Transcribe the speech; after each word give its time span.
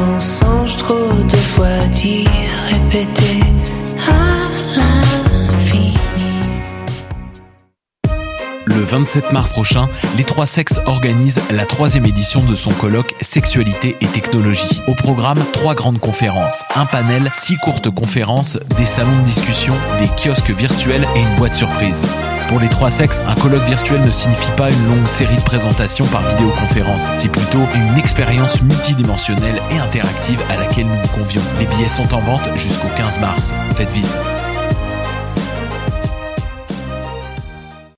mensonge 0.00 0.76
trop 0.76 0.94
de 0.94 1.36
à 4.06 4.48
l'infini. 4.76 5.94
Le 8.66 8.80
27 8.80 9.32
mars 9.32 9.52
prochain, 9.52 9.88
les 10.16 10.24
trois 10.24 10.46
sexes 10.46 10.80
organisent 10.86 11.40
la 11.50 11.66
troisième 11.66 12.06
édition 12.06 12.44
de 12.44 12.54
son 12.54 12.70
colloque 12.72 13.14
Sexualité 13.20 13.96
et 14.00 14.06
technologie. 14.06 14.82
Au 14.86 14.94
programme, 14.94 15.42
trois 15.52 15.74
grandes 15.74 15.98
conférences, 15.98 16.64
un 16.74 16.86
panel, 16.86 17.30
six 17.34 17.56
courtes 17.56 17.90
conférences, 17.90 18.58
des 18.76 18.86
salons 18.86 19.18
de 19.18 19.24
discussion, 19.24 19.74
des 19.98 20.08
kiosques 20.08 20.50
virtuels 20.50 21.06
et 21.16 21.20
une 21.20 21.34
boîte 21.36 21.54
surprise. 21.54 22.02
Pour 22.48 22.58
les 22.60 22.68
trois 22.68 22.90
sexes, 22.90 23.20
un 23.28 23.34
colloque 23.34 23.64
virtuel 23.64 24.00
ne 24.02 24.10
signifie 24.10 24.50
pas 24.52 24.70
une 24.70 24.86
longue 24.88 25.06
série 25.06 25.36
de 25.36 25.42
présentations 25.42 26.06
par 26.06 26.26
vidéoconférence. 26.30 27.08
C'est 27.14 27.28
plutôt 27.28 27.60
une 27.74 27.98
expérience 27.98 28.62
multidimensionnelle 28.62 29.60
et 29.70 29.78
interactive 29.78 30.40
à 30.50 30.56
laquelle 30.56 30.86
nous 30.86 30.96
vous 30.96 31.08
convions. 31.08 31.42
Les 31.60 31.66
billets 31.66 31.88
sont 31.88 32.14
en 32.14 32.20
vente 32.20 32.48
jusqu'au 32.56 32.88
15 32.96 33.20
mars. 33.20 33.52
Faites 33.74 33.92
vite. 33.92 34.57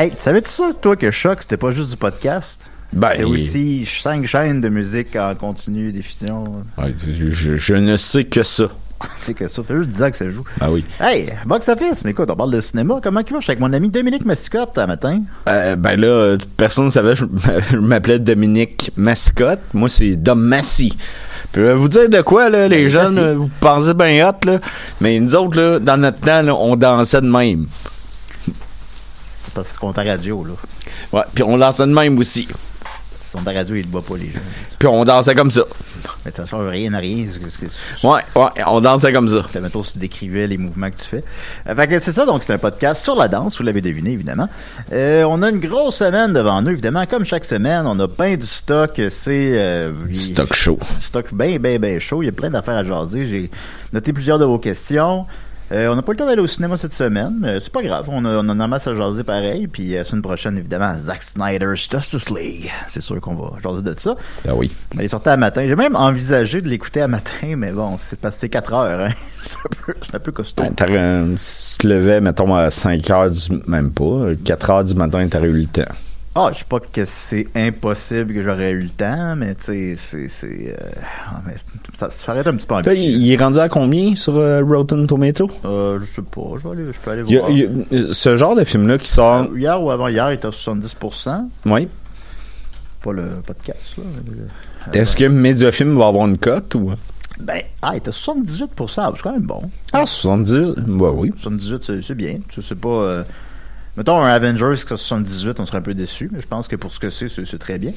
Hey, 0.00 0.12
savais-tu 0.16 0.48
ça, 0.48 0.70
toi, 0.80 0.94
que 0.94 1.10
Choc, 1.10 1.38
c'était 1.40 1.56
pas 1.56 1.72
juste 1.72 1.90
du 1.90 1.96
podcast? 1.96 2.70
Ben, 2.92 3.08
C'était 3.10 3.24
aussi 3.24 3.84
cinq 3.84 4.26
chaînes 4.26 4.60
de 4.60 4.68
musique 4.68 5.16
en 5.16 5.34
continu, 5.34 5.90
diffusion. 5.90 6.44
Ouais, 6.78 6.94
je, 7.04 7.56
je 7.56 7.74
ne 7.74 7.96
sais 7.96 8.22
que 8.22 8.44
ça. 8.44 8.68
C'est 9.22 9.34
que 9.34 9.48
ça, 9.48 9.60
fait 9.64 9.76
juste 9.76 9.88
10 9.88 10.02
ans 10.04 10.10
que 10.12 10.16
ça 10.16 10.28
joue. 10.28 10.44
Ah 10.60 10.70
oui. 10.70 10.84
Hey, 11.00 11.32
box 11.44 11.68
office, 11.68 12.04
mais 12.04 12.12
écoute, 12.12 12.30
on 12.30 12.36
parle 12.36 12.52
de 12.52 12.60
cinéma. 12.60 13.00
Comment 13.02 13.24
tu 13.24 13.32
vas? 13.32 13.40
Je 13.40 13.46
suis 13.46 13.50
avec 13.50 13.60
mon 13.60 13.72
ami 13.72 13.88
Dominique 13.88 14.24
Mascotte 14.24 14.78
un 14.78 14.86
matin? 14.86 15.22
Euh, 15.48 15.74
ben 15.74 16.00
là, 16.00 16.36
personne 16.56 16.84
ne 16.84 16.90
savait, 16.90 17.16
je, 17.70 17.76
m'appelais 17.76 18.20
Dominique 18.20 18.92
Mascotte. 18.96 19.74
Moi, 19.74 19.88
c'est 19.88 20.14
Dom 20.14 20.40
Massy. 20.40 20.96
Puis, 21.50 21.72
vous 21.72 21.88
dire 21.88 22.08
de 22.08 22.20
quoi, 22.20 22.50
là, 22.50 22.68
les 22.68 22.88
jeunes, 22.88 23.14
Massy. 23.14 23.26
là, 23.26 23.34
vous 23.34 23.50
pensez 23.58 23.94
bien 23.94 24.28
hot, 24.28 24.46
là? 24.46 24.60
Mais 25.00 25.18
nous 25.18 25.34
autres, 25.34 25.60
là, 25.60 25.80
dans 25.80 25.96
notre 25.96 26.20
temps, 26.20 26.42
là, 26.42 26.54
on 26.54 26.76
dansait 26.76 27.20
de 27.20 27.28
même. 27.28 27.66
C'est 29.64 29.78
contre 29.78 30.02
la 30.02 30.12
radio, 30.12 30.44
là. 30.44 30.52
Ouais, 31.12 31.24
puis 31.34 31.42
on 31.44 31.56
dansait 31.56 31.86
de 31.86 31.92
même 31.92 32.18
aussi. 32.18 32.48
Son 33.20 33.42
de 33.42 33.50
radio, 33.50 33.76
il 33.76 33.84
le 33.84 33.90
voit 33.90 34.00
pas, 34.00 34.16
les 34.16 34.24
gens. 34.30 34.38
Puis 34.78 34.88
on 34.88 35.04
dansait 35.04 35.34
comme 35.34 35.50
ça. 35.50 35.60
Mais 36.24 36.30
ça 36.30 36.46
change 36.46 36.66
rien 36.66 36.94
à 36.94 36.98
rien. 36.98 37.26
Ouais, 38.02 38.20
ouais, 38.34 38.48
on 38.66 38.80
dansait 38.80 39.12
comme 39.12 39.28
ça. 39.28 39.42
Fait, 39.42 39.60
mettons, 39.60 39.84
si 39.84 39.92
tu 39.92 39.98
décrivais 39.98 40.46
les 40.46 40.56
mouvements 40.56 40.90
que 40.90 40.96
tu 40.96 41.04
fais. 41.04 41.24
Euh, 41.68 41.74
fait 41.74 41.88
que 41.88 42.00
c'est 42.00 42.12
ça, 42.12 42.24
donc 42.24 42.42
c'est 42.42 42.54
un 42.54 42.58
podcast 42.58 43.02
sur 43.02 43.16
la 43.16 43.28
danse, 43.28 43.58
vous 43.58 43.64
l'avez 43.64 43.82
deviné, 43.82 44.12
évidemment. 44.12 44.48
Euh, 44.92 45.24
on 45.24 45.42
a 45.42 45.50
une 45.50 45.60
grosse 45.60 45.96
semaine 45.96 46.32
devant 46.32 46.62
nous, 46.62 46.70
évidemment. 46.70 47.04
Comme 47.04 47.26
chaque 47.26 47.44
semaine, 47.44 47.86
on 47.86 48.00
a 48.00 48.08
plein 48.08 48.36
du 48.36 48.46
stock. 48.46 48.98
C'est... 49.10 49.58
Euh, 49.58 49.90
Stock 50.12 50.54
chaud. 50.54 50.78
stock 50.98 51.26
bien, 51.34 51.58
bien, 51.58 51.78
bien 51.78 51.98
chaud. 51.98 52.22
Il 52.22 52.26
y 52.26 52.30
a 52.30 52.32
plein 52.32 52.48
d'affaires 52.48 52.76
à 52.76 52.84
jaser. 52.84 53.26
J'ai 53.26 53.50
noté 53.92 54.14
plusieurs 54.14 54.38
de 54.38 54.46
vos 54.46 54.58
questions. 54.58 55.26
Euh, 55.70 55.88
on 55.88 55.96
n'a 55.96 56.02
pas 56.02 56.12
le 56.12 56.18
temps 56.18 56.26
d'aller 56.26 56.40
au 56.40 56.46
cinéma 56.46 56.76
cette 56.76 56.94
semaine, 56.94 57.36
mais 57.40 57.60
c'est 57.60 57.72
pas 57.72 57.82
grave. 57.82 58.06
On 58.08 58.24
a, 58.24 58.38
on 58.38 58.48
a 58.48 58.64
en 58.64 58.68
masse 58.68 58.86
à 58.86 58.94
jaser 58.94 59.22
pareil. 59.22 59.66
Puis 59.66 59.94
euh, 59.94 59.98
la 59.98 60.04
semaine 60.04 60.22
prochaine, 60.22 60.56
évidemment, 60.56 60.94
Zack 60.98 61.22
Snyder's 61.22 61.88
Justice 61.90 62.30
League. 62.30 62.70
C'est 62.86 63.02
sûr 63.02 63.20
qu'on 63.20 63.34
va 63.34 63.58
jaser 63.62 63.82
de 63.82 63.94
ça. 63.98 64.16
Ben 64.44 64.54
oui. 64.54 64.70
Il 64.94 65.02
est 65.02 65.08
sorti 65.08 65.28
à 65.28 65.36
matin. 65.36 65.64
J'ai 65.66 65.76
même 65.76 65.96
envisagé 65.96 66.62
de 66.62 66.68
l'écouter 66.68 67.02
à 67.02 67.08
matin, 67.08 67.54
mais 67.56 67.72
bon, 67.72 67.96
c'est 67.98 68.18
c'est 68.30 68.48
4 68.48 68.72
heures. 68.74 69.00
Hein. 69.08 69.14
C'est 69.44 69.56
un 69.56 69.84
peu, 69.86 69.94
c'est 70.02 70.14
un 70.14 70.18
peu 70.18 70.32
costaud. 70.32 70.62
Ben, 70.62 70.90
euh, 70.90 71.32
si 71.36 71.72
tu 71.72 71.78
te 71.78 71.86
levais, 71.86 72.20
mettons, 72.20 72.54
à 72.54 72.70
5 72.70 73.08
heures 73.08 73.30
du... 73.30 73.40
Même 73.66 73.92
pas. 73.92 74.32
4 74.44 74.70
heures 74.70 74.84
du 74.84 74.94
matin, 74.94 75.26
t'aurais 75.28 75.48
eu 75.48 75.60
le 75.60 75.66
temps. 75.66 75.90
Ah, 76.40 76.50
je 76.52 76.58
sais 76.60 76.64
pas 76.68 76.78
que 76.78 77.04
c'est 77.04 77.48
impossible 77.56 78.32
que 78.32 78.42
j'aurais 78.42 78.70
eu 78.70 78.82
le 78.82 78.88
temps, 78.90 79.34
mais 79.34 79.54
tu 79.56 79.64
sais, 79.64 79.94
c'est... 79.96 80.28
c'est 80.28 80.76
euh, 80.80 80.90
ah, 81.30 81.40
mais 81.46 81.54
ça, 81.98 82.10
ça 82.10 82.30
aurait 82.30 82.42
été 82.42 82.50
un 82.50 82.54
petit 82.54 82.66
peu 82.66 82.74
Là, 82.74 82.80
ambitieux. 82.80 83.04
il, 83.04 83.26
il 83.26 83.32
est 83.32 83.36
rendu 83.42 83.58
à 83.58 83.68
combien 83.68 84.14
sur 84.14 84.36
euh, 84.36 84.62
Rotten 84.62 85.06
Tomato? 85.08 85.50
Euh, 85.64 85.98
je 85.98 86.04
sais 86.04 86.22
pas, 86.22 86.42
je, 86.62 86.68
vais 86.68 86.74
aller, 86.76 86.92
je 86.92 86.98
peux 87.00 87.10
aller 87.10 87.22
Il 87.26 87.32
y 87.34 87.36
a- 87.36 87.40
voir. 87.40 87.50
il 87.50 87.58
y 87.58 87.64
a- 88.10 88.12
ce 88.12 88.36
genre 88.36 88.54
de 88.54 88.62
film-là 88.62 88.98
qui 88.98 89.08
sort... 89.08 89.48
Euh, 89.52 89.58
Hier 89.58 89.82
ou 89.82 89.90
avant 89.90 90.06
hier, 90.08 90.30
il 90.30 90.34
était 90.34 90.46
à 90.46 90.50
70%. 90.50 91.48
Oui. 91.66 91.88
Pas 93.02 93.12
le 93.12 93.24
podcast, 93.44 93.78
là. 93.96 94.04
Est-ce 94.92 95.16
que 95.16 95.24
Mediafilm 95.24 95.98
va 95.98 96.06
avoir 96.06 96.26
une 96.28 96.38
cote 96.38 96.74
ou... 96.76 96.92
Ben, 97.40 97.62
ah, 97.82 97.90
il 97.94 97.98
était 97.98 98.08
à 98.08 98.12
78%. 98.12 99.12
C'est 99.16 99.22
quand 99.22 99.32
même 99.32 99.42
bon. 99.42 99.62
Ah, 99.92 100.06
70, 100.06 100.74
bah 100.86 101.10
oui. 101.14 101.30
78, 101.36 101.82
c'est, 101.84 102.02
c'est 102.02 102.14
bien. 102.14 102.38
Tu 102.48 102.60
sais, 102.62 102.68
c'est 102.70 102.78
pas... 102.80 103.24
Mettons 103.98 104.20
un 104.20 104.28
Avengers 104.30 104.74
qui 104.76 104.86
78, 104.86 105.58
on 105.58 105.66
serait 105.66 105.78
un 105.78 105.82
peu 105.82 105.92
déçu, 105.92 106.30
mais 106.32 106.40
je 106.40 106.46
pense 106.46 106.68
que 106.68 106.76
pour 106.76 106.94
ce 106.94 107.00
que 107.00 107.10
c'est, 107.10 107.28
c'est 107.28 107.58
très 107.58 107.78
bien. 107.78 107.90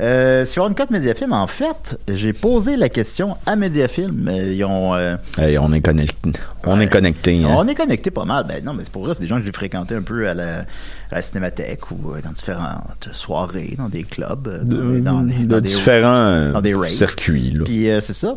Euh, 0.00 0.46
sur 0.46 0.64
une 0.66 0.76
cote 0.76 0.90
Mediafilm, 0.90 1.32
en 1.32 1.48
fait, 1.48 1.98
j'ai 2.08 2.32
posé 2.32 2.76
la 2.76 2.88
question 2.88 3.36
à 3.46 3.56
Mediafilm. 3.56 4.30
Ils 4.32 4.64
ont, 4.64 4.94
euh, 4.94 5.16
Hey, 5.38 5.58
on 5.58 5.72
est 5.72 5.80
connecté. 5.80 6.30
On 6.64 6.78
Ouais. 6.78 6.84
est 6.84 6.88
connecté. 6.88 7.42
hein. 7.44 7.48
on 7.56 7.66
est 7.66 7.74
connecté 7.74 8.10
pas 8.12 8.24
mal. 8.24 8.44
Ben 8.46 8.64
non, 8.64 8.74
mais 8.74 8.84
c'est 8.84 8.92
pour 8.92 9.04
vrai, 9.04 9.14
c'est 9.14 9.22
des 9.22 9.26
gens 9.26 9.40
que 9.40 9.44
j'ai 9.44 9.50
fréquentés 9.52 9.96
un 9.96 10.02
peu 10.02 10.28
à 10.28 10.34
la, 10.34 10.60
à 10.60 11.16
la 11.16 11.22
cinémathèque 11.22 11.90
ou 11.90 12.12
euh, 12.12 12.20
dans 12.24 12.30
différentes 12.30 13.08
soirées, 13.12 13.74
dans 13.76 13.88
des 13.88 14.04
clubs, 14.04 14.46
euh, 14.46 14.58
dans, 14.62 14.76
de, 14.76 14.92
des- 14.94 15.00
dans 15.00 15.20
des- 15.22 15.34
de 15.34 15.44
dans 15.46 15.56
des- 15.56 15.62
différents 15.62 16.52
dans 16.52 16.60
des 16.60 16.74
raves. 16.74 16.88
circuits. 16.90 17.50
Là. 17.50 17.64
Puis 17.64 17.90
euh, 17.90 18.00
c'est 18.00 18.12
ça. 18.14 18.36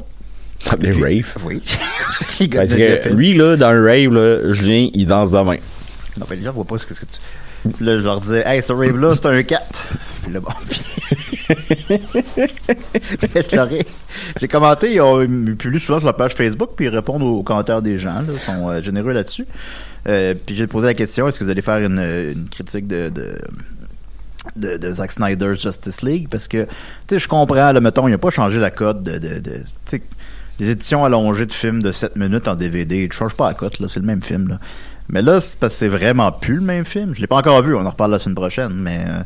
Des 0.79 0.91
raves? 0.91 1.35
Oui. 1.45 1.61
Parce 2.55 2.73
que 2.73 3.09
lui, 3.13 3.33
là, 3.35 3.55
dans 3.55 3.71
le 3.73 3.85
rave, 3.85 4.13
là, 4.15 4.51
Julien, 4.53 4.87
il 4.93 5.05
danse 5.05 5.31
demain. 5.31 5.57
Non, 6.17 6.25
ben, 6.29 6.37
les 6.37 6.43
gens 6.43 6.51
voient 6.51 6.65
pas 6.65 6.77
ce 6.77 6.85
que, 6.85 6.93
ce 6.93 7.01
que 7.01 7.05
tu. 7.05 7.19
Puis 7.75 7.85
là, 7.85 7.97
je 7.97 8.03
leur 8.03 8.19
disais, 8.19 8.43
hey, 8.45 8.61
ce 8.61 8.73
rave-là, 8.73 9.15
c'est 9.15 9.25
un 9.25 9.41
4. 9.41 9.85
Puis 10.23 10.33
là, 10.33 10.39
bon. 10.41 10.51
puis- 10.69 10.81
J'ai 14.39 14.47
commenté, 14.47 14.93
ils, 14.93 15.01
ont, 15.01 15.21
ils 15.21 15.55
publient 15.55 15.79
souvent 15.79 15.99
sur 15.99 16.07
la 16.07 16.13
page 16.13 16.33
Facebook, 16.33 16.71
puis 16.75 16.85
ils 16.85 16.89
répondent 16.89 17.23
aux 17.23 17.41
commentaires 17.43 17.81
des 17.81 17.97
gens, 17.97 18.13
là, 18.13 18.25
ils 18.31 18.39
sont 18.39 18.69
euh, 18.69 18.81
généreux 18.81 19.13
là-dessus. 19.13 19.45
Euh, 20.07 20.33
puis 20.45 20.55
j'ai 20.55 20.67
posé 20.67 20.87
la 20.87 20.93
question, 20.93 21.27
est-ce 21.27 21.39
que 21.39 21.45
vous 21.45 21.49
allez 21.49 21.61
faire 21.61 21.77
une, 21.79 22.47
critique 22.51 22.87
de. 22.87 23.09
de 23.09 24.91
Zack 24.91 25.11
Snyder's 25.13 25.61
Justice 25.61 26.01
League? 26.01 26.27
Parce 26.29 26.47
que 26.47 26.63
tu 26.63 26.69
sais 27.09 27.19
je 27.19 27.27
comprends 27.27 27.71
là 27.71 27.79
mettons 27.79 28.07
il 28.07 28.13
a 28.13 28.17
pas 28.17 28.29
changé 28.29 28.59
la 28.59 28.71
cote 28.71 29.01
de, 29.01 29.17
de, 29.17 29.39
de 29.39 29.51
tu 29.85 29.97
sais 29.97 30.01
les 30.59 30.69
éditions 30.69 31.05
allongées 31.05 31.45
de 31.45 31.53
films 31.53 31.81
de 31.81 31.91
7 31.91 32.17
minutes 32.17 32.47
en 32.49 32.55
DVD 32.55 33.07
tu 33.09 33.17
changes 33.17 33.33
pas 33.35 33.47
la 33.47 33.53
cote 33.53 33.79
là 33.79 33.87
c'est 33.89 34.01
le 34.01 34.05
même 34.05 34.21
film 34.21 34.49
là 34.49 34.59
mais 35.09 35.21
là, 35.21 35.39
c'est 35.41 35.57
parce 35.59 35.73
que 35.73 35.79
c'est 35.79 35.87
vraiment 35.89 36.31
plus 36.31 36.55
le 36.55 36.61
même 36.61 36.85
film. 36.85 37.13
Je 37.13 37.21
l'ai 37.21 37.27
pas 37.27 37.37
encore 37.37 37.61
vu, 37.61 37.75
on 37.75 37.85
en 37.85 37.89
reparle 37.89 38.11
la 38.11 38.19
semaine 38.19 38.35
prochaine, 38.35 38.73
mais 38.73 39.03
euh, 39.07 39.19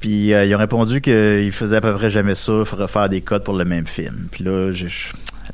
puis 0.00 0.32
euh, 0.34 0.44
ils 0.44 0.54
ont 0.54 0.58
répondu 0.58 1.00
qu'ils 1.00 1.52
faisaient 1.52 1.76
à 1.76 1.80
peu 1.80 1.92
près 1.94 2.10
jamais 2.10 2.34
ça, 2.34 2.52
refaire 2.52 3.08
des 3.08 3.20
codes 3.20 3.44
pour 3.44 3.54
le 3.54 3.64
même 3.64 3.86
film. 3.86 4.28
Puis 4.30 4.44
là, 4.44 4.72
j'ai 4.72 4.88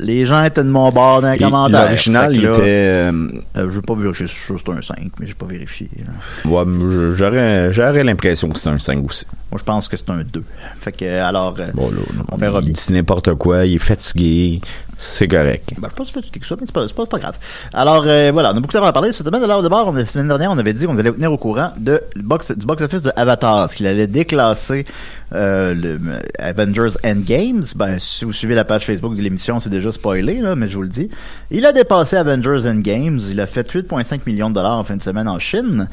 les 0.00 0.26
gens 0.26 0.44
étaient 0.44 0.62
de 0.62 0.68
mon 0.68 0.90
bord 0.90 1.22
dans 1.22 1.32
les 1.32 1.38
commentaires. 1.38 1.84
L'original, 1.86 2.32
il 2.36 2.44
était. 2.44 2.50
euh, 2.60 3.28
euh, 3.56 3.70
je 3.70 3.80
pas 3.80 3.94
vérifier, 3.94 4.26
je 4.26 4.32
suis 4.32 4.44
sûr 4.44 4.54
que 4.56 4.60
c'est 4.64 4.70
un 4.72 4.82
5, 4.82 4.98
mais 5.18 5.26
j'ai 5.26 5.34
pas 5.34 5.46
vérifié. 5.46 5.88
là. 6.06 6.50
ouais, 6.50 6.64
je- 6.90 7.14
j'aurais, 7.16 7.72
j'aurais 7.72 8.04
l'impression 8.04 8.48
que 8.50 8.58
c'est 8.58 8.68
un 8.68 8.78
5 8.78 9.02
aussi. 9.04 9.24
Moi, 9.50 9.58
je 9.58 9.64
pense 9.64 9.88
que 9.88 9.96
c'est 9.96 10.08
un 10.10 10.22
2. 10.22 10.44
Fait 10.78 10.92
que, 10.92 11.04
alors, 11.20 11.56
euh, 11.58 11.68
Bon, 11.74 11.90
là, 11.90 11.96
on 12.30 12.36
verra 12.36 12.60
il 12.60 12.66
bien. 12.66 12.72
dit 12.74 12.92
n'importe 12.92 13.34
quoi, 13.34 13.64
il 13.66 13.76
est 13.76 13.78
fatigué. 13.78 14.60
C'est 15.00 15.28
correct. 15.28 15.74
Ben, 15.78 15.88
je 15.90 15.94
pense 15.94 16.10
que 16.10 16.18
quelque 16.18 16.44
chose, 16.44 16.58
mais 16.60 16.66
c'est 16.66 16.94
pas, 16.94 17.06
pas, 17.06 17.18
grave. 17.18 17.36
Alors, 17.72 18.02
euh, 18.06 18.30
voilà, 18.32 18.52
on 18.52 18.56
a 18.56 18.60
beaucoup 18.60 18.72
temps 18.72 18.82
à 18.82 18.92
parler. 18.92 19.12
Cette 19.12 19.26
semaine, 19.26 19.44
alors, 19.44 19.62
d'abord, 19.62 19.92
la 19.92 20.04
semaine 20.04 20.26
dernière, 20.26 20.50
on 20.50 20.58
avait 20.58 20.72
dit 20.72 20.86
qu'on 20.86 20.98
allait 20.98 21.12
tenir 21.12 21.32
au 21.32 21.38
courant 21.38 21.70
de, 21.78 22.02
box, 22.16 22.50
du 22.50 22.66
box-office 22.66 23.02
de 23.02 23.12
Avatar, 23.14 23.70
qu'il 23.70 23.86
allait 23.86 24.08
déclasser 24.08 24.86
euh, 25.34 25.72
le 25.72 26.00
euh, 26.04 26.20
Avengers 26.40 26.96
Endgames. 27.04 27.64
Ben, 27.76 27.98
si 28.00 28.24
vous 28.24 28.32
suivez 28.32 28.56
la 28.56 28.64
page 28.64 28.86
Facebook 28.86 29.14
de 29.14 29.22
l'émission, 29.22 29.60
c'est 29.60 29.70
déjà 29.70 29.92
spoilé, 29.92 30.40
là, 30.40 30.56
mais 30.56 30.68
je 30.68 30.74
vous 30.74 30.82
le 30.82 30.88
dis. 30.88 31.08
Il 31.52 31.64
a 31.64 31.72
dépassé 31.72 32.16
Avengers 32.16 32.68
Endgames. 32.68 33.20
Il 33.30 33.40
a 33.40 33.46
fait 33.46 33.72
8,5 33.72 34.22
millions 34.26 34.50
de 34.50 34.56
dollars 34.56 34.78
en 34.78 34.84
fin 34.84 34.96
de 34.96 35.02
semaine 35.02 35.28
en 35.28 35.38
Chine. 35.38 35.86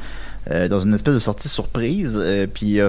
Euh, 0.52 0.68
dans 0.68 0.80
une 0.80 0.94
espèce 0.94 1.14
de 1.16 1.20
sortie 1.20 1.50
surprise, 1.50 2.18
euh, 2.22 2.46
puis 2.52 2.80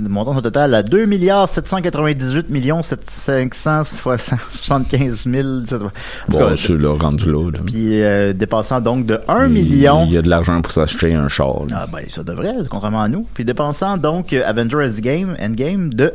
montant 0.00 0.34
son 0.34 0.42
total 0.42 0.74
à 0.74 0.82
2 0.82 1.06
milliards 1.06 1.48
798 1.48 2.50
millions 2.50 2.82
575 2.82 5.24
000. 5.26 5.48
En 5.48 5.62
tout 5.64 5.90
Bon, 6.28 6.56
c'est 6.56 6.76
là, 6.76 6.96
rendu 6.98 7.30
là. 7.30 7.50
puis 7.64 8.02
euh, 8.02 8.32
dépassant 8.32 8.80
donc 8.80 9.06
de 9.06 9.18
1 9.28 9.46
Il- 9.46 9.52
million. 9.52 10.04
Il 10.06 10.12
y 10.12 10.18
a 10.18 10.22
de 10.22 10.28
l'argent 10.28 10.60
pour 10.60 10.72
s'acheter 10.72 11.14
un 11.14 11.28
char. 11.28 11.62
Ah 11.74 11.86
ben 11.92 12.00
ça 12.08 12.22
devrait, 12.22 12.54
contrairement 12.68 13.02
à 13.02 13.08
nous. 13.08 13.26
Puis 13.34 13.44
dépensant 13.44 13.96
donc 13.96 14.32
euh, 14.32 14.42
Avengers 14.46 14.90
Endgame, 14.96 15.36
Endgame 15.40 15.92
de 15.94 16.12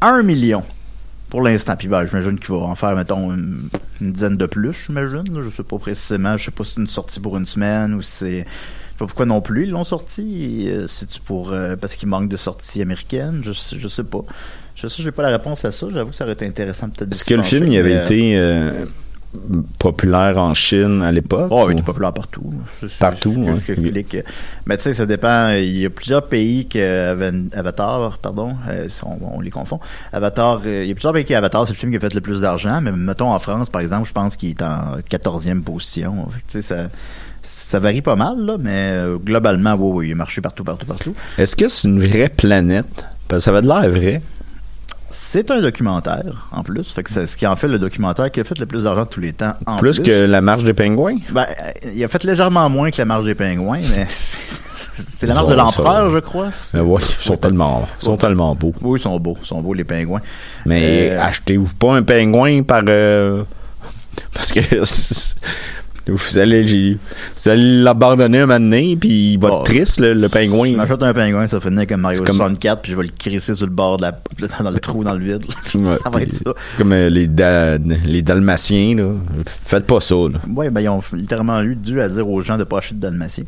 1 0.00 0.22
million 0.22 0.62
pour 1.30 1.42
l'instant. 1.42 1.76
Puis 1.76 1.88
ben, 1.88 2.06
j'imagine 2.06 2.38
qu'il 2.38 2.54
va 2.54 2.62
en 2.62 2.74
faire, 2.74 2.94
mettons, 2.96 3.32
une, 3.34 3.68
dizaine 4.00 4.36
de 4.36 4.46
plus, 4.46 4.84
j'imagine. 4.86 5.24
Je 5.42 5.50
sais 5.50 5.62
pas 5.64 5.78
précisément. 5.78 6.36
Je 6.36 6.46
sais 6.46 6.50
pas 6.50 6.64
si 6.64 6.74
c'est 6.74 6.80
une 6.80 6.86
sortie 6.86 7.20
pour 7.20 7.36
une 7.36 7.46
semaine 7.46 7.94
ou 7.94 8.02
si 8.02 8.10
c'est... 8.12 8.46
Je 8.98 9.04
sais 9.04 9.06
pas 9.06 9.06
pourquoi 9.06 9.26
non 9.26 9.40
plus 9.40 9.64
ils 9.64 9.70
l'ont 9.70 9.84
sorti. 9.84 10.64
Euh, 10.68 10.86
C'est-tu 10.88 11.20
pour... 11.20 11.52
euh, 11.52 11.76
parce 11.76 11.94
qu'il 11.94 12.08
manque 12.08 12.28
de 12.28 12.36
sorties 12.36 12.82
américaines? 12.82 13.42
Je, 13.44 13.52
sais- 13.52 13.76
je 13.78 13.86
sais 13.86 14.02
pas. 14.02 14.22
Je 14.74 14.88
sais, 14.88 15.02
j'ai 15.04 15.12
pas 15.12 15.22
la 15.22 15.28
réponse 15.30 15.64
à 15.64 15.70
ça. 15.70 15.86
J'avoue 15.92 16.10
que 16.10 16.16
ça 16.16 16.24
aurait 16.24 16.32
été 16.32 16.46
intéressant 16.46 16.88
peut-être 16.88 17.08
de 17.10 17.14
Est-ce 17.14 17.24
que 17.24 17.34
le 17.34 17.42
film 17.42 17.68
il 17.68 17.78
avait 17.78 17.96
euh, 17.96 18.02
été 18.02 18.36
euh, 18.36 18.84
populaire 19.78 20.38
en 20.38 20.52
Chine 20.54 21.02
à 21.02 21.12
l'époque? 21.12 21.48
Oh, 21.50 21.66
il 21.68 21.74
était 21.74 21.82
populaire 21.82 22.12
partout. 22.12 22.52
Partout, 22.98 23.30
ouais. 23.34 23.54
c'est- 23.64 24.24
Mais 24.66 24.76
tu 24.76 24.82
sais, 24.82 24.94
ça 24.94 25.06
dépend. 25.06 25.50
Il 25.50 25.76
y 25.78 25.86
a 25.86 25.90
plusieurs 25.90 26.26
pays 26.26 26.66
que 26.66 27.48
Avatar, 27.56 28.18
pardon, 28.18 28.56
on, 29.04 29.36
on 29.36 29.40
les 29.40 29.50
confond. 29.50 29.78
Avatar, 30.12 30.60
il 30.66 30.86
y 30.86 30.90
a 30.90 30.94
plusieurs 30.94 31.12
pays 31.12 31.24
qui 31.24 31.34
Avatar, 31.36 31.66
c'est 31.66 31.72
le 31.72 31.78
film 31.78 31.92
qui 31.92 31.98
a 31.98 32.00
fait 32.00 32.14
le 32.14 32.20
plus 32.20 32.40
d'argent. 32.40 32.80
Mais 32.80 32.90
mettons 32.92 33.30
en 33.32 33.38
France, 33.38 33.70
par 33.70 33.80
exemple, 33.80 34.08
je 34.08 34.12
pense 34.12 34.36
qu'il 34.36 34.50
est 34.50 34.62
en 34.62 34.98
14e 35.08 35.60
position. 35.62 36.26
Fait 36.30 36.40
que, 36.40 36.46
Tu 36.46 36.52
sais, 36.52 36.62
ça, 36.62 36.88
ça 37.50 37.78
varie 37.80 38.02
pas 38.02 38.14
mal, 38.16 38.38
là, 38.44 38.56
mais 38.60 38.90
euh, 38.92 39.16
globalement, 39.16 39.74
oui, 39.74 39.90
oui, 39.94 40.08
il 40.08 40.12
a 40.12 40.16
marché 40.16 40.40
partout, 40.40 40.64
partout, 40.64 40.86
partout. 40.86 41.14
Est-ce 41.38 41.56
que 41.56 41.66
c'est 41.68 41.88
une 41.88 41.98
vraie 42.06 42.28
planète? 42.28 43.06
Parce 43.26 43.40
que 43.40 43.44
ça 43.44 43.50
avait 43.50 43.62
de 43.62 43.66
l'air 43.68 43.88
vrai. 43.88 44.20
C'est 45.10 45.50
un 45.50 45.60
documentaire, 45.62 46.48
en 46.52 46.62
plus. 46.62 46.92
Fait 46.92 47.02
que 47.02 47.10
c'est 47.10 47.26
ce 47.26 47.36
qui 47.38 47.46
en 47.46 47.56
fait 47.56 47.66
le 47.68 47.78
documentaire 47.78 48.30
qui 48.30 48.40
a 48.40 48.44
fait 48.44 48.58
le 48.58 48.66
plus 48.66 48.82
d'argent 48.84 49.04
de 49.04 49.08
tous 49.08 49.20
les 49.20 49.32
temps. 49.32 49.54
En 49.66 49.76
Plus 49.78 50.00
que 50.00 50.26
la 50.26 50.42
marche 50.42 50.64
des 50.64 50.74
pingouins? 50.74 51.16
Ben, 51.30 51.46
euh, 51.62 51.90
il 51.94 52.04
a 52.04 52.08
fait 52.08 52.22
légèrement 52.24 52.68
moins 52.68 52.90
que 52.90 52.98
la 52.98 53.06
marche 53.06 53.24
des 53.24 53.34
pingouins, 53.34 53.78
mais 53.96 54.06
c'est 54.74 55.26
la 55.26 55.32
marche 55.32 55.46
de 55.46 55.52
Ouais, 55.52 55.56
l'empereur, 55.56 56.10
je 56.10 56.18
crois. 56.18 56.48
Euh, 56.74 56.82
ouais, 56.82 57.00
ils 57.02 57.24
sont 57.24 57.36
tellement, 57.36 57.88
ils 58.00 58.04
sont 58.04 58.16
tellement 58.18 58.54
beaux. 58.54 58.74
Oui, 58.82 59.00
ils 59.00 59.02
sont 59.02 59.18
beaux, 59.18 59.36
ils 59.42 59.46
sont 59.46 59.62
beaux 59.62 59.72
les 59.72 59.84
pingouins. 59.84 60.20
Mais 60.66 61.10
Euh, 61.12 61.22
achetez-vous 61.22 61.72
pas 61.78 61.94
un 61.96 62.02
pingouin 62.02 62.62
par... 62.62 62.82
euh, 62.88 63.44
parce 64.34 64.52
que 64.52 64.60
vous 66.12 66.38
allez, 66.38 66.94
vous 67.36 67.48
allez 67.48 67.82
l'abandonner 67.82 68.40
un 68.40 68.46
moment 68.46 68.60
donné, 68.60 68.96
puis 68.96 69.32
il 69.34 69.38
va 69.38 69.48
être 69.48 69.62
triste, 69.64 70.00
le, 70.00 70.14
le 70.14 70.28
pingouin. 70.28 70.70
Je 70.72 70.76
m'achète 70.76 71.02
un 71.02 71.12
pingouin, 71.14 71.46
ça 71.46 71.58
va 71.58 71.68
finir 71.68 71.86
comme 71.86 72.00
Mario 72.00 72.22
comme- 72.24 72.36
64, 72.36 72.82
puis 72.82 72.92
je 72.92 72.96
vais 72.96 73.04
le 73.04 73.12
crisser 73.16 73.54
sur 73.54 73.66
le 73.66 73.72
bord 73.72 73.96
de 73.98 74.02
la, 74.02 74.12
dans 74.62 74.70
le 74.70 74.80
trou 74.80 75.04
dans 75.04 75.14
le 75.14 75.24
vide. 75.24 75.44
Ouais, 75.74 75.96
ça 76.02 76.10
va 76.10 76.22
être 76.22 76.32
ça. 76.32 76.52
C'est 76.68 76.78
comme 76.78 76.92
euh, 76.92 77.08
les, 77.08 77.26
da- 77.28 77.78
les 77.78 78.22
Dalmatiens, 78.22 78.96
là. 78.96 79.10
Faites 79.46 79.86
pas 79.86 80.00
ça, 80.00 80.14
là. 80.14 80.38
Ouais, 80.54 80.70
ben 80.70 80.80
ils 80.80 80.88
ont 80.88 81.00
littéralement 81.12 81.60
eu 81.62 81.76
dû 81.76 82.00
à 82.00 82.08
dire 82.08 82.28
aux 82.28 82.40
gens 82.40 82.56
de 82.58 82.64
pas 82.64 82.78
acheter 82.78 82.94
de 82.94 83.00
dalmatien. 83.00 83.44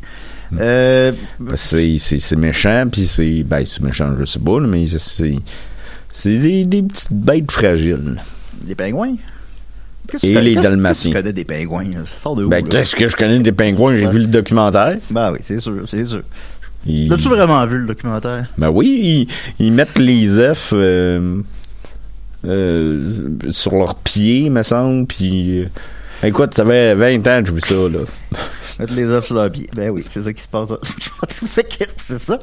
Mm. 0.51 0.57
Euh, 0.61 1.11
c'est- 1.55 1.97
c'est 1.99 2.19
c'est 2.19 2.35
méchant, 2.35 2.85
puis 2.91 3.07
c'est... 3.07 3.43
Ben, 3.43 3.63
c'est 3.65 3.81
méchant, 3.81 4.07
je 4.19 4.25
sais 4.25 4.39
pas, 4.39 4.59
mais 4.59 4.85
c'est... 4.87 5.35
C'est 6.13 6.37
des, 6.37 6.65
des 6.65 6.83
petites 6.83 7.11
bêtes 7.13 7.49
fragiles. 7.51 8.17
les 8.67 8.75
pingouins? 8.75 9.15
Qu'est-ce 10.11 10.27
Et 10.27 10.33
que- 10.33 10.39
les 10.39 10.53
qu'est-ce- 10.55 10.63
Dalmatiens. 10.63 11.11
qu'est-ce 11.13 11.23
que 11.23 11.29
Tu 11.29 11.33
connais 11.33 11.33
des 11.33 11.45
pingouins, 11.45 11.83
là? 11.83 12.05
ça 12.05 12.17
sort 12.17 12.35
de 12.35 12.43
où? 12.43 12.49
Ben, 12.49 12.57
là? 12.63 12.69
qu'est-ce 12.69 12.95
que 12.95 13.07
je 13.07 13.15
connais 13.15 13.39
des 13.39 13.51
pingouins? 13.51 13.95
J'ai 13.95 14.05
Ouais. 14.05 14.11
vu 14.11 14.19
le 14.19 14.27
documentaire. 14.27 14.97
Ben 15.09 15.31
oui, 15.31 15.39
c'est 15.43 15.59
sûr, 15.59 15.73
c'est 15.87 16.05
sûr. 16.05 16.21
Ils- 16.85 17.09
L'as-tu 17.09 17.27
vraiment 17.29 17.65
vu 17.65 17.77
le 17.79 17.85
documentaire? 17.87 18.45
Ben 18.57 18.69
oui, 18.69 19.27
ils, 19.59 19.65
ils 19.65 19.71
mettent 19.71 19.97
les 19.99 20.37
œufs 20.37 20.71
euh, 20.73 21.41
euh, 22.45 23.29
sur 23.51 23.73
leurs 23.75 23.95
pieds, 23.95 24.49
me 24.49 24.63
semble, 24.63 25.05
puis... 25.05 25.61
euh, 25.61 25.65
écoute, 26.27 26.53
ça 26.53 26.65
fait 26.65 26.95
20 26.95 27.19
ans 27.27 27.41
que 27.41 27.47
j'ai 27.49 27.53
vu 27.53 27.61
ça, 27.61 27.75
là. 27.75 27.99
Mettre 28.79 28.93
les 28.95 29.03
œufs 29.03 29.25
sur 29.25 29.35
leur 29.35 29.51
pied. 29.51 29.69
Ben 29.75 29.89
oui, 29.91 30.03
c'est 30.09 30.21
ça 30.23 30.33
qui 30.33 30.41
se 30.41 30.47
passe. 30.47 30.69
Fait 31.29 31.63
que 31.63 31.83
c'est 31.97 32.19
ça. 32.19 32.39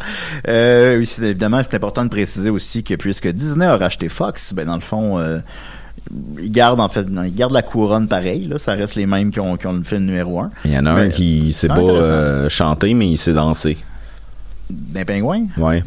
Euh, 0.47 0.99
oui, 0.99 1.07
c'est- 1.07 1.23
évidemment, 1.23 1.61
c'est 1.62 1.75
important 1.75 2.04
de 2.04 2.11
préciser 2.11 2.50
aussi 2.50 2.85
que 2.85 2.95
puisque 2.95 3.26
Disney 3.28 3.66
a 3.66 3.76
racheté 3.76 4.09
Fox, 4.09 4.52
ben 4.52 4.66
dans 4.66 4.75
le 4.76 4.81
fond, 4.81 5.19
euh, 5.19 5.38
ils 6.41 6.50
gardent 6.50 6.81
en 6.81 6.88
fait, 6.88 7.05
non, 7.09 7.23
ils 7.23 7.35
gardent 7.35 7.53
la 7.53 7.62
couronne 7.62 8.09
pareil. 8.09 8.47
Là, 8.47 8.59
ça 8.59 8.73
reste 8.75 8.95
les 8.95 9.07
mêmes 9.07 9.31
qui 9.31 9.41
ont, 9.41 9.57
qui 9.57 9.67
ont 9.67 9.73
le 9.75 9.85
film 9.85 10.05
numéro 10.07 10.41
un. 10.41 10.50
Il 10.65 10.73
y 10.73 10.79
en 10.79 10.87
a 10.87 10.95
Mais- 10.95 11.00
un 11.03 11.09
qui 11.09 11.53
sait 11.53 11.69
pas 11.69 11.79
euh, 11.81 12.49
chanter, 12.49 12.95
mais 12.95 13.09
il 13.09 13.17
sait 13.19 13.33
danser. 13.35 13.77
D'un 14.71 15.05
pingouin? 15.05 15.47
Ouais. 15.57 15.83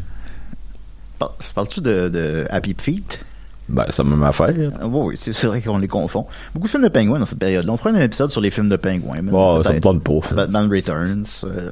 Par- 1.18 1.34
Parles-tu 1.54 1.80
de, 1.80 2.08
de 2.08 2.46
Happy 2.50 2.74
Feet? 2.78 3.20
Ben, 3.68 3.84
c'est 3.88 4.02
la 4.02 4.08
même 4.10 4.22
affaire. 4.24 4.52
Ah, 4.80 4.86
oui, 4.86 5.16
c'est 5.18 5.44
vrai 5.46 5.62
qu'on 5.62 5.78
les 5.78 5.88
confond. 5.88 6.26
Beaucoup 6.52 6.66
de 6.66 6.70
films 6.70 6.82
de 6.82 6.88
pingouins 6.88 7.18
dans 7.20 7.26
cette 7.26 7.38
période-là. 7.38 7.72
On 7.72 7.76
fera 7.76 7.90
un 7.90 8.00
épisode 8.00 8.30
sur 8.30 8.40
les 8.40 8.50
films 8.50 8.68
de 8.68 8.76
pingouins. 8.76 9.22
Bon, 9.22 9.62
ça 9.62 9.72
me 9.72 9.80
tente 9.80 10.02
pas. 10.02 10.20
Batman 10.34 10.68
Returns. 10.70 11.24
euh. 11.44 11.70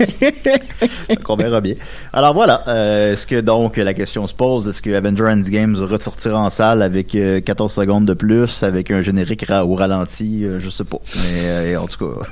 Donc, 1.08 1.28
on 1.28 1.36
verra 1.36 1.60
bien. 1.60 1.74
Alors 2.12 2.34
voilà, 2.34 2.62
euh, 2.68 3.12
est-ce 3.12 3.26
que 3.26 3.40
donc 3.40 3.76
la 3.76 3.94
question 3.94 4.26
se 4.26 4.34
pose, 4.34 4.68
est-ce 4.68 4.82
que 4.82 4.94
Avenger 4.94 5.24
Endgame 5.24 5.74
ressortira 5.76 6.40
en 6.40 6.50
salle 6.50 6.82
avec 6.82 7.14
euh, 7.14 7.40
14 7.40 7.72
secondes 7.72 8.06
de 8.06 8.14
plus, 8.14 8.62
avec 8.62 8.90
un 8.90 9.00
générique 9.02 9.44
ra- 9.46 9.64
au 9.64 9.74
ralenti, 9.74 10.44
euh, 10.44 10.60
je 10.60 10.70
sais 10.70 10.84
pas. 10.84 10.98
Mais 11.16 11.46
euh, 11.46 11.80
en 11.80 11.86
tout 11.86 11.98
cas, 11.98 12.26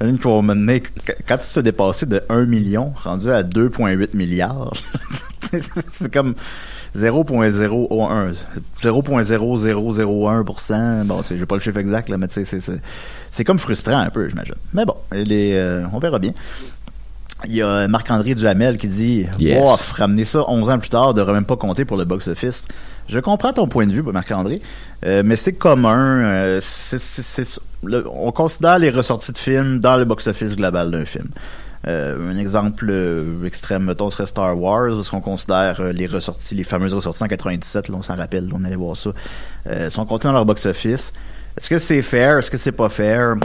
quand 1.28 1.38
tu 1.38 1.48
te 1.54 1.60
dépassé 1.60 2.06
de 2.06 2.22
1 2.28 2.44
million, 2.46 2.92
rendu 3.02 3.30
à 3.30 3.42
2,8 3.42 4.14
milliards, 4.16 4.72
c'est 5.92 6.12
comme 6.12 6.34
0.001 6.96 8.32
0.0001%. 8.80 11.04
Bon, 11.04 11.22
tu 11.22 11.28
sais, 11.28 11.36
j'ai 11.36 11.46
pas 11.46 11.54
le 11.56 11.60
chiffre 11.60 11.78
exact, 11.78 12.08
là, 12.08 12.16
mais 12.18 12.28
tu 12.28 12.44
sais, 12.44 12.60
c'est- 12.60 13.44
comme 13.44 13.58
frustrant 13.58 13.98
un 13.98 14.10
peu, 14.10 14.28
j'imagine. 14.28 14.54
Mais 14.72 14.84
bon, 14.84 14.94
les, 15.12 15.54
euh, 15.54 15.84
on 15.92 15.98
verra 15.98 16.18
bien. 16.18 16.32
Il 17.46 17.54
y 17.54 17.62
a 17.62 17.88
Marc-André 17.88 18.34
Duhamel 18.34 18.78
qui 18.78 18.88
dit 18.88 19.26
Yes. 19.38 19.60
Wow, 19.60 19.76
ramener 19.98 20.24
ça 20.24 20.44
11 20.48 20.70
ans 20.70 20.78
plus 20.78 20.88
tard, 20.88 21.14
de 21.14 21.22
même 21.24 21.44
pas 21.44 21.56
compter 21.56 21.84
pour 21.84 21.96
le 21.96 22.04
box-office. 22.04 22.66
Je 23.08 23.18
comprends 23.20 23.52
ton 23.52 23.66
point 23.68 23.86
de 23.86 23.92
vue, 23.92 24.02
Marc-André, 24.02 24.62
euh, 25.04 25.22
mais 25.26 25.36
c'est 25.36 25.52
commun. 25.52 26.24
euh, 26.24 26.60
le- 27.82 28.04
on 28.10 28.32
considère 28.32 28.78
les 28.78 28.88
ressorties 28.88 29.32
de 29.32 29.36
films 29.36 29.78
dans 29.80 29.98
le 29.98 30.06
box-office 30.06 30.56
global 30.56 30.90
d'un 30.90 31.04
film. 31.04 31.26
Euh, 31.86 32.30
un 32.30 32.38
exemple 32.38 32.86
euh, 32.88 33.44
extrême, 33.44 33.84
mettons, 33.84 34.08
serait 34.08 34.26
Star 34.26 34.58
Wars, 34.58 35.04
ce 35.04 35.10
qu'on 35.10 35.20
considère 35.20 35.80
euh, 35.80 35.92
les 35.92 36.06
ressorties, 36.06 36.54
les 36.54 36.64
fameuses 36.64 36.94
ressorties 36.94 37.22
en 37.22 37.28
97, 37.28 37.88
là, 37.88 37.96
on 37.98 38.02
s'en 38.02 38.16
rappelle, 38.16 38.48
on 38.54 38.64
allait 38.64 38.76
voir 38.76 38.96
ça, 38.96 39.10
sont 39.90 40.06
comptées 40.06 40.28
dans 40.28 40.32
leur 40.32 40.46
box-office. 40.46 41.12
Est-ce 41.56 41.68
que 41.68 41.78
c'est 41.78 42.02
fair? 42.02 42.38
Est-ce 42.38 42.50
que 42.50 42.58
c'est 42.58 42.72
pas 42.72 42.88
fair? 42.88 43.36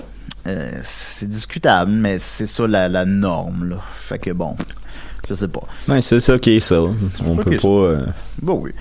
C'est 0.84 1.30
discutable, 1.30 1.92
mais 1.92 2.18
c'est 2.20 2.48
ça 2.48 2.66
la, 2.66 2.88
la 2.88 3.06
norme, 3.06 3.70
là. 3.70 3.78
Fait 3.94 4.18
que 4.18 4.32
bon, 4.32 4.56
je 5.28 5.34
sais 5.36 5.48
pas. 5.48 5.62
Ouais, 5.88 6.02
c'est 6.02 6.20
ça 6.20 6.40
qui 6.40 6.56
est 6.56 6.60
ça. 6.60 6.82
On 7.28 7.36
peut 7.36 7.58
pas. 7.58 8.12
Bon, 8.42 8.60
oui. 8.64 8.72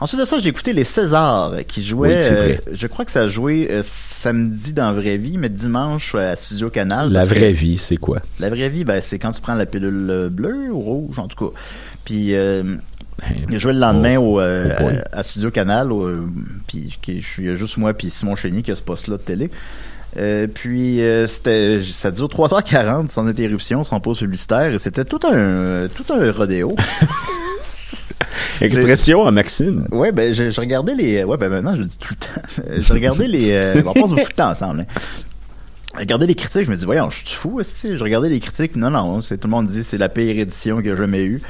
Ensuite 0.00 0.20
de 0.20 0.24
ça, 0.24 0.38
j'ai 0.38 0.48
écouté 0.50 0.72
les 0.72 0.84
Césars 0.84 1.52
euh, 1.54 1.60
qui 1.62 1.82
jouaient. 1.82 2.18
Oui, 2.18 2.28
euh, 2.30 2.56
je 2.72 2.86
crois 2.86 3.04
que 3.04 3.10
ça 3.10 3.22
a 3.22 3.28
joué 3.28 3.68
euh, 3.70 3.80
samedi 3.84 4.72
dans 4.72 4.92
Vraie 4.92 5.16
Vie, 5.16 5.38
mais 5.38 5.48
dimanche 5.48 6.14
à 6.14 6.36
Studio 6.36 6.70
Canal. 6.70 7.10
la 7.10 7.26
que 7.26 7.34
vraie 7.34 7.52
vie, 7.52 7.78
c'est 7.78 7.96
quoi? 7.96 8.20
La 8.38 8.48
vraie 8.48 8.68
vie, 8.68 8.84
ben, 8.84 9.00
c'est 9.00 9.18
quand 9.18 9.32
tu 9.32 9.40
prends 9.40 9.54
la 9.54 9.66
pilule 9.66 10.28
bleue 10.30 10.70
ou 10.70 10.78
rouge, 10.78 11.18
en 11.18 11.26
tout 11.26 11.48
cas. 11.50 11.56
Puis 12.04 12.34
euh, 12.36 12.62
il 13.48 13.56
a 13.56 13.58
joué 13.58 13.72
le 13.72 13.80
lendemain 13.80 14.18
au, 14.18 14.38
euh, 14.40 14.72
oh 14.80 14.88
à, 15.12 15.18
à 15.18 15.22
Studio 15.24 15.50
Canal, 15.50 15.90
au, 15.90 16.08
puis 16.68 16.96
qui- 17.02 17.20
je 17.20 17.26
suis 17.26 17.42
il 17.42 17.48
y 17.48 17.50
a 17.52 17.54
juste 17.56 17.76
moi 17.76 17.92
puis 17.92 18.08
Simon 18.10 18.36
Chénier 18.36 18.62
qui 18.62 18.70
a 18.70 18.76
ce 18.76 18.82
poste-là 18.82 19.16
de 19.16 19.22
télé. 19.22 19.50
Euh, 20.16 20.46
puis 20.46 21.02
euh, 21.02 21.26
c'était 21.26 21.82
ça 21.92 22.10
dure 22.12 22.28
3h40 22.28 23.08
sans 23.08 23.26
interruption, 23.26 23.82
sans 23.84 23.98
pause 24.00 24.20
publicitaire, 24.20 24.72
et 24.72 24.78
c'était 24.78 25.04
tout 25.04 25.20
un 25.26 25.88
tout 25.88 26.04
un 26.14 26.30
rodéo. 26.30 26.76
Expression 28.60 29.26
à 29.26 29.30
Maxime. 29.30 29.86
Ouais, 29.90 30.12
ben, 30.12 30.34
je, 30.34 30.50
je 30.50 30.60
regardais 30.60 30.94
les. 30.94 31.24
Ouais, 31.24 31.36
ben, 31.36 31.48
maintenant, 31.48 31.74
je 31.74 31.82
le 31.82 31.86
dis 31.86 31.98
tout 31.98 32.14
le 32.14 32.16
temps. 32.16 32.72
Je 32.80 32.92
regardais 32.92 33.28
les. 33.28 33.52
euh, 33.52 33.82
on 33.86 33.92
passe 33.92 34.10
beaucoup 34.10 34.28
de 34.28 34.34
temps 34.34 34.50
ensemble, 34.50 34.80
hein. 34.80 35.00
Je 35.94 36.00
regardais 36.00 36.26
les 36.26 36.34
critiques, 36.36 36.66
je 36.66 36.70
me 36.70 36.76
dis, 36.76 36.84
voyons, 36.84 37.10
je 37.10 37.26
suis 37.26 37.36
fou, 37.36 37.60
est 37.60 37.96
Je 37.96 38.04
regardais 38.04 38.28
les 38.28 38.38
critiques, 38.38 38.76
non, 38.76 38.90
non, 38.90 39.20
c'est, 39.20 39.36
tout 39.38 39.48
le 39.48 39.52
monde 39.52 39.66
dit, 39.66 39.82
c'est 39.82 39.98
la 39.98 40.08
pire 40.08 40.38
édition 40.38 40.80
qu'il 40.80 40.92
a 40.92 40.96
jamais 40.96 41.24
eu. 41.24 41.42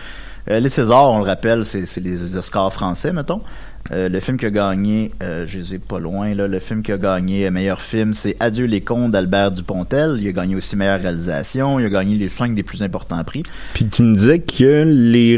Euh, 0.49 0.61
les 0.61 0.71
Césars, 0.71 1.13
on 1.13 1.19
le 1.19 1.25
rappelle, 1.25 1.67
c'est, 1.67 1.85
c'est 1.85 2.01
les 2.01 2.35
Oscars 2.35 2.73
français, 2.73 3.13
mettons. 3.13 3.43
Euh, 3.91 4.09
le 4.09 4.21
film 4.21 4.37
qui 4.37 4.47
a 4.47 4.51
gagné, 4.51 5.13
euh, 5.23 5.47
je 5.47 5.59
les 5.59 5.75
ai 5.75 5.79
pas 5.79 5.99
loin, 5.99 6.35
là, 6.35 6.47
le 6.47 6.59
film 6.59 6.83
qui 6.83 6.93
a 6.93 6.99
gagné 6.99 7.47
euh, 7.47 7.51
meilleur 7.51 7.81
film, 7.81 8.13
c'est 8.13 8.37
Adieu 8.39 8.67
les 8.67 8.83
cons 8.83 9.09
d'Albert 9.09 9.51
Dupontel. 9.51 10.19
Il 10.21 10.29
a 10.29 10.33
gagné 10.33 10.57
aussi 10.57 10.77
meilleure 10.77 11.01
réalisation. 11.01 11.81
Il 11.81 11.87
a 11.87 11.89
gagné 11.89 12.17
les 12.17 12.29
cinq 12.29 12.55
des 12.55 12.63
plus 12.63 12.83
importants 12.83 13.23
prix. 13.25 13.45
Puis 13.73 13.87
tu 13.87 14.03
me 14.03 14.15
disais 14.15 14.41
que 14.41 14.85
les 14.85 15.37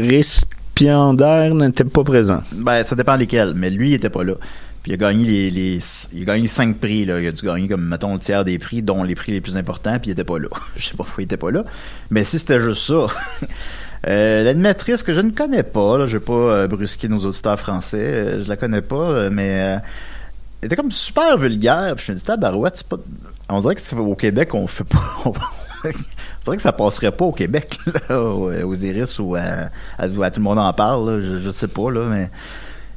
récipiendaires 0.81 1.53
n'étaient 1.55 1.83
pas 1.83 2.03
présents. 2.03 2.41
Ben, 2.53 2.83
ça 2.83 2.95
dépend 2.95 3.15
lesquels, 3.15 3.53
mais 3.55 3.69
lui, 3.69 3.91
il 3.91 3.93
était 3.93 4.09
pas 4.09 4.23
là. 4.23 4.33
Puis 4.83 4.91
il 4.91 4.95
a 4.95 4.97
gagné 4.97 5.51
les, 5.51 5.79
il 6.13 6.21
a 6.23 6.25
gagné 6.25 6.47
cinq 6.47 6.77
prix, 6.77 7.05
là. 7.05 7.19
Il 7.19 7.27
a 7.27 7.31
dû 7.31 7.45
gagner 7.45 7.67
comme, 7.67 7.87
mettons, 7.87 8.13
le 8.13 8.19
tiers 8.19 8.43
des 8.43 8.57
prix, 8.57 8.81
dont 8.81 9.03
les 9.03 9.13
prix 9.13 9.31
les 9.31 9.41
plus 9.41 9.55
importants, 9.57 9.99
puis 9.99 10.09
il 10.09 10.13
était 10.13 10.23
pas 10.23 10.39
là. 10.39 10.47
Je 10.75 10.85
sais 10.85 10.91
pas 10.91 11.03
pourquoi 11.03 11.21
il 11.21 11.25
était 11.25 11.37
pas 11.37 11.51
là. 11.51 11.63
Mais 12.09 12.23
si 12.23 12.39
c'était 12.39 12.61
juste 12.61 12.83
ça. 12.83 13.07
Euh, 14.07 14.51
que 14.53 15.13
je 15.13 15.21
ne 15.21 15.29
connais 15.29 15.61
pas, 15.61 15.99
là, 15.99 16.07
je 16.07 16.17
vais 16.17 16.25
pas 16.25 16.33
euh, 16.33 16.67
brusquer 16.67 17.07
nos 17.07 17.19
auditeurs 17.19 17.59
français, 17.59 17.99
euh, 17.99 18.43
je 18.43 18.49
la 18.49 18.57
connais 18.57 18.81
pas, 18.81 18.95
euh, 18.95 19.29
mais 19.31 19.61
euh, 19.61 19.77
elle 20.61 20.65
était 20.65 20.75
comme 20.75 20.91
super 20.91 21.37
vulgaire. 21.37 21.93
Puis 21.95 22.05
je 22.07 22.11
me 22.13 22.17
dis, 22.17 22.23
tabarouette, 22.23 22.77
c'est 22.77 22.87
pas. 22.87 22.97
On 23.49 23.59
dirait 23.59 23.75
que 23.75 23.81
c'est 23.81 23.95
au 23.95 24.15
Québec, 24.15 24.55
on 24.55 24.65
fait 24.65 24.85
pas. 24.85 24.99
dirait 26.43 26.57
que 26.57 26.63
ça 26.63 26.71
passerait 26.71 27.11
pas 27.11 27.25
au 27.25 27.31
Québec, 27.31 27.77
là, 28.09 28.19
aux, 28.21 28.51
aux 28.51 28.75
Iris 28.75 29.19
ou 29.19 29.35
à, 29.35 29.41
à- 29.97 30.03
à 30.03 30.07
tout 30.07 30.39
le 30.39 30.43
monde 30.43 30.59
en 30.59 30.73
parle, 30.73 31.09
là, 31.09 31.21
je, 31.21 31.41
je 31.43 31.51
sais 31.51 31.67
pas, 31.67 31.91
là, 31.91 32.05
mais. 32.09 32.29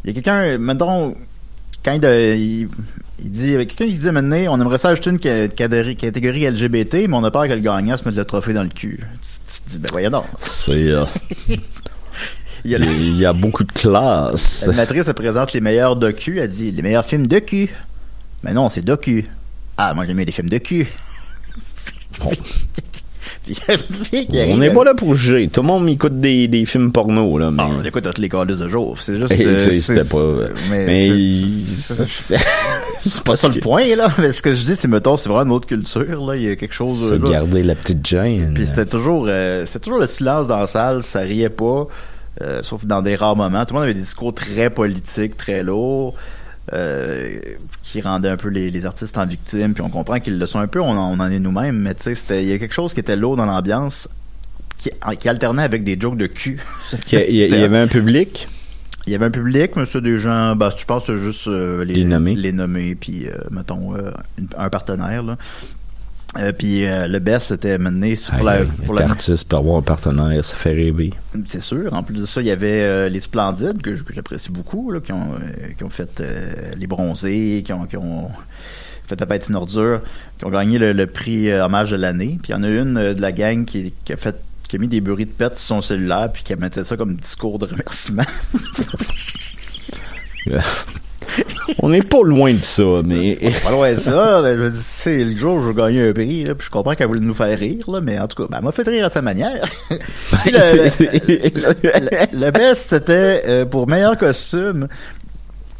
Il 0.04 0.08
y 0.08 0.10
a 0.10 0.14
quelqu'un, 0.14 0.58
mettons, 0.58 1.14
quand 1.82 1.94
il, 1.94 2.04
il, 2.04 2.68
il 3.20 3.30
dit, 3.30 3.52
quelqu'un 3.52 3.86
qui 3.86 3.92
disait 3.94 4.12
maintenant, 4.12 4.36
on 4.50 4.60
aimerait 4.60 4.76
ça 4.78 4.90
ajouter 4.90 5.10
une 5.10 5.20
ca- 5.22 5.48
catégorie, 5.48 5.96
catégorie 5.96 6.46
LGBT, 6.50 6.94
mais 7.08 7.14
on 7.14 7.24
a 7.24 7.30
peur 7.30 7.44
que 7.48 7.52
le 7.52 7.60
gagnant 7.60 7.96
se 7.96 8.04
mette 8.06 8.14
le 8.16 8.24
trophée 8.26 8.52
dans 8.52 8.62
le 8.62 8.68
cul. 8.68 9.00
Tu, 9.22 9.54
tu 9.54 9.60
te 9.62 9.70
dis, 9.70 9.78
ben 9.78 9.88
voyons 9.92 10.10
donc. 10.10 10.24
C'est. 10.40 10.72
euh, 10.88 11.04
Il 12.66 12.70
y 12.70 12.74
a 12.74 12.78
la- 12.78 12.86
il 12.86 13.16
y 13.18 13.26
a 13.26 13.32
beaucoup 13.34 13.62
de 13.64 13.72
classe. 13.72 14.64
L'animatrice, 14.66 15.04
elle 15.06 15.12
présente 15.14 15.52
les 15.52 15.60
meilleurs 15.60 15.96
docu. 15.96 16.38
Elle 16.40 16.50
dit 16.50 16.70
les 16.70 16.80
meilleurs 16.82 17.04
films 17.04 17.26
de 17.26 17.38
cul. 17.38 17.68
Mais 18.42 18.54
non, 18.54 18.70
c'est 18.70 18.80
docu. 18.82 19.26
Ah, 19.76 19.92
moi 19.92 20.06
j'aime 20.06 20.18
les 20.18 20.32
films 20.32 20.48
de 20.48 20.56
cul. 20.58 20.86
Puis 22.20 22.38
On 24.48 24.56
n'est 24.56 24.72
pas 24.72 24.84
là 24.84 24.94
pour 24.94 25.14
juger. 25.14 25.48
Tout 25.48 25.60
le 25.60 25.66
monde 25.66 25.84
m'écoute 25.84 26.18
des, 26.18 26.48
des 26.48 26.64
films 26.64 26.92
porno, 26.92 27.36
là. 27.38 27.50
Mais... 27.50 27.62
Ah, 27.62 27.68
on 27.80 27.84
écoute 27.84 28.04
toutes 28.04 28.18
les 28.18 28.28
calices 28.28 28.58
de 28.58 28.68
jour. 28.68 28.96
C'est 28.98 29.20
juste. 29.20 29.32
Euh, 29.38 29.70
C'était 29.80 30.04
pas. 30.08 30.48
Mais, 30.70 30.86
Mais. 30.86 31.10
c'est- 31.76 33.22
pas 33.24 33.36
ça 33.36 33.48
le 33.48 33.60
point, 33.60 33.94
là. 33.96 34.08
Mais 34.18 34.32
ce 34.32 34.40
que 34.42 34.54
je 34.54 34.64
dis, 34.64 34.76
c'est, 34.76 34.88
mettons, 34.88 35.16
c'est 35.16 35.28
vraiment 35.28 35.44
une 35.44 35.52
autre 35.56 35.66
culture, 35.66 36.24
là. 36.26 36.36
Il 36.36 36.42
y 36.42 36.50
a 36.50 36.56
quelque 36.56 36.74
chose. 36.74 37.08
Se 37.10 37.14
là. 37.14 37.30
garder 37.30 37.62
la 37.62 37.74
petite 37.74 38.06
gêne. 38.06 38.52
Puis 38.54 38.66
c'était 38.66 38.86
toujours, 38.86 39.26
euh, 39.28 39.66
c'était 39.66 39.80
toujours 39.80 40.00
le 40.00 40.06
silence 40.06 40.48
dans 40.48 40.58
la 40.60 40.66
salle, 40.66 41.02
ça 41.02 41.20
riait 41.20 41.50
pas, 41.50 41.86
euh, 42.42 42.62
sauf 42.62 42.86
dans 42.86 43.02
des 43.02 43.14
rares 43.14 43.36
moments. 43.36 43.64
Tout 43.64 43.74
le 43.74 43.80
monde 43.80 43.84
avait 43.84 43.94
des 43.94 44.00
discours 44.00 44.32
très 44.32 44.70
politiques, 44.70 45.36
très 45.36 45.62
lourds, 45.62 46.14
euh, 46.73 47.38
qui 47.83 48.00
rendaient 48.00 48.30
un 48.30 48.37
peu 48.37 48.49
les, 48.49 48.71
les 48.71 48.87
artistes 48.87 49.18
en 49.18 49.26
victime. 49.26 49.75
Puis 49.75 49.83
on 49.83 49.90
comprend 49.90 50.18
qu'ils 50.21 50.38
le 50.38 50.47
sont 50.47 50.59
un 50.59 50.66
peu, 50.66 50.80
on 50.80 50.97
en, 50.97 51.12
on 51.12 51.21
en 51.21 51.30
est 51.30 51.38
nous-mêmes, 51.38 51.78
mais 51.78 51.94
tu 51.94 52.14
sais, 52.14 52.42
il 52.42 52.49
y 52.49 52.52
a 52.52 52.59
quelque 52.59 52.75
chose 52.75 52.94
qui 52.94 53.00
était 53.00 53.16
lourd 53.16 53.37
dans 53.37 53.47
l'ambiance, 53.47 54.09
qui, 54.78 54.90
qui 55.21 55.28
alternait 55.28 55.62
avec 55.62 55.85
des 55.85 55.99
jokes 56.00 56.16
de 56.16 56.26
cul. 56.26 56.61
Il 57.12 57.35
y, 57.35 57.54
avait 57.54 57.78
un 57.78 57.87
public? 57.87 58.49
Il 59.06 59.12
y 59.12 59.16
avait 59.16 59.26
un 59.26 59.30
public, 59.30 59.76
mais 59.76 59.85
c'est 59.85 60.00
des 60.00 60.18
gens, 60.18 60.56
bah, 60.56 60.71
je 60.76 60.85
pense 60.87 61.11
juste 61.12 61.49
euh, 61.49 61.85
les, 61.85 61.94
Les 61.94 62.04
nommer. 62.04 62.35
les 62.35 62.52
nommer, 62.52 62.94
puis 62.94 63.26
euh, 63.26 63.33
mettons 63.50 63.92
un 64.56 64.71
partenaire 64.71 65.23
là. 65.23 65.37
Euh, 66.36 66.52
puis 66.52 66.84
euh, 66.86 67.06
le 67.06 67.18
best 67.20 67.48
c'était 67.48 67.78
mené 67.78 68.16
pour 68.16 68.48
Aïe, 68.48 68.66
la, 68.66 68.84
pour 68.84 68.94
la 68.94 69.04
artiste 69.04 69.48
pour 69.48 69.60
avoir 69.60 69.76
un 69.76 69.82
partenaire, 69.82 70.44
ça 70.44 70.56
fait 70.56 70.72
rêver. 70.72 71.12
c'est 71.48 71.62
sûr. 71.62 71.92
En 71.94 72.02
plus 72.02 72.16
de 72.16 72.26
ça, 72.26 72.40
il 72.40 72.48
y 72.48 72.50
avait 72.50 72.82
euh, 72.82 73.08
les 73.08 73.20
Splendides, 73.20 73.80
que, 73.80 73.90
que 73.90 74.14
j'apprécie 74.14 74.50
beaucoup, 74.50 74.90
là, 74.90 75.00
qui, 75.00 75.12
ont, 75.12 75.34
euh, 75.34 75.72
qui 75.76 75.84
ont 75.84 75.90
fait 75.90 76.22
les 76.76 76.86
bronzés, 76.86 77.62
qui 77.64 77.72
ont, 77.72 77.86
qui 77.86 77.96
ont 77.96 78.28
fait 79.06 79.20
la 79.20 79.26
petite 79.26 79.54
ordure, 79.54 80.00
qui 80.38 80.44
ont 80.44 80.50
gagné 80.50 80.78
le, 80.78 80.92
le 80.92 81.06
prix 81.06 81.52
hommage 81.52 81.90
de 81.90 81.96
l'année. 81.96 82.38
Puis 82.42 82.52
il 82.52 82.56
y 82.56 82.58
en 82.58 82.62
a 82.62 82.68
une 82.68 83.14
de 83.14 83.20
la 83.20 83.32
gang 83.32 83.64
qui, 83.64 83.92
qui 84.04 84.12
a 84.12 84.16
fait 84.16 84.36
qui 84.68 84.76
a 84.76 84.78
mis 84.78 84.88
des 84.88 85.02
bruits 85.02 85.26
de 85.26 85.30
pète 85.30 85.56
sur 85.58 85.76
son 85.76 85.82
cellulaire 85.82 86.32
puis 86.32 86.42
qui 86.42 86.56
mettait 86.56 86.84
ça 86.84 86.96
comme 86.96 87.14
discours 87.16 87.58
de 87.58 87.66
remerciement. 87.66 88.24
On 91.80 91.88
n'est 91.88 92.02
pas 92.02 92.22
loin 92.22 92.52
de 92.54 92.62
ça, 92.62 93.02
mais. 93.04 93.38
Pas 93.62 93.70
loin 93.70 93.92
de 93.92 94.00
ça. 94.00 94.42
je 94.44 94.58
me 94.58 94.70
dis, 94.70 94.80
c'est 94.82 95.24
le 95.24 95.36
jour 95.36 95.56
où 95.56 95.62
je 95.62 95.68
vais 95.68 95.74
gagner 95.74 96.08
un 96.08 96.12
prix, 96.12 96.44
là, 96.44 96.54
puis 96.54 96.66
je 96.66 96.70
comprends 96.70 96.94
qu'elle 96.94 97.08
voulait 97.08 97.20
nous 97.20 97.34
faire 97.34 97.58
rire, 97.58 97.88
mais 98.02 98.18
en 98.18 98.28
tout 98.28 98.42
cas, 98.42 98.48
ben, 98.50 98.58
elle 98.58 98.64
m'a 98.64 98.72
fait 98.72 98.88
rire 98.88 99.06
à 99.06 99.08
sa 99.08 99.22
manière. 99.22 99.64
Le 102.32 102.50
best, 102.50 102.86
c'était 102.90 103.42
euh, 103.46 103.64
pour 103.64 103.86
meilleur 103.88 104.16
costume. 104.16 104.88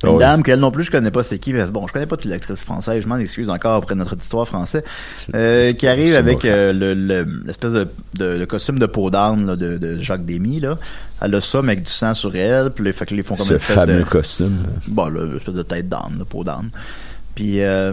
Une 0.05 0.11
Ah 0.11 0.13
oui. 0.13 0.19
dame 0.21 0.43
qu'elle 0.43 0.59
non 0.61 0.71
plus 0.71 0.85
je 0.85 0.91
connais 0.91 1.11
pas 1.11 1.23
c'est 1.23 1.39
qui. 1.39 1.53
Bon, 1.53 1.87
je 1.87 1.93
connais 1.93 2.07
pas 2.07 2.17
toute 2.17 2.31
l'actrice 2.31 2.63
française, 2.63 3.03
je 3.03 3.09
m'en 3.09 3.17
excuse 3.17 3.49
encore 3.51 3.75
après 3.77 3.95
notre 3.95 4.17
histoire 4.17 4.47
français. 4.47 4.85
Euh, 5.35 5.73
qui 5.73 5.87
arrive 5.89 6.15
avec 6.17 6.45
euh, 6.45 6.73
le- 6.73 6.95
le- 6.95 7.27
l'espèce 7.47 7.73
de, 7.73 8.45
costume 8.45 8.79
de 8.79 8.87
peau 8.87 9.11
d'âne 9.11 9.57
de, 9.57 9.77
de 9.79 9.99
Jacques 9.99 10.25
Demy 10.27 10.61
là. 10.61 10.79
Elle 11.23 11.35
a 11.35 11.41
ça 11.41 11.63
mais 11.63 11.73
avec 11.73 11.85
du 11.85 11.91
sang 11.91 12.13
sur 12.15 12.35
elle, 12.37 12.71
puis 12.71 12.85
les 12.85 12.93
fait 12.93 13.07
que 13.07 13.15
les 13.15 13.23
font 13.23 13.37
comme 13.37 13.47
Ce 13.47 13.55
une 13.55 13.59
fameux 13.59 14.01
de, 14.01 14.05
costume. 14.05 14.59
bon 14.89 15.07
là, 15.09 15.23
une 15.25 15.37
espèce 15.37 15.55
de 15.55 15.63
tête 15.63 15.89
d'âne, 15.89 16.19
de 16.19 16.25
peau 16.25 16.45
d'âne. 16.45 16.71
Puis 17.35 17.63
euh, 17.63 17.93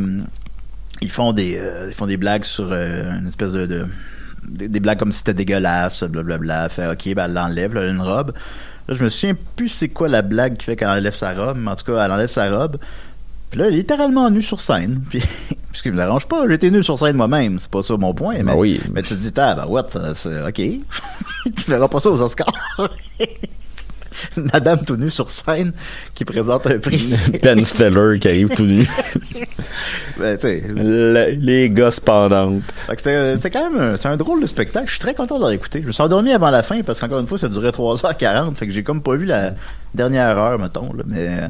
ils 1.01 1.09
font 1.11 1.31
des 1.33 1.57
euh, 1.57 1.87
ils 1.89 1.93
font 1.95 2.07
des 2.07 2.17
blagues 2.17 2.43
sur 2.43 2.69
euh, 2.71 3.11
une 3.19 3.27
espèce 3.27 3.53
de, 3.53 3.65
de- 3.65 3.85
des, 4.47 4.67
des 4.67 4.79
blagues 4.79 4.97
comme 4.99 5.11
si 5.11 5.19
c'était 5.19 5.33
dégueulasse, 5.35 6.03
blablabla. 6.03 6.67
Fait 6.69 6.87
ok, 6.87 7.13
ben 7.15 7.25
elle 7.25 7.33
l'enlève, 7.33 7.73
là, 7.75 7.81
elle 7.81 7.89
a 7.89 7.91
une 7.91 8.01
robe. 8.01 8.33
Là, 8.91 8.97
je 8.97 9.05
me 9.05 9.09
souviens 9.09 9.37
plus 9.55 9.69
c'est 9.69 9.87
quoi 9.87 10.09
la 10.09 10.21
blague 10.21 10.57
qui 10.57 10.65
fait 10.65 10.75
qu'elle 10.75 10.89
enlève 10.89 11.15
sa 11.15 11.31
robe, 11.31 11.57
mais 11.57 11.71
en 11.71 11.77
tout 11.77 11.85
cas, 11.85 12.03
elle 12.03 12.11
enlève 12.11 12.29
sa 12.29 12.49
robe. 12.49 12.75
Puis 13.49 13.57
là, 13.57 13.67
elle 13.67 13.73
est 13.73 13.77
littéralement 13.77 14.29
nue 14.29 14.41
sur 14.41 14.59
scène. 14.59 15.01
Puis, 15.09 15.23
ce 15.71 15.81
qui 15.81 15.91
me 15.91 15.95
dérange 15.95 16.27
pas, 16.27 16.45
j'étais 16.49 16.69
nu 16.69 16.83
sur 16.83 16.99
scène 16.99 17.15
moi-même, 17.15 17.57
c'est 17.57 17.71
pas 17.71 17.83
ça 17.83 17.95
mon 17.95 18.13
point. 18.13 18.33
Mais, 18.39 18.43
Ben 18.43 18.55
oui. 18.55 18.81
mais 18.91 19.01
tu 19.01 19.15
te 19.15 19.19
dis, 19.21 19.31
ah, 19.37 19.55
ben, 19.55 19.65
what, 19.67 19.87
ok. 20.45 20.55
tu 21.55 21.71
verras 21.71 21.87
pas 21.87 22.01
ça 22.01 22.11
aux 22.11 22.21
Oscars. 22.21 22.51
Madame 24.53 24.83
tout 24.85 24.95
nue 24.97 25.09
sur 25.09 25.29
scène 25.29 25.73
qui 26.13 26.25
présente 26.25 26.67
un 26.67 26.79
prix. 26.79 27.13
Ben 27.43 27.63
Stiller 27.65 28.19
qui 28.19 28.27
arrive 28.27 28.49
tout 28.49 28.65
nu. 28.65 28.87
Ben, 30.17 30.37
Le- 30.43 31.31
les 31.31 31.69
gosses 31.69 31.99
pendantes. 31.99 32.61
C'était 32.87 33.49
quand 33.49 33.71
même 33.71 33.81
un, 33.93 33.97
c'est 33.97 34.07
un 34.07 34.17
drôle 34.17 34.41
de 34.41 34.45
spectacle. 34.47 34.85
Je 34.87 34.91
suis 34.91 34.99
très 34.99 35.13
content 35.15 35.39
de 35.39 35.51
écouté. 35.53 35.81
Je 35.81 35.87
me 35.87 35.91
suis 35.91 36.03
endormi 36.03 36.31
avant 36.31 36.49
la 36.51 36.61
fin 36.63 36.81
parce 36.83 36.99
qu'encore 36.99 37.19
une 37.19 37.27
fois, 37.27 37.37
ça 37.37 37.49
durait 37.49 37.69
3h40. 37.71 38.55
Fait 38.55 38.67
que 38.67 38.73
j'ai 38.73 38.83
comme 38.83 39.01
pas 39.01 39.15
vu 39.15 39.25
la 39.25 39.53
dernière 39.95 40.37
heure, 40.37 40.59
mettons. 40.59 40.93
Là, 40.93 41.03
mais 41.07 41.27
euh, 41.27 41.47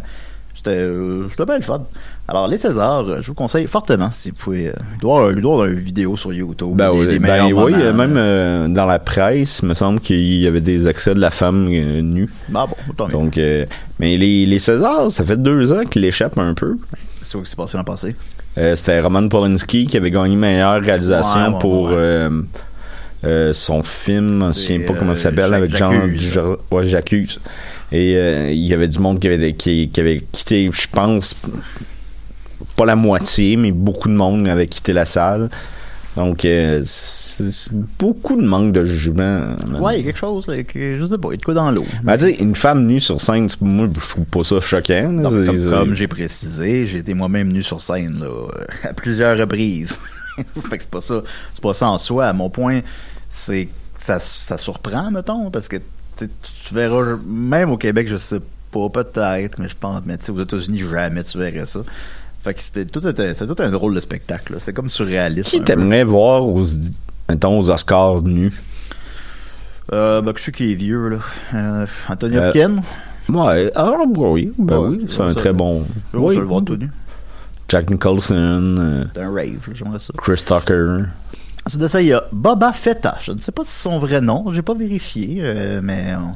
C'était 0.55 0.69
euh, 0.71 1.27
c'était 1.29 1.45
bien 1.45 1.57
le 1.57 1.63
fun. 1.63 1.83
Alors, 2.27 2.47
les 2.47 2.57
Césars, 2.57 3.07
euh, 3.09 3.17
je 3.21 3.27
vous 3.27 3.33
conseille 3.33 3.67
fortement 3.67 4.09
si 4.11 4.29
vous 4.29 4.35
pouvez. 4.37 4.67
euh, 4.69 4.73
il 4.95 4.99
doit 5.01 5.13
y 5.31 5.41
avoir- 5.43 5.67
il 5.67 5.73
une 5.73 5.79
vidéo 5.79 6.15
sur 6.15 6.31
YouTube. 6.31 6.75
Ben, 6.75 6.91
des- 6.91 6.97
oui, 6.99 7.07
des 7.07 7.19
ben 7.19 7.51
oui, 7.51 7.73
euh, 7.75 7.93
même 7.93 8.13
euh, 8.15 8.67
dans 8.69 8.85
la 8.85 8.99
presse, 8.99 9.59
il 9.63 9.67
me 9.67 9.73
semble 9.73 9.99
qu'il 9.99 10.21
y 10.35 10.47
avait 10.47 10.61
des 10.61 10.87
accès 10.87 11.13
de 11.13 11.19
la 11.19 11.31
femme 11.31 11.67
euh, 11.69 12.01
nue. 12.01 12.29
Ah 12.55 12.67
bon, 12.67 12.75
tant 12.95 13.07
mieux. 13.07 13.11
Donc, 13.11 13.37
euh, 13.37 13.65
mais 13.99 14.15
les, 14.15 14.45
les 14.45 14.59
Césars, 14.59 15.11
ça 15.11 15.25
fait 15.25 15.35
deux 15.41 15.73
ans 15.73 15.83
qu'ils 15.83 16.03
l'échappent 16.03 16.37
un 16.39 16.53
peu. 16.53 16.77
C'est 17.21 17.37
ce 17.37 17.37
qui 17.43 17.49
s'est 17.49 17.55
passé 17.57 17.75
l'an 17.77 17.83
passé. 17.83 18.15
C'était 18.75 18.99
Roman 19.01 19.27
Polanski 19.27 19.87
qui 19.87 19.95
avait 19.97 20.11
gagné 20.11 20.35
meilleure 20.35 20.81
réalisation 20.81 21.39
Ouais, 21.39 21.47
ouais, 21.53 21.59
pour 21.59 21.83
ouais. 21.91 22.29
euh, 23.23 23.53
son 23.53 23.81
film, 23.83 24.45
je 24.47 24.51
C'est, 24.53 24.73
souviens 24.73 24.85
pas 24.87 24.93
comment 24.93 25.15
ça 25.15 25.23
s'appelle, 25.23 25.53
avec 25.53 25.75
Jean. 25.75 26.07
Dujardin- 26.07 26.57
Ouais, 26.69 26.85
j'accuse. 26.85 27.39
Et 27.93 28.15
euh, 28.15 28.51
il 28.51 28.65
y 28.65 28.73
avait 28.73 28.87
du 28.89 28.99
monde 28.99 29.19
qui 29.19 29.27
avait, 29.27 29.53
qui, 29.53 29.89
qui 29.89 29.99
avait 29.99 30.21
quitté, 30.31 30.69
je 30.71 30.87
pense, 30.91 31.33
pas 32.75 32.85
la 32.85 32.95
moitié, 32.95 33.57
mais 33.57 33.71
beaucoup 33.71 34.07
de 34.07 34.13
monde 34.13 34.47
avait 34.47 34.67
quitté 34.67 34.93
la 34.93 35.05
salle. 35.05 35.49
Donc, 36.17 36.43
euh, 36.43 36.81
c'est 36.85 37.73
beaucoup 37.97 38.35
de 38.35 38.45
manque 38.45 38.73
de 38.73 38.83
jugement. 38.83 39.55
Ouais, 39.79 39.95
il 39.95 39.99
y 39.99 40.01
a 40.01 40.11
quelque 40.11 40.19
chose, 40.19 40.45
là, 40.47 40.61
que, 40.63 40.99
je 40.99 41.05
sais 41.05 41.17
pas, 41.17 41.29
il 41.29 41.31
y 41.31 41.33
a 41.35 41.37
de 41.37 41.43
quoi 41.43 41.53
dans 41.53 41.71
l'eau. 41.71 41.85
Ben, 42.03 42.17
tu 42.17 42.29
une 42.31 42.55
femme 42.55 42.85
nue 42.85 42.99
sur 42.99 43.21
scène, 43.21 43.47
moi, 43.61 43.87
je 43.93 44.09
trouve 44.09 44.25
pas 44.25 44.43
ça 44.43 44.59
choquant. 44.59 45.09
Non, 45.09 45.29
comme, 45.29 45.93
j'ai 45.93 46.09
précisé, 46.09 46.85
j'ai 46.85 46.97
été 46.99 47.13
moi-même 47.13 47.51
nu 47.51 47.63
sur 47.63 47.79
scène 47.79 48.19
là, 48.19 48.29
à 48.83 48.93
plusieurs 48.93 49.37
reprises. 49.37 49.97
fait 50.69 50.77
que 50.77 50.83
c'est 50.83 50.91
pas 50.91 51.01
ça, 51.01 51.21
c'est 51.53 51.63
pas 51.63 51.73
ça 51.73 51.89
en 51.89 51.97
soi. 51.97 52.27
À 52.27 52.33
mon 52.33 52.49
point, 52.49 52.81
c'est 53.29 53.69
ça, 53.95 54.19
ça 54.19 54.57
surprend, 54.57 55.11
mettons, 55.11 55.49
parce 55.49 55.69
que 55.69 55.77
tu 56.17 56.73
verras 56.73 57.17
même 57.25 57.71
au 57.71 57.77
Québec, 57.77 58.09
je 58.09 58.17
sais 58.17 58.41
pas, 58.71 58.89
peut-être, 58.89 59.59
mais 59.59 59.69
je 59.69 59.75
pense, 59.79 60.01
mais 60.05 60.17
tu 60.17 60.25
sais, 60.25 60.31
aux 60.33 60.41
États-Unis, 60.41 60.79
jamais 60.91 61.23
tu 61.23 61.37
verrais 61.37 61.65
ça. 61.65 61.81
Fait 62.43 62.53
que 62.55 62.61
c'était 62.61 62.85
tout, 62.85 63.01
tout 63.01 63.55
un 63.63 63.69
drôle 63.71 63.93
de 63.93 63.99
spectacle. 63.99 64.57
C'est 64.61 64.73
comme 64.73 64.89
surréaliste. 64.89 65.49
Qui 65.49 65.61
t'aimerais 65.61 66.03
voir 66.03 66.45
aux, 66.45 66.65
mettons, 67.29 67.59
aux 67.59 67.69
Oscars 67.69 68.21
nus? 68.23 68.53
Euh, 69.93 70.21
ben, 70.21 70.33
celui 70.37 70.51
qui 70.51 70.71
est 70.71 70.75
vieux, 70.75 71.09
là. 71.09 71.17
Euh, 71.53 71.85
Anthony 72.09 72.37
Euh, 72.37 72.49
Hopkins? 72.49 72.81
Ouais, 73.29 73.71
ah, 73.75 73.93
oui, 74.07 74.51
ben 74.57 74.77
Ouais, 74.79 74.87
oui, 74.89 75.05
c'est 75.07 75.21
un 75.21 75.29
ça, 75.29 75.35
très 75.35 75.53
bon. 75.53 75.85
Je 76.13 76.17
Oui, 76.17 76.35
le 76.35 76.43
voir 76.43 76.63
tout 76.63 76.77
nu. 76.77 76.89
Jack 77.69 77.89
Nicholson, 77.89 78.35
euh, 78.79 79.05
C'est 79.13 79.21
un 79.21 79.31
rave, 79.33 79.69
j'aimerais 79.73 79.99
ça. 79.99 80.13
Chris 80.17 80.43
Tucker. 80.45 81.03
Ensuite 81.65 81.81
de 81.81 81.87
ça, 81.87 82.01
il 82.01 82.07
y 82.07 82.13
a 82.13 82.23
Boba 82.31 82.73
Fetta. 82.73 83.17
Je 83.21 83.31
ne 83.33 83.37
sais 83.37 83.51
pas 83.51 83.63
si 83.63 83.71
c'est 83.71 83.83
son 83.83 83.99
vrai 83.99 84.19
nom, 84.19 84.51
j'ai 84.51 84.63
pas 84.63 84.73
vérifié, 84.73 85.37
euh, 85.41 85.79
mais 85.83 86.15
on, 86.15 86.35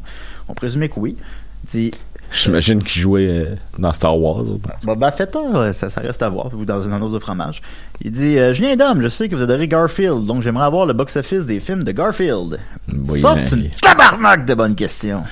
on 0.50 0.54
présumait 0.54 0.88
que 0.88 1.00
oui. 1.00 1.18
Il 1.64 1.70
dit 1.70 1.92
J'imagine 2.32 2.84
qu'il 2.84 3.02
jouait 3.02 3.28
euh, 3.30 3.56
dans 3.78 3.94
Star 3.94 4.20
Wars. 4.20 4.44
Boba 4.84 5.12
Fetta, 5.12 5.40
euh, 5.40 5.74
ça, 5.74 5.90
ça 5.90 6.02
reste 6.02 6.22
à 6.22 6.30
voir, 6.30 6.50
ou 6.54 6.66
dans 6.66 6.82
une 6.82 6.92
annonce 6.92 7.12
de 7.14 7.20
fromage. 7.20 7.62
Il 8.02 8.12
dit 8.12 8.38
euh, 8.38 8.54
Julien 8.54 8.76
Dom, 8.76 9.02
je 9.02 9.08
sais 9.08 9.30
que 9.30 9.36
vous 9.36 9.44
adorez 9.44 9.68
Garfield, 9.68 10.26
donc 10.26 10.42
j'aimerais 10.42 10.66
avoir 10.66 10.86
le 10.86 10.94
box-office 10.94 11.46
des 11.46 11.60
films 11.60 11.84
de 11.84 11.92
Garfield. 11.92 12.60
Oui, 13.08 13.22
ça, 13.22 13.36
mais- 13.36 13.48
c'est 13.50 13.56
une 13.56 13.70
tabarnak 13.82 14.46
de 14.46 14.54
bonne 14.54 14.76
question. 14.76 15.24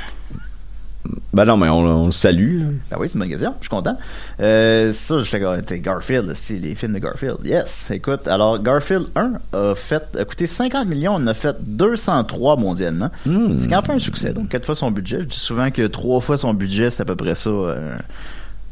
Ben 1.34 1.46
non, 1.46 1.58
mais 1.58 1.68
on, 1.68 1.80
on 1.80 2.06
le 2.06 2.12
salue. 2.12 2.60
là. 2.62 2.66
Ben 2.92 2.98
oui, 3.00 3.08
c'est 3.10 3.16
une 3.16 3.22
bonne 3.22 3.30
question. 3.30 3.54
Je 3.60 3.64
suis 3.64 3.70
content. 3.70 3.98
Euh, 4.40 4.94
ça, 4.94 5.16
comme, 5.40 5.62
t'es 5.64 5.80
Garfield, 5.80 6.32
c'est 6.36 6.60
les 6.60 6.76
films 6.76 6.94
de 6.94 7.00
Garfield. 7.00 7.38
Yes. 7.44 7.90
Écoute, 7.92 8.28
alors, 8.28 8.62
Garfield 8.62 9.08
1 9.16 9.34
a 9.52 9.76
fait, 9.76 10.04
a 10.18 10.24
coûté 10.26 10.48
50 10.48 10.88
millions, 10.88 11.14
on 11.14 11.24
en 11.24 11.28
a 11.28 11.34
fait 11.34 11.58
203 11.60 12.56
mondialement. 12.58 13.10
Hmm. 13.26 13.58
C'est 13.60 13.68
quand 13.68 13.86
même 13.88 13.98
un 13.98 14.00
succès. 14.00 14.32
Donc, 14.34 14.50
quatre 14.50 14.66
fois 14.66 14.76
son 14.76 14.92
budget. 14.92 15.20
Je 15.22 15.26
dis 15.26 15.38
souvent 15.40 15.72
que 15.72 15.86
trois 15.88 16.22
fois 16.22 16.38
son 16.38 16.54
budget, 16.54 16.90
c'est 16.90 17.02
à 17.02 17.06
peu 17.06 17.16
près 17.16 17.36
ça. 17.36 17.50
euh, 17.50 17.98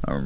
un 0.07 0.21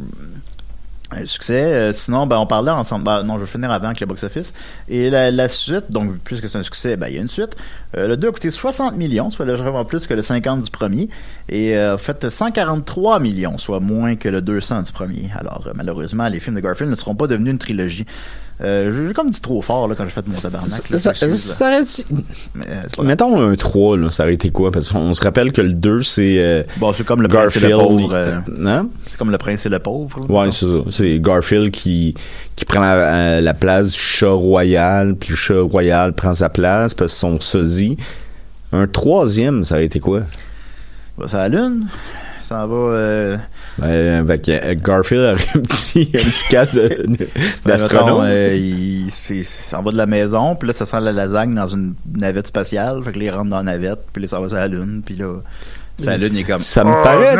succès. 1.25 1.63
Euh, 1.63 1.93
sinon, 1.93 2.27
ben, 2.27 2.37
on 2.37 2.45
parlait 2.45 2.71
ensemble. 2.71 3.05
ben, 3.05 3.23
non, 3.23 3.35
je 3.35 3.41
vais 3.41 3.47
finir 3.47 3.71
avant 3.71 3.87
avec 3.87 3.99
le 3.99 4.05
box-office. 4.07 4.53
Et 4.89 5.09
la, 5.09 5.47
suite, 5.49 5.89
donc, 5.89 6.17
puisque 6.23 6.49
c'est 6.49 6.57
un 6.57 6.63
succès, 6.63 6.97
ben, 6.97 7.07
il 7.07 7.15
y 7.15 7.17
a 7.17 7.21
une 7.21 7.29
suite. 7.29 7.55
Euh, 7.97 8.07
le 8.07 8.17
2 8.17 8.27
a 8.27 8.31
coûté 8.31 8.51
60 8.51 8.95
millions, 8.97 9.29
soit 9.29 9.45
légèrement 9.45 9.85
plus 9.85 10.07
que 10.07 10.13
le 10.13 10.21
50 10.21 10.61
du 10.61 10.71
premier. 10.71 11.09
Et 11.49 11.77
euh, 11.77 11.97
fait 11.97 12.29
143 12.29 13.19
millions, 13.19 13.57
soit 13.57 13.79
moins 13.79 14.15
que 14.15 14.29
le 14.29 14.41
200 14.41 14.83
du 14.83 14.91
premier. 14.91 15.29
Alors, 15.37 15.67
euh, 15.67 15.71
malheureusement, 15.75 16.27
les 16.27 16.39
films 16.39 16.55
de 16.55 16.61
Garfield 16.61 16.89
ne 16.89 16.95
seront 16.95 17.15
pas 17.15 17.27
devenus 17.27 17.51
une 17.51 17.59
trilogie. 17.59 18.05
Euh, 18.61 19.07
j'ai 19.07 19.13
comme 19.13 19.29
dit 19.31 19.41
trop 19.41 19.61
fort 19.61 19.85
là, 19.89 19.95
quand 19.95 20.05
j'ai 20.05 20.11
fait 20.11 20.25
mon 20.25 20.33
tabarnak. 20.33 20.89
là, 20.89 20.97
Ça, 20.97 21.09
excuse, 21.11 21.29
là. 21.49 21.53
ça 21.55 21.65
aurait- 21.67 22.05
Mais, 22.55 22.63
euh. 22.69 23.03
Mettons 23.03 23.41
un 23.49 23.53
3, 23.55 23.97
là, 23.97 24.11
ça 24.11 24.23
aurait 24.23 24.35
été 24.35 24.49
quoi? 24.49 24.71
Parce 24.71 24.91
qu'on 24.91 25.13
se 25.13 25.21
rappelle 25.21 25.51
que 25.51 25.59
le 25.61 25.73
2, 25.73 26.03
c'est 26.03 26.37
euh, 26.39 26.63
Bon, 26.77 26.93
c'est 26.93 27.03
comme 27.05 27.21
le 27.21 27.27
prince 27.27 27.57
et 27.57 27.59
Garfield. 27.59 27.81
le 27.81 27.85
pauvre. 27.85 28.13
euh, 28.13 28.37
Hein? 28.65 28.87
c'est 29.07 29.17
comme 29.17 29.31
le 29.31 29.37
prince 29.37 29.65
et 29.65 29.69
le 29.69 29.79
pauvre. 29.79 30.21
là. 30.21 30.33
Ouais, 30.33 30.51
c'est 30.51 30.67
ça. 30.67 30.77
C'est 30.89 31.19
Garfield 31.19 31.71
qui, 31.71 32.13
qui 32.55 32.63
prend 32.63 32.79
la, 32.79 32.95
euh, 32.95 33.41
la 33.41 33.53
place 33.53 33.87
du 33.87 33.97
chat 33.99 34.29
royal, 34.31 35.15
puis 35.15 35.31
le 35.31 35.35
chat 35.35 35.59
royal 35.61 36.13
prend 36.13 36.33
sa 36.33 36.47
place 36.47 36.93
parce 36.93 37.11
qu'ils 37.11 37.19
sont 37.19 37.39
sosie. 37.41 37.97
Un 38.71 38.87
troisième, 38.87 39.65
ça 39.65 39.75
aurait 39.75 39.85
été 39.85 39.99
quoi? 39.99 40.21
Va 41.17 41.27
sur 41.27 41.37
la 41.39 41.49
lune. 41.49 41.87
Ça 42.41 42.65
va. 42.65 43.37
Ben, 43.77 43.87
euh, 43.87 44.75
Garfield 44.75 45.21
aurait 45.21 45.47
un 45.55 45.59
petit, 45.59 46.09
un 46.13 46.17
petit 46.29 46.47
casque 46.49 46.75
ben, 46.79 47.17
d'astronome. 47.65 48.23
euh, 48.25 48.55
il 48.55 49.11
c'est- 49.11 49.43
c'est 49.43 49.75
en 49.75 49.83
bas 49.83 49.91
de 49.91 49.97
la 49.97 50.05
maison, 50.05 50.55
puis 50.55 50.67
là, 50.67 50.73
ça 50.73 50.85
sent 50.85 50.99
la 51.01 51.11
lasagne 51.11 51.53
dans 51.53 51.67
une 51.67 51.93
navette 52.15 52.47
spatiale. 52.47 53.03
Fait 53.03 53.11
que 53.11 53.19
là, 53.19 53.25
il 53.25 53.29
rentre 53.31 53.49
dans 53.49 53.57
la 53.57 53.63
navette, 53.63 53.99
puis 54.13 54.21
là, 54.21 54.27
ça 54.29 54.39
va 54.39 54.47
sur 54.47 54.57
la 54.57 54.67
lune, 54.69 55.01
puis 55.05 55.15
là, 55.15 55.41
sur 55.99 56.09
la 56.09 56.17
lune, 56.17 56.37
est 56.37 56.43
comme. 56.43 56.59
Ça 56.59 56.83
me 56.83 56.91
Oh, 56.91 57.03
paraît, 57.03 57.35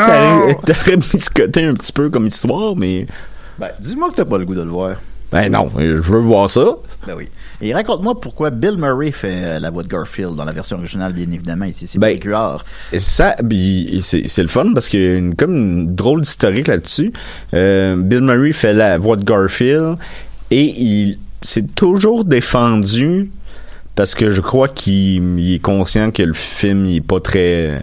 t'aurais 0.66 0.94
un 1.68 1.74
petit 1.74 1.92
peu 1.94 2.10
comme 2.10 2.28
histoire, 2.28 2.76
mais. 2.76 3.08
Ben, 3.58 3.70
dis-moi 3.80 4.10
que 4.12 4.16
t'as 4.16 4.26
pas 4.26 4.38
le 4.38 4.46
goût 4.46 4.56
de 4.56 4.64
le 4.64 4.70
voir. 4.70 4.96
Ben 5.32 5.50
non, 5.52 5.72
je 5.78 5.86
veux 5.94 6.20
voir 6.20 6.50
ça. 6.50 6.66
Ben 7.08 7.14
oui. 7.18 7.30
Et 7.62 7.74
raconte-moi 7.74 8.20
pourquoi 8.20 8.50
Bill 8.50 8.78
Murray 8.78 9.12
fait 9.12 9.44
euh, 9.44 9.60
la 9.60 9.70
voix 9.70 9.84
de 9.84 9.88
Garfield 9.88 10.36
dans 10.36 10.44
la 10.44 10.52
version 10.52 10.78
originale, 10.78 11.14
bien 11.14 11.32
évidemment, 11.32 11.66
ici. 11.66 11.88
C'est 11.88 12.00
Ben, 12.00 12.20
Ça, 12.92 13.36
c'est 14.02 14.42
le 14.42 14.48
fun 14.48 14.74
parce 14.74 14.90
qu'il 14.90 15.02
y 15.02 15.08
a 15.08 15.14
une, 15.14 15.36
comme 15.36 15.56
une 15.56 15.96
drôle 15.96 16.22
d'historique 16.22 16.68
là-dessus. 16.68 17.14
Euh, 17.54 17.96
Bill 17.98 18.22
Murray 18.22 18.52
fait 18.52 18.74
la 18.74 18.98
voix 18.98 19.16
de 19.16 19.24
Garfield 19.24 19.98
et 20.52 20.64
il 20.64 21.18
s'est 21.42 21.66
toujours 21.76 22.26
défendu 22.26 23.32
parce 23.96 24.14
que 24.14 24.32
je 24.32 24.42
crois 24.42 24.68
qu'il 24.68 25.40
il 25.40 25.56
est 25.56 25.60
conscient 25.60 26.12
que 26.12 26.24
le 26.24 26.34
film 26.34 26.86
il 26.86 26.98
est 26.98 27.02
pas 27.02 27.20
très 27.20 27.82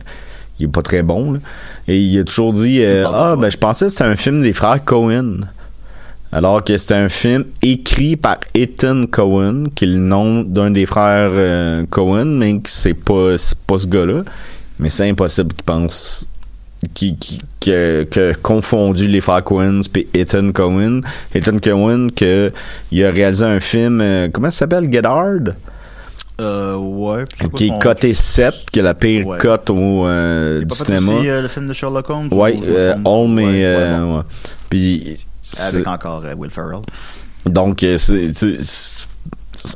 il 0.59 0.65
est 0.65 0.69
pas 0.69 0.83
très 0.83 1.03
bon 1.03 1.33
là. 1.33 1.39
et 1.89 1.99
il 1.99 2.19
a 2.21 2.25
toujours 2.25 2.53
dit 2.53 2.83
euh, 2.83 3.07
ah 3.09 3.37
ben 3.37 3.51
je 3.51 3.57
pensais 3.57 3.87
que 3.87 3.91
c'était 3.91 4.05
un 4.05 4.17
film 4.17 4.43
des 4.43 4.53
frères 4.53 4.85
Cohen 4.85 5.41
alors 6.33 6.65
que 6.65 6.77
c'était 6.79 6.95
un 6.95 7.11
film 7.11 7.45
écrit 7.61 8.17
par 8.17 8.39
Ethan 8.55 9.05
Cohen, 9.07 9.65
qui 9.75 9.85
est 9.85 9.89
le 9.89 9.99
nom 9.99 10.43
d'un 10.43 10.71
des 10.71 10.87
frères 10.87 11.31
euh, 11.33 11.85
Cohen, 11.91 12.25
mais 12.25 12.59
c'est 12.65 12.95
pas, 12.95 13.37
c'est 13.37 13.59
pas 13.59 13.79
ce 13.79 13.87
gars-là. 13.87 14.23
Mais 14.79 14.89
c'est 14.89 15.09
impossible 15.09 15.53
qu'il 15.53 15.65
pense 15.65 16.27
qui, 16.95 17.17
confondu 18.43 19.07
les 19.07 19.21
frères 19.21 19.45
Cohen 19.45 19.81
puis 19.93 20.09
Ethan 20.15 20.53
Cohen. 20.53 21.03
Ethan 21.35 21.59
Cohen 21.63 22.09
que 22.15 22.51
il 22.91 23.05
a 23.05 23.11
réalisé 23.11 23.45
un 23.45 23.61
film 23.61 24.01
euh, 24.01 24.29
comment 24.33 24.51
ça 24.51 24.61
s'appelle? 24.61 24.91
Get 24.91 25.07
Hard? 25.07 25.55
Euh, 26.43 26.77
ouais. 26.77 27.25
qui 27.55 27.67
est 27.69 27.79
coté 27.81 28.13
7 28.15 28.55
qui 28.73 28.81
est 28.81 28.83
la 28.83 28.95
pire 28.95 29.27
Ouais. 29.27 29.39
cote 29.39 29.71
au 29.71 30.07
euh, 30.07 30.65
du 30.65 30.75
cinéma. 30.75 31.13
aussi, 31.13 31.29
euh, 31.31 31.43
le 31.43 31.49
film 31.49 31.67
de 31.67 31.73
Sherlock 31.73 32.11
Holmes? 32.11 32.29
ouais, 32.33 32.57
ou- 32.59 32.65
euh, 32.65 32.95
Holmes 33.05 33.39
et 33.39 33.45
ouais, 33.45 33.51
ouais, 33.53 33.65
euh, 33.65 34.01
bon. 34.05 34.25
Puis 34.69 35.17
Avec 35.73 35.87
encore 35.87 36.23
euh, 36.25 36.35
Will 36.35 36.51
Ferrell. 36.51 36.81
donc 37.47 37.83
euh, 37.83 37.97
c'est- 37.99 38.33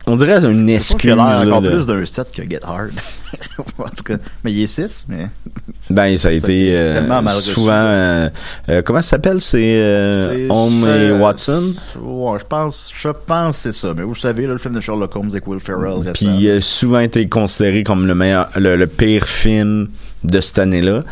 on 0.06 0.16
dirait 0.16 0.44
une 0.44 0.68
excuse 0.68 0.96
qu'il 0.96 1.10
a 1.10 1.16
là, 1.16 1.40
encore 1.40 1.62
plus 1.62 1.86
d'un 1.86 2.04
7 2.04 2.30
que 2.32 2.42
Get 2.48 2.60
Hard. 2.62 2.92
en 3.78 3.88
tout 3.88 4.04
cas, 4.04 4.16
mais 4.42 4.52
il 4.52 4.62
est 4.62 4.66
6, 4.66 5.06
mais... 5.08 5.28
Ben, 5.90 6.16
ça 6.16 6.28
a 6.28 6.32
été 6.32 6.74
euh, 6.74 7.28
souvent. 7.28 7.70
euh, 7.72 8.28
euh, 8.68 8.82
comment 8.82 9.00
ça 9.00 9.10
s'appelle 9.10 9.40
C'est 9.40 10.48
Holmes 10.50 10.84
et 10.84 11.12
Watson? 11.12 11.74
Ouais, 12.00 12.38
je 12.40 12.44
pense, 12.44 12.90
je 12.92 13.08
pense 13.08 13.56
que 13.56 13.62
c'est 13.62 13.72
ça. 13.72 13.94
Mais 13.94 14.02
vous 14.02 14.16
savez, 14.16 14.46
là, 14.46 14.52
le 14.54 14.58
film 14.58 14.74
de 14.74 14.80
Sherlock 14.80 15.14
Holmes 15.14 15.28
avec 15.30 15.46
Will 15.46 15.60
Ferrell. 15.60 16.10
Puis 16.12 16.26
il 16.26 16.50
a 16.50 16.60
souvent 16.60 16.98
été 16.98 17.28
considéré 17.28 17.84
comme 17.84 18.06
le 18.06 18.16
meilleur, 18.16 18.50
le, 18.56 18.76
le 18.76 18.86
pire 18.88 19.28
film 19.28 19.88
de 20.24 20.40
cette 20.40 20.58
année-là. 20.58 21.04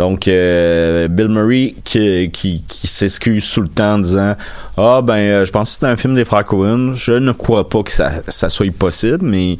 Donc 0.00 0.28
euh, 0.28 1.08
Bill 1.08 1.28
Murray 1.28 1.74
qui, 1.84 2.30
qui, 2.32 2.64
qui 2.66 2.86
s'excuse 2.86 3.46
tout 3.52 3.60
le 3.60 3.68
temps 3.68 3.96
en 3.96 3.98
disant 3.98 4.34
ah 4.78 5.02
ben 5.02 5.16
euh, 5.18 5.44
je 5.44 5.52
pense 5.52 5.68
que 5.68 5.74
c'était 5.74 5.92
un 5.92 5.96
film 5.96 6.14
des 6.14 6.24
frères 6.24 6.46
Coen. 6.46 6.94
Je 6.94 7.12
ne 7.12 7.32
crois 7.32 7.68
pas 7.68 7.82
que 7.82 7.92
ça, 7.92 8.10
ça 8.26 8.48
soit 8.48 8.72
possible, 8.72 9.18
mais 9.26 9.58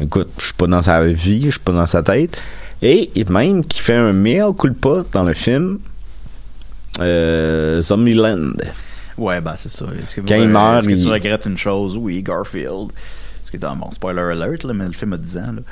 écoute, 0.00 0.28
je 0.38 0.44
suis 0.44 0.54
pas 0.54 0.68
dans 0.68 0.80
sa 0.80 1.04
vie, 1.04 1.46
je 1.46 1.50
suis 1.50 1.58
pas 1.60 1.72
dans 1.72 1.86
sa 1.86 2.04
tête. 2.04 2.40
Et 2.82 3.10
même 3.28 3.64
qui 3.64 3.80
fait 3.80 3.96
un 3.96 4.12
meilleur 4.12 4.54
culpa 4.56 5.02
dans 5.12 5.24
le 5.24 5.34
film 5.34 5.80
euh, 7.00 7.82
Zombieland. 7.82 8.52
Ouais, 9.18 9.40
ben 9.40 9.54
c'est 9.56 9.70
ça. 9.70 9.86
Est-ce 10.00 10.16
que, 10.16 10.20
vous- 10.20 10.26
il 10.28 10.48
meurt, 10.48 10.78
est-ce 10.84 10.88
que 10.88 10.92
tu 10.94 11.06
il- 11.08 11.12
regrettes 11.12 11.46
une 11.46 11.58
chose? 11.58 11.96
Oui, 11.96 12.22
Garfield. 12.22 12.92
Ce 13.42 13.50
qui 13.50 13.56
est 13.56 13.64
un 13.64 13.74
bon 13.74 13.90
spoiler 13.92 14.20
alert, 14.22 14.62
là, 14.64 14.72
mais 14.72 14.86
le 14.86 14.92
film 14.92 15.12
a 15.14 15.16
10 15.16 15.36
ans. 15.38 15.52
Là. 15.56 15.62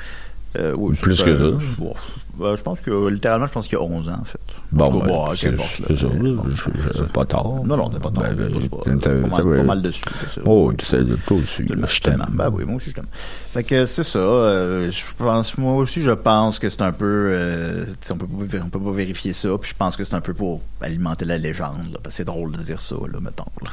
Euh, 0.59 0.73
oui, 0.77 0.93
Plus 1.01 1.23
que 1.23 1.37
ça. 1.37 1.43
bon, 1.77 1.93
je 2.39 2.61
pense 2.61 2.81
que, 2.81 3.07
littéralement, 3.07 3.47
je 3.47 3.53
pense 3.53 3.67
qu'il 3.67 3.77
y 3.77 3.81
a 3.81 3.83
11 3.83 4.09
ans, 4.09 4.17
en 4.21 4.25
fait. 4.25 4.39
Bon, 4.73 4.89
bon, 4.89 5.27
c'est 5.35 5.51
c'est 5.87 5.95
ça, 5.97 6.07
bon, 6.07 6.43
je- 6.49 7.03
pas 7.03 7.25
tard. 7.25 7.45
Non, 7.65 7.77
non, 7.77 7.89
t'es 7.89 7.99
pas 7.99 8.09
tard. 8.11 8.23
Ben, 8.23 8.35
ben, 8.35 8.49
c'est 8.61 8.69
pas- 8.69 8.77
c'est 8.85 9.29
mal, 9.29 9.43
pas 9.57 9.63
mal 9.63 9.81
dessus. 9.81 10.01
c'est- 10.33 10.41
Oh, 10.45 10.71
tu 10.77 10.85
sais, 10.85 10.99
toi 11.27 11.37
aussi, 11.37 11.63
je 11.67 12.01
t'aime. 12.01 12.25
Ben 12.31 12.49
oui, 12.51 12.63
moi 12.65 12.75
aussi 12.77 12.89
je 12.89 12.95
t'aime. 12.95 13.05
Fait 13.53 13.63
que 13.63 13.85
c'est 13.85 14.03
ça. 14.03 14.17
euh, 14.19 14.89
je 14.91 15.01
pense, 15.17 15.57
moi 15.59 15.73
aussi, 15.75 16.01
je 16.01 16.09
pense 16.11 16.57
que 16.59 16.69
c'est 16.69 16.81
un 16.81 16.91
peu. 16.91 17.05
euh, 17.31 17.85
on 18.09 18.15
peut 18.15 18.25
pas, 18.25 18.57
on 18.65 18.69
peut 18.69 18.79
pas 18.79 18.91
vérifier 18.91 19.33
ça. 19.33 19.49
Puis 19.61 19.69
je 19.71 19.75
pense 19.77 19.95
que 19.95 20.03
c'est 20.03 20.15
un 20.15 20.21
peu 20.21 20.33
pour 20.33 20.61
alimenter 20.81 21.25
la 21.25 21.37
légende. 21.37 21.77
Là, 21.91 21.99
parce 22.01 22.15
que 22.15 22.17
c'est 22.17 22.25
drôle 22.25 22.51
de 22.53 22.57
dire 22.63 22.79
ça, 22.79 22.95
là, 22.95 23.19
mettons. 23.21 23.43
Là. 23.63 23.69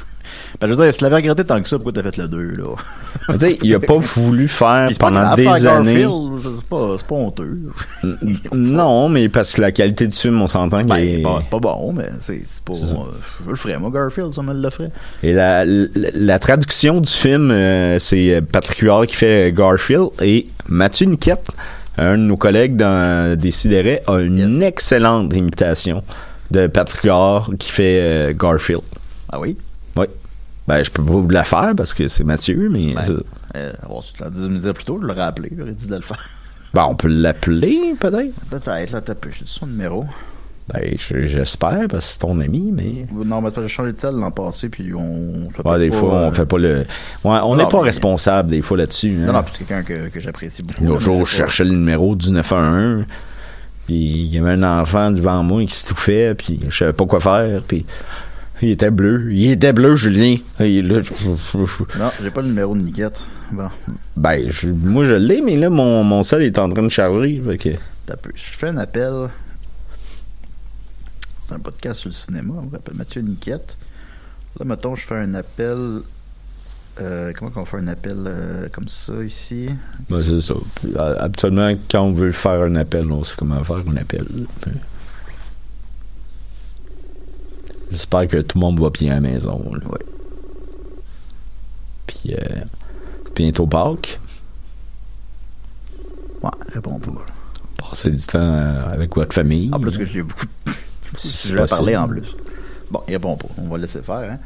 Ben, 0.59 0.67
je 0.67 0.73
veux 0.73 0.83
dire, 0.83 0.93
si 0.93 0.99
tu 0.99 1.03
l'avais 1.03 1.15
regretté 1.17 1.43
tant 1.43 1.61
que 1.61 1.67
ça, 1.67 1.77
pourquoi 1.77 1.93
t'as 1.93 2.03
fait 2.03 2.17
le 2.17 2.27
2 2.27 2.51
là? 2.57 2.75
Tu 3.39 3.39
sais, 3.39 3.57
il 3.63 3.73
a 3.73 3.79
pas 3.79 3.97
voulu 3.97 4.47
faire 4.47 4.89
c'est 4.89 4.99
pendant 4.99 5.33
des 5.35 5.65
années. 5.65 6.07
C'est 6.41 6.65
pas, 6.69 6.95
c'est 6.97 7.07
pas 7.07 7.15
honteux. 7.15 7.59
Non, 8.53 9.09
mais 9.09 9.29
parce 9.29 9.53
que 9.53 9.61
la 9.61 9.71
qualité 9.71 10.07
du 10.07 10.15
film, 10.15 10.41
on 10.41 10.47
s'entend 10.47 10.83
Ben, 10.95 11.21
bon, 11.23 11.39
c'est 11.41 11.49
pas 11.49 11.59
bon, 11.59 11.93
mais 11.93 12.09
c'est 12.19 12.41
pas. 12.63 12.73
euh, 12.73 13.05
je 13.45 13.49
le 13.49 13.55
ferais, 13.55 13.77
moi, 13.77 13.89
Garfield, 13.93 14.33
ça 14.33 14.41
me 14.41 14.53
le 14.53 14.69
ferait. 14.69 14.91
Et 15.23 15.33
la, 15.33 15.65
la, 15.65 15.87
la 15.95 16.39
traduction 16.39 16.99
du 17.01 17.11
film, 17.11 17.51
euh, 17.51 17.99
c'est 17.99 18.41
Patrick 18.51 18.79
Huard 18.79 19.05
qui 19.05 19.15
fait 19.15 19.53
Garfield 19.53 20.09
et 20.21 20.47
Mathieu 20.67 21.05
Niquette, 21.07 21.49
un 21.97 22.13
de 22.17 22.23
nos 22.23 22.37
collègues 22.37 22.75
dans 22.77 23.37
Décideret, 23.37 24.01
a 24.07 24.19
une 24.19 24.61
excellente 24.63 25.33
imitation 25.35 26.03
de 26.49 26.67
Patrick 26.67 27.03
Huard 27.03 27.49
qui 27.59 27.69
fait 27.71 27.99
euh, 28.01 28.33
Garfield. 28.33 28.81
Ah 29.31 29.39
oui? 29.39 29.57
Oui. 29.95 30.05
Ben, 30.67 30.83
je 30.83 30.91
peux 30.91 31.03
pas 31.03 31.11
vous 31.11 31.29
la 31.29 31.43
faire 31.43 31.73
parce 31.75 31.93
que 31.93 32.07
c'est 32.07 32.23
Mathieu, 32.23 32.69
mais 32.71 32.93
Ben, 32.93 33.21
euh, 33.55 33.73
bon, 33.87 34.01
tu 34.01 34.21
l'as 34.23 34.29
dit 34.29 34.39
de 34.41 34.47
me 34.47 34.59
dire 34.59 34.73
plus 34.73 34.83
tôt, 34.85 34.99
je 35.01 35.07
l'aurais 35.07 35.21
appelé, 35.21 35.49
j'aurais 35.57 35.71
dit 35.73 35.87
de 35.87 35.95
le 35.95 36.01
faire. 36.01 36.23
ben, 36.73 36.85
on 36.89 36.95
peut 36.95 37.07
l'appeler 37.09 37.93
peut-être. 37.99 38.33
Peut-être, 38.49 38.91
là, 38.91 39.01
t'as 39.01 39.15
peu. 39.15 39.29
J'ai 39.31 39.43
son 39.45 39.67
numéro. 39.67 40.05
Ben, 40.73 40.95
je- 40.97 41.25
j'espère 41.25 41.87
parce 41.89 42.05
que 42.07 42.11
c'est 42.13 42.19
ton 42.19 42.39
ami, 42.39 42.71
mais. 42.71 43.05
Non, 43.25 43.41
mais 43.41 43.49
j'ai 43.55 43.67
changé 43.67 43.91
de 43.91 43.99
salle 43.99 44.15
l'an 44.15 44.31
passé, 44.31 44.69
puis 44.69 44.93
on. 44.93 45.01
Ouais, 45.01 45.47
peut 45.63 45.79
des 45.79 45.89
pas, 45.89 45.95
fois, 45.97 46.13
euh, 46.15 46.27
on 46.29 46.31
fait 46.31 46.45
pas 46.45 46.57
le. 46.57 46.85
Ouais, 47.23 47.39
on 47.43 47.55
n'est 47.57 47.67
pas 47.67 47.79
mais- 47.79 47.87
responsable 47.87 48.49
des 48.51 48.61
fois 48.61 48.77
là-dessus. 48.77 49.13
hein. 49.21 49.25
Non, 49.27 49.33
non, 49.33 49.43
puis 49.43 49.53
c'est 49.57 49.65
quelqu'un 49.67 49.83
que, 49.83 50.07
que 50.09 50.19
j'apprécie 50.19 50.61
beaucoup. 50.63 50.85
L'autre 50.85 51.01
jour, 51.01 51.25
je 51.25 51.31
cherchais 51.35 51.63
le 51.65 51.71
numéro 51.71 52.15
du 52.15 52.31
911, 52.31 53.03
puis 53.85 53.95
il 53.95 54.33
y 54.33 54.37
avait 54.39 54.51
un 54.51 54.63
enfant 54.81 55.11
devant 55.11 55.43
moi 55.43 55.65
qui 55.65 55.75
s'étouffait, 55.75 56.35
puis 56.35 56.59
je 56.69 56.77
savais 56.77 56.93
pas 56.93 57.05
quoi 57.05 57.19
faire, 57.19 57.63
puis 57.67 57.85
il 58.61 58.69
était 58.69 58.91
bleu. 58.91 59.27
Il 59.33 59.51
était 59.51 59.73
bleu, 59.73 59.95
Julien. 59.97 60.37
Il 60.59 60.65
est 60.77 60.81
là. 60.83 61.01
Non, 61.99 62.11
j'ai 62.21 62.29
pas 62.31 62.41
le 62.41 62.47
numéro 62.47 62.75
de 62.75 62.81
Niquette. 62.81 63.25
Bon, 63.51 63.67
Ben, 64.15 64.49
je- 64.49 64.69
moi, 64.69 65.03
je 65.03 65.15
l'ai, 65.15 65.41
mais 65.41 65.57
là, 65.57 65.69
mon, 65.69 66.03
mon 66.05 66.23
sel 66.23 66.43
est 66.43 66.57
en 66.59 66.69
train 66.69 66.83
de 66.83 66.89
charger, 66.89 67.41
fait 67.45 67.57
que... 67.57 67.69
Je 68.35 68.57
fais 68.57 68.67
un 68.69 68.77
appel. 68.77 69.11
C'est 71.51 71.57
un 71.57 71.59
podcast 71.59 71.99
sur 71.99 72.07
le 72.09 72.13
cinéma, 72.13 72.53
on 72.63 72.67
m'appelle 72.67 72.95
Mathieu 72.95 73.21
Niquette. 73.21 73.75
Là, 74.57 74.63
mettons, 74.63 74.95
je 74.95 75.05
fais 75.05 75.17
un 75.17 75.33
appel. 75.33 75.99
Euh, 77.01 77.33
comment 77.37 77.51
qu'on 77.51 77.65
fait 77.65 77.75
un 77.79 77.87
appel 77.89 78.15
euh, 78.25 78.69
comme 78.71 78.87
ça 78.87 79.21
ici? 79.21 79.67
Ben, 80.09 80.23
c'est 80.23 80.39
ça. 80.39 80.53
Euh, 80.85 81.15
Habituellement, 81.19 81.75
quand 81.89 82.03
on 82.03 82.13
veut 82.13 82.31
faire 82.31 82.61
un 82.61 82.75
appel, 82.75 83.11
on 83.11 83.25
sait 83.25 83.33
comment 83.37 83.61
faire 83.65 83.81
un 83.85 83.97
appel. 83.97 84.25
J'espère 87.91 88.27
que 88.27 88.37
tout 88.37 88.57
le 88.57 88.61
monde 88.61 88.79
va 88.79 88.89
bien 88.89 89.11
à 89.11 89.15
la 89.15 89.21
maison. 89.21 89.73
là. 89.73 89.85
Ouais. 89.89 89.99
Puis, 92.07 92.33
euh, 92.33 92.37
c'est 93.25 93.35
bientôt 93.35 93.67
Pâques. 93.67 94.21
Ouais, 96.41 96.49
réponds 96.73 96.99
pas. 96.99 97.25
Passez 97.75 98.11
du 98.11 98.25
temps 98.25 98.53
avec 98.89 99.13
votre 99.17 99.33
famille. 99.33 99.69
En 99.73 99.79
plus 99.81 99.97
que 99.97 100.05
j'ai 100.05 100.23
beaucoup 100.23 100.45
de... 100.45 100.51
Si 101.17 101.49
je 101.49 101.55
vais 101.55 101.65
parler 101.65 101.95
en 101.95 102.07
plus. 102.07 102.35
Bon, 102.89 103.01
il 103.07 103.13
répond 103.13 103.35
pas. 103.37 103.47
On 103.57 103.67
va 103.67 103.77
le 103.77 103.83
laisser 103.83 104.01
faire, 104.01 104.15
hein. 104.15 104.37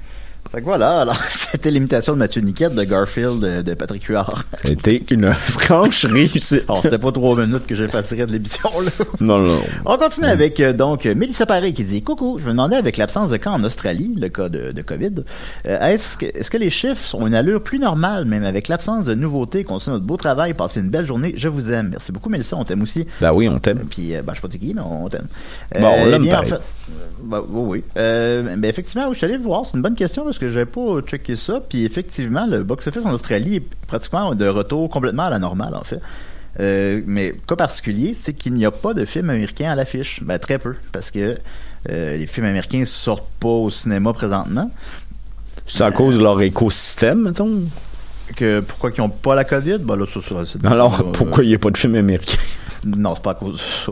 Fait 0.51 0.59
que 0.59 0.65
voilà, 0.65 1.01
alors, 1.01 1.19
c'était 1.29 1.71
l'imitation 1.71 2.13
de 2.13 2.19
Mathieu 2.19 2.41
Niquette 2.41 2.75
de 2.75 2.83
Garfield 2.83 3.39
de, 3.39 3.61
de 3.61 3.73
Patrick 3.73 4.03
Huard. 4.03 4.43
C'était 4.61 5.01
une 5.09 5.33
franche 5.33 6.05
réussite. 6.05 6.63
Alors, 6.67 6.81
c'était 6.81 6.99
pas 6.99 7.11
trois 7.11 7.35
minutes 7.35 7.65
que 7.65 7.75
j'effacerais 7.75 8.27
de 8.27 8.31
l'émission, 8.31 8.69
là. 8.69 9.05
Non, 9.19 9.39
non. 9.39 9.59
On 9.85 9.97
continue 9.97 10.27
avec 10.27 10.59
euh, 10.59 10.71
donc 10.71 11.05
Mélissa 11.05 11.45
Paré 11.45 11.73
qui 11.73 11.83
dit 11.83 12.03
Coucou, 12.03 12.37
je 12.39 12.45
me 12.45 12.51
demandais 12.51 12.75
avec 12.75 12.97
l'absence 12.97 13.31
de 13.31 13.37
cas 13.37 13.51
en 13.51 13.63
Australie, 13.63 14.13
le 14.17 14.29
cas 14.29 14.49
de, 14.49 14.71
de 14.71 14.81
COVID, 14.81 15.23
euh, 15.65 15.87
est-ce 15.87 16.17
que, 16.17 16.25
est-ce 16.25 16.51
que 16.51 16.57
les 16.57 16.69
chiffres 16.69 17.15
ont 17.15 17.25
une 17.25 17.35
allure 17.35 17.61
plus 17.61 17.79
normale, 17.79 18.25
même 18.25 18.45
avec 18.45 18.67
l'absence 18.67 19.05
de 19.05 19.15
nouveautés, 19.15 19.63
continue 19.63 19.95
notre 19.95 20.05
beau 20.05 20.17
travail, 20.17 20.53
passez 20.53 20.79
une 20.79 20.89
belle 20.89 21.07
journée, 21.07 21.33
je 21.37 21.47
vous 21.47 21.71
aime. 21.71 21.89
Merci 21.89 22.11
beaucoup 22.11 22.29
Mélissa, 22.29 22.55
on 22.55 22.63
t'aime 22.63 22.83
aussi. 22.83 23.05
Ben 23.19 23.33
oui, 23.33 23.49
on 23.49 23.57
t'aime. 23.57 23.79
Puis, 23.89 24.15
euh, 24.15 24.21
ben, 24.21 24.33
je 24.33 24.37
sais 24.37 24.41
pas 24.41 24.47
t'es 24.47 24.59
qui, 24.59 24.73
mais 24.73 24.81
on 24.81 25.09
t'aime. 25.09 25.27
Bon, 25.79 25.87
on 25.87 26.05
eh 26.05 26.11
l'aime 26.11 26.27
pareil. 26.29 26.53
en 26.53 26.55
fait, 26.55 26.61
ben, 27.23 27.43
oui, 27.49 27.79
oui. 27.79 27.83
Ben, 27.95 28.65
effectivement, 28.65 29.11
je 29.11 29.17
suis 29.17 29.25
allé 29.25 29.37
voir. 29.37 29.65
C'est 29.65 29.75
une 29.75 29.81
bonne 29.81 29.95
question 29.95 30.23
parce 30.35 30.39
que 30.39 30.49
j'avais 30.49 30.65
pas 30.65 31.01
checké 31.01 31.37
ça. 31.37 31.61
Puis, 31.61 31.85
effectivement, 31.85 32.45
le 32.45 32.63
box-office 32.63 33.05
en 33.05 33.13
Australie 33.13 33.55
est 33.55 33.63
pratiquement 33.87 34.35
de 34.35 34.45
retour 34.45 34.89
complètement 34.89 35.23
à 35.23 35.29
la 35.29 35.39
normale, 35.39 35.73
en 35.75 35.83
fait. 35.85 36.01
Euh, 36.59 37.01
mais 37.05 37.33
cas 37.47 37.55
particulier, 37.55 38.13
c'est 38.13 38.33
qu'il 38.33 38.53
n'y 38.53 38.65
a 38.65 38.71
pas 38.71 38.93
de 38.93 39.05
film 39.05 39.29
américain 39.29 39.69
à 39.69 39.75
l'affiche. 39.75 40.21
Ben, 40.23 40.37
très 40.37 40.59
peu. 40.59 40.75
Parce 40.91 41.09
que 41.09 41.37
euh, 41.89 42.17
les 42.17 42.27
films 42.27 42.47
américains 42.47 42.83
sortent 42.83 43.29
pas 43.39 43.47
au 43.47 43.69
cinéma 43.69 44.11
présentement. 44.11 44.69
C'est 45.65 45.83
à 45.83 45.91
cause 45.91 46.17
de 46.17 46.23
leur 46.23 46.41
écosystème, 46.41 47.23
mettons? 47.23 47.61
Que, 48.35 48.59
pourquoi 48.59 48.91
ils 48.95 48.99
n'ont 48.99 49.09
pas 49.09 49.35
la 49.35 49.45
COVID? 49.45 49.77
Ben 49.79 49.95
là, 49.95 50.05
ça, 50.05 50.19
Alors, 50.65 50.99
euh, 50.99 51.03
pourquoi 51.13 51.45
il 51.45 51.47
n'y 51.47 51.55
a 51.55 51.59
pas 51.59 51.69
de 51.69 51.77
film 51.77 51.95
américain? 51.95 52.37
Non, 52.85 53.15
c'est 53.15 53.23
pas 53.23 53.31
à 53.31 53.33
cause 53.35 53.53
de 53.53 53.59
ça. 53.59 53.91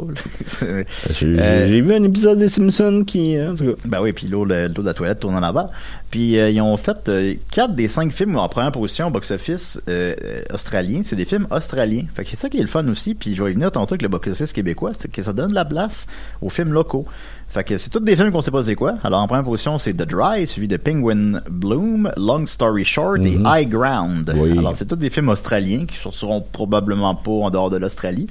J'ai 1.10 1.40
Euh, 1.40 1.68
j'ai 1.68 1.82
vu 1.82 1.94
un 1.94 2.04
épisode 2.04 2.38
des 2.40 2.48
Simpsons 2.48 3.04
qui. 3.06 3.36
En 3.42 3.56
tout 3.56 3.66
cas. 3.66 3.72
Ben 3.86 4.02
oui, 4.02 4.14
puis 4.14 4.28
l'eau, 4.28 4.46
le- 4.46 4.68
l'eau 4.68 4.82
de 4.82 4.86
la 4.88 4.94
toilette 4.94 5.20
tourne 5.20 5.36
en 5.36 5.44
avant. 5.44 5.70
Puis 6.12 6.38
euh, 6.38 6.50
ils 6.50 6.62
ont 6.62 6.78
fait 6.78 7.10
euh, 7.10 7.34
quatre 7.52 7.74
des 7.74 7.88
cinq 7.88 8.12
films 8.12 8.38
en 8.38 8.48
première 8.50 8.72
position 8.72 9.08
au 9.08 9.10
box-office 9.10 9.82
euh, 9.90 10.14
australien. 10.54 11.02
C'est 11.04 11.16
des 11.16 11.26
films 11.26 11.48
australiens. 11.52 12.04
Fait 12.14 12.24
que 12.24 12.30
c'est 12.30 12.38
ça 12.40 12.50
qui 12.50 12.58
est 12.58 12.62
le 12.62 12.68
fun 12.68 12.88
aussi. 12.88 13.16
Puis 13.16 13.36
je 13.36 13.44
vais 13.44 13.50
y 13.52 13.54
venir 13.54 13.72
tantôt 13.72 13.94
avec 13.94 14.04
le 14.04 14.10
box-office 14.10 14.54
québécois, 14.54 14.92
c'est 14.98 15.12
que 15.12 15.24
ça 15.24 15.34
donne 15.34 15.50
de 15.50 15.56
la 15.56 15.66
place 15.66 16.06
aux 16.42 16.50
films 16.50 16.72
locaux. 16.74 17.06
Fait 17.50 17.64
que 17.64 17.78
c'est 17.78 17.92
tous 17.92 18.00
des 18.00 18.16
films 18.16 18.32
qu'on 18.32 18.42
sait 18.42 18.50
pas 18.50 18.64
c'est 18.64 18.74
quoi. 18.74 18.96
Alors 19.04 19.22
en 19.22 19.28
première 19.28 19.44
position, 19.44 19.78
c'est 19.78 19.94
The 19.94 20.08
Dry, 20.08 20.48
suivi 20.48 20.68
de 20.68 20.78
Penguin 20.78 21.34
Bloom, 21.52 22.12
Long 22.18 22.46
Story 22.48 22.84
Short 22.84 23.20
et 23.24 23.38
High 23.46 23.70
Ground. 23.70 24.34
Oui. 24.36 24.58
Alors 24.58 24.76
c'est 24.76 24.88
tous 24.88 24.96
des 24.96 25.12
films 25.12 25.30
australiens 25.30 25.86
qui 25.86 25.96
sortiront 25.98 26.42
probablement 26.42 27.14
pas 27.14 27.30
en 27.32 27.50
dehors 27.52 27.70
de 27.70 27.78
l'Australie. 27.78 28.26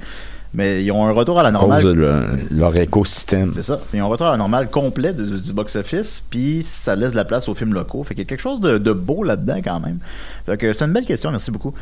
Mais 0.53 0.83
ils 0.83 0.91
ont 0.91 1.05
un 1.07 1.11
retour 1.11 1.39
à 1.39 1.43
la 1.43 1.49
À 1.49 1.51
normale. 1.51 1.81
cause 1.81 1.95
de 1.95 2.21
leur, 2.51 2.75
écosystème. 2.77 3.51
C'est 3.53 3.63
ça. 3.63 3.79
Ils 3.93 4.01
ont 4.01 4.05
un 4.05 4.09
retour 4.09 4.27
à 4.27 4.31
la 4.31 4.37
normale 4.37 4.69
complet 4.69 5.11
du 5.13 5.53
box-office, 5.53 6.21
puis 6.29 6.61
ça 6.63 6.95
laisse 6.95 7.11
de 7.11 7.15
la 7.15 7.25
place 7.25 7.49
aux 7.49 7.55
films 7.55 7.73
locaux. 7.73 8.03
Fait 8.03 8.13
qu'il 8.13 8.23
y 8.23 8.27
a 8.27 8.29
quelque 8.29 8.41
chose 8.41 8.61
de, 8.61 8.77
de 8.77 8.91
beau 8.93 9.23
là-dedans 9.23 9.61
quand 9.63 9.79
même. 9.79 9.97
Fait 10.45 10.57
que 10.57 10.71
c'est 10.71 10.85
une 10.85 10.93
belle 10.93 11.05
question, 11.05 11.31
merci 11.31 11.49
beaucoup. 11.49 11.73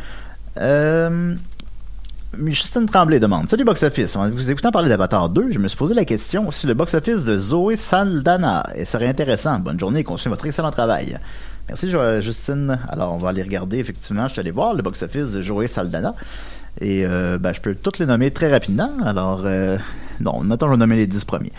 Euh, 0.60 1.36
Justine 2.46 2.86
Tremblay 2.86 3.20
demande 3.20 3.50
Salut 3.50 3.66
box-office. 3.66 4.16
En 4.16 4.30
vous 4.30 4.50
écoutant 4.50 4.72
parler 4.72 4.88
d'Avatar 4.88 5.28
2, 5.28 5.52
je 5.52 5.60
me 5.60 5.68
suis 5.68 5.78
posé 5.78 5.94
la 5.94 6.06
question 6.06 6.50
si 6.52 6.66
le 6.66 6.74
box-office 6.74 7.26
de 7.26 7.38
Zoé 7.38 7.76
Saldana 7.76 8.66
et 8.76 8.86
serait 8.86 9.08
intéressant. 9.08 9.60
Bonne 9.60 9.80
journée 9.80 10.00
et 10.00 10.04
continuez 10.06 10.32
votre 10.36 10.46
excellent 10.46 10.72
travail. 10.72 11.18
Merci 11.68 11.92
Justine. 12.22 12.80
Alors 12.90 13.14
on 13.14 13.18
va 13.18 13.30
aller 13.30 13.44
regarder 13.44 13.80
effectivement. 13.80 14.28
Je 14.28 14.32
suis 14.34 14.40
allé 14.40 14.52
voir 14.52 14.74
le 14.74 14.82
box-office 14.82 15.34
de 15.34 15.42
Zoé 15.42 15.68
Saldana. 15.68 16.14
Et 16.80 17.06
euh, 17.06 17.38
ben, 17.38 17.54
je 17.54 17.60
peux 17.62 17.76
toutes 17.76 18.00
les 18.00 18.06
nommer 18.06 18.32
très 18.32 18.50
rapidement. 18.50 18.92
Alors, 19.04 19.42
euh, 19.46 19.78
non, 20.20 20.42
maintenant 20.42 20.68
je 20.68 20.74
vais 20.74 20.78
nommer 20.78 20.96
les 20.96 21.08
10 21.08 21.26
premiers. 21.26 21.52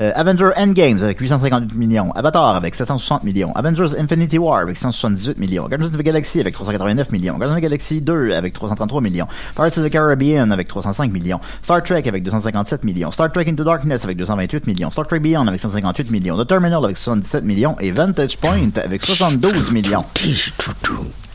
Euh, 0.00 0.10
Avenger 0.16 0.50
Endgames 0.56 1.02
avec 1.02 1.20
858 1.20 1.74
millions. 1.76 2.10
Avatar 2.12 2.56
avec 2.56 2.74
760 2.74 3.22
millions. 3.22 3.52
Avengers 3.54 3.96
Infinity 3.98 4.38
War 4.38 4.60
avec 4.60 4.76
178 4.76 5.38
millions. 5.38 5.68
Guardians 5.68 5.86
of 5.86 5.96
the 5.96 6.02
Galaxy 6.02 6.40
avec 6.40 6.54
389 6.54 7.12
millions. 7.12 7.36
Guardians 7.38 7.54
of 7.54 7.60
the 7.60 7.62
Galaxy 7.62 8.00
2 8.00 8.32
avec 8.32 8.52
333 8.54 9.00
millions. 9.00 9.26
Pirates 9.54 9.78
of 9.78 9.84
the 9.84 9.90
Caribbean 9.90 10.50
avec 10.50 10.66
305 10.66 11.12
millions. 11.12 11.38
Star 11.62 11.82
Trek 11.82 12.02
avec 12.08 12.24
257 12.24 12.82
millions. 12.84 13.12
Star 13.12 13.30
Trek 13.30 13.48
Into 13.48 13.62
Darkness 13.62 14.04
avec 14.04 14.16
228 14.16 14.66
millions. 14.66 14.90
Star 14.90 15.06
Trek 15.06 15.20
Beyond 15.20 15.46
avec 15.46 15.60
158 15.60 16.10
millions. 16.10 16.36
The 16.42 16.46
Terminal 16.46 16.84
avec 16.84 16.96
77 16.96 17.44
millions. 17.44 17.76
Et 17.78 17.92
Vantage 17.92 18.36
Point 18.38 18.70
avec 18.82 19.04
72 19.04 19.70
millions. 19.70 20.04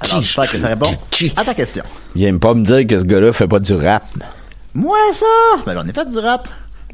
Alors, 0.02 0.22
j'espère 0.22 0.52
que 0.52 0.58
ça 0.58 0.68
répond 0.68 0.92
à 1.38 1.46
ta 1.46 1.54
question. 1.54 1.84
Viens 2.16 2.38
pas 2.38 2.54
me 2.54 2.64
dire 2.66 2.86
que 2.88 2.98
ce 2.98 3.04
gars-là 3.06 3.32
fait 3.32 3.48
pas 3.48 3.60
du 3.60 3.74
rap. 3.74 4.04
Moi, 4.74 4.98
ça! 5.14 5.26
Ben, 5.66 5.74
j'en 5.74 5.88
ai 5.88 5.94
fait 5.94 6.10
du 6.10 6.18
rap. 6.20 6.48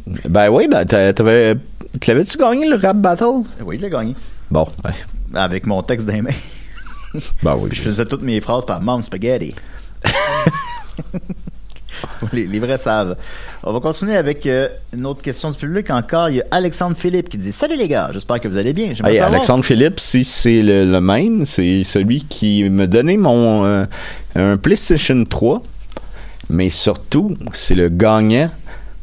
Ben 0.08 0.50
oui, 0.50 0.68
ben 0.70 0.86
t'a- 0.86 1.14
t'avais. 1.14 1.56
Tu 2.00 2.10
l'avais-tu 2.10 2.38
gagné 2.38 2.68
le 2.68 2.76
rap 2.76 2.98
battle? 2.98 3.44
Oui, 3.64 3.78
je 3.78 3.84
l'ai 3.84 3.90
gagné. 3.90 4.14
Bon, 4.52 4.68
ben. 4.84 4.92
Avec 5.34 5.66
mon 5.66 5.82
texte 5.82 6.08
des 6.08 6.22
mains. 6.22 6.30
Ben 7.42 7.56
oui. 7.58 7.70
Je 7.74 7.82
faisais 7.82 8.06
toutes 8.06 8.22
mes 8.22 8.40
phrases 8.42 8.66
par 8.66 8.82
Mom 8.82 9.02
Spaghetti. 9.02 9.56
les, 12.34 12.46
les 12.46 12.60
vrais 12.60 12.78
savent. 12.78 13.16
On 13.64 13.74
va 13.74 13.80
continuer 13.80 14.16
avec 14.18 14.46
euh, 14.46 14.68
une 14.94 15.06
autre 15.06 15.22
question 15.22 15.50
du 15.50 15.58
public 15.58 15.90
encore. 15.90 16.30
Il 16.30 16.38
y 16.38 16.42
a 16.42 16.46
Alexandre 16.52 16.96
Philippe 16.98 17.30
qui 17.30 17.38
dit 17.38 17.52
Salut 17.52 17.76
les 17.78 17.88
gars, 17.88 18.10
j'espère 18.14 18.40
que 18.40 18.48
vous 18.48 18.58
allez 18.58 18.74
bien. 18.74 18.94
Hey, 19.04 19.20
Alexandre 19.20 19.64
Philippe, 19.64 20.00
si 20.00 20.24
c'est 20.24 20.62
le, 20.62 20.92
le 20.92 21.02
même, 21.02 21.46
c'est 21.46 21.84
celui 21.84 22.24
qui 22.26 22.64
me 22.70 22.88
donnait 22.88 23.18
mon 23.18 23.66
euh, 23.66 23.86
un 24.36 24.58
PlayStation 24.58 25.24
3, 25.24 25.62
mais 26.50 26.70
surtout, 26.70 27.34
c'est 27.54 27.76
le 27.76 27.90
gagnant 27.90 28.50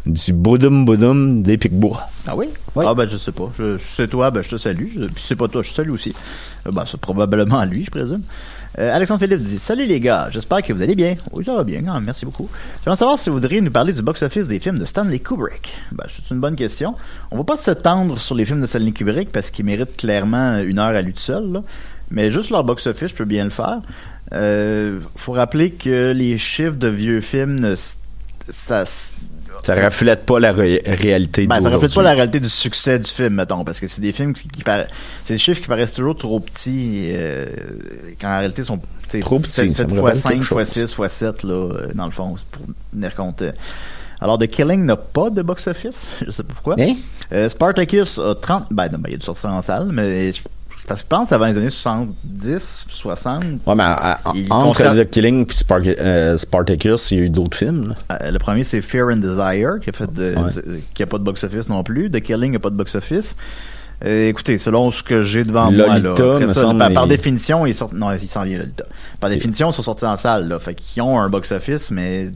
du 0.06 0.32
boudum 0.32 0.84
boudum 0.84 1.42
des 1.42 1.56
Picbois. 1.58 2.02
Ah 2.26 2.34
oui? 2.36 2.46
Oui. 2.74 2.84
Ah 2.88 2.94
ben 2.94 3.08
je 3.08 3.16
sais 3.16 3.32
pas. 3.32 3.50
Je, 3.58 3.76
c'est 3.78 4.08
toi, 4.08 4.30
ben 4.30 4.42
je 4.42 4.50
te 4.50 4.56
salue. 4.56 4.88
Je- 4.94 5.04
Puis 5.04 5.22
c'est 5.24 5.36
pas 5.36 5.48
toi, 5.48 5.62
je 5.62 5.70
te 5.70 5.74
salue 5.74 5.90
aussi. 5.90 6.14
Euh, 6.66 6.70
Ben 6.72 6.84
c'est 6.86 7.00
probablement 7.00 7.64
lui, 7.64 7.84
je 7.84 7.90
présume. 7.90 8.22
Euh, 8.78 8.94
Alexandre 8.94 9.20
Philippe 9.20 9.42
dit 9.42 9.58
Salut 9.58 9.84
les 9.86 10.00
gars, 10.00 10.28
j'espère 10.32 10.62
que 10.62 10.72
vous 10.72 10.80
allez 10.82 10.94
bien. 10.94 11.16
Oui, 11.32 11.44
ça 11.44 11.54
va 11.54 11.62
bien, 11.62 11.82
quand 11.82 11.92
même, 11.94 12.04
merci 12.04 12.24
beaucoup. 12.24 12.48
J'aimerais 12.82 12.96
savoir 12.96 13.18
si 13.18 13.28
vous 13.28 13.36
voudriez 13.36 13.60
nous 13.60 13.70
parler 13.70 13.92
du 13.92 14.00
box-office 14.00 14.48
des 14.48 14.58
films 14.58 14.78
de 14.78 14.84
Stanley 14.86 15.18
Kubrick. 15.18 15.72
Ben, 15.92 16.04
c'est 16.08 16.32
une 16.34 16.40
bonne 16.40 16.56
question. 16.56 16.94
On 17.30 17.36
va 17.36 17.44
pas 17.44 17.58
s'étendre 17.58 18.18
sur 18.18 18.34
les 18.34 18.46
films 18.46 18.62
de 18.62 18.66
Stanley 18.66 18.92
Kubrick 18.92 19.30
parce 19.30 19.50
qu'ils 19.50 19.66
méritent 19.66 19.96
clairement 19.98 20.58
une 20.60 20.78
heure 20.78 20.96
à 20.96 21.02
lui 21.02 21.12
tout 21.12 21.20
seul, 21.20 21.52
là. 21.52 21.62
mais 22.10 22.30
juste 22.32 22.48
leur 22.50 22.64
box-office, 22.64 23.08
je 23.10 23.14
peux 23.14 23.26
bien 23.26 23.44
le 23.44 23.50
faire. 23.50 23.80
Euh, 24.32 24.98
faut 25.16 25.32
rappeler 25.32 25.70
que 25.72 26.12
les 26.12 26.38
chiffres 26.38 26.76
de 26.76 26.88
vieux 26.88 27.20
films, 27.20 27.74
ça, 28.48 28.84
Ça 29.64 29.74
reflète 29.74 30.26
pas 30.26 30.40
la 30.40 30.52
ré- 30.52 30.82
réalité 30.84 31.46
ben, 31.46 31.60
ça 31.62 31.68
reflète 31.70 31.94
pas 31.94 32.02
la 32.02 32.12
réalité 32.12 32.40
du 32.40 32.48
succès 32.48 32.98
du 32.98 33.08
film, 33.10 33.34
mettons, 33.34 33.64
parce 33.64 33.78
que 33.80 33.86
c'est 33.86 34.00
des 34.00 34.12
films 34.12 34.32
qui, 34.34 34.48
qui 34.48 34.62
para- 34.62 34.86
c'est 35.24 35.34
des 35.34 35.38
chiffres 35.38 35.60
qui 35.60 35.68
paraissent 35.68 35.92
toujours 35.92 36.16
trop 36.16 36.40
petits, 36.40 37.08
euh, 37.12 37.46
quand 38.20 38.28
en 38.28 38.38
réalité 38.38 38.62
ils 38.62 38.66
sont 38.66 38.80
Trop 39.20 39.38
petits, 39.38 39.74
fois 39.74 40.02
rappelle 40.02 40.20
5, 40.20 40.30
quelque 40.30 40.44
fois 40.44 40.64
chose. 40.64 40.72
6, 40.88 40.94
fois 40.94 41.08
7, 41.08 41.42
là, 41.44 41.52
euh, 41.54 41.88
dans 41.94 42.06
le 42.06 42.10
fond, 42.10 42.34
pour 42.50 42.62
tenir 42.92 43.14
compte. 43.14 43.42
Alors, 44.20 44.38
The 44.38 44.46
Killing 44.46 44.84
n'a 44.86 44.96
pas 44.96 45.28
de 45.30 45.42
box-office, 45.42 46.06
je 46.26 46.30
sais 46.30 46.42
pas 46.44 46.52
pourquoi. 46.54 46.76
Hein? 46.80 46.94
Euh, 47.32 47.48
Spartacus 47.48 48.18
a 48.18 48.34
30, 48.34 48.66
ben, 48.70 48.88
non, 48.90 48.98
ben, 48.98 49.10
il 49.10 49.14
a 49.14 49.18
dû 49.18 49.24
sortir 49.26 49.50
en 49.50 49.60
salle, 49.62 49.88
mais 49.92 50.32
je, 50.32 50.40
parce 50.86 51.02
que 51.02 51.06
je 51.06 51.08
pense 51.08 51.32
avant 51.32 51.46
les 51.46 51.56
années 51.56 51.70
70, 51.70 52.86
60, 52.88 53.44
Ouais, 53.66 53.74
mais 53.74 53.82
à- 53.82 54.12
à- 54.12 54.32
Il 54.34 54.52
entre 54.52 54.82
The 55.02 55.08
Killing 55.08 55.46
et 55.46 56.00
euh, 56.00 56.36
Spartacus, 56.36 57.10
il 57.10 57.18
y 57.18 57.20
a 57.20 57.24
eu 57.24 57.30
d'autres 57.30 57.56
films. 57.56 57.94
Euh, 58.10 58.30
le 58.30 58.38
premier, 58.38 58.64
c'est 58.64 58.80
Fear 58.82 59.08
and 59.08 59.16
Desire, 59.16 59.78
qui 59.82 59.90
a 59.90 59.92
fait 59.92 60.12
de, 60.12 60.34
Ouais. 60.36 60.52
de- 60.54 60.80
qui 60.94 61.02
a 61.02 61.06
pas 61.06 61.18
de 61.18 61.24
box-office 61.24 61.68
non 61.68 61.82
plus. 61.82 62.10
The 62.10 62.20
Killing 62.20 62.56
a 62.56 62.58
pas 62.58 62.70
de 62.70 62.76
box-office. 62.76 63.36
Euh, 64.04 64.28
écoutez, 64.28 64.58
selon 64.58 64.90
ce 64.90 65.02
que 65.04 65.22
j'ai 65.22 65.44
devant 65.44 65.70
moi, 65.70 65.86
là, 65.86 66.00
ça, 66.48 66.54
semble, 66.54 66.92
par, 66.92 67.06
définition, 67.06 67.64
ils 67.66 67.74
sortent, 67.74 67.92
non, 67.92 68.10
ils 68.12 68.18
s'en 68.28 68.42
viennent 68.42 68.58
Lolita. 68.58 68.84
Par 69.20 69.30
définition, 69.30 69.70
ils 69.70 69.74
sont 69.74 69.82
sortis 69.82 70.04
en 70.06 70.16
salle, 70.16 70.48
là. 70.48 70.58
Fait 70.58 70.74
qu'ils 70.74 71.02
ont 71.02 71.20
un 71.20 71.28
box-office, 71.28 71.92
mais 71.92 72.30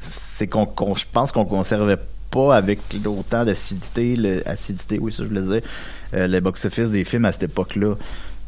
c'est 0.00 0.48
qu'on, 0.48 0.66
je 0.96 1.04
pense 1.12 1.30
qu'on 1.30 1.44
conservait 1.44 1.98
pas 2.30 2.56
avec 2.56 2.80
autant 3.06 3.44
d'acidité, 3.44 4.42
acidité, 4.46 4.98
oui, 5.00 5.12
ça 5.12 5.22
je 5.22 5.28
voulais 5.28 5.42
dire, 5.42 5.52
euh, 5.54 5.60
le 6.12 6.40
box-office 6.40 6.90
des 6.90 7.04
films 7.04 7.24
à 7.24 7.32
cette 7.32 7.44
époque-là. 7.44 7.94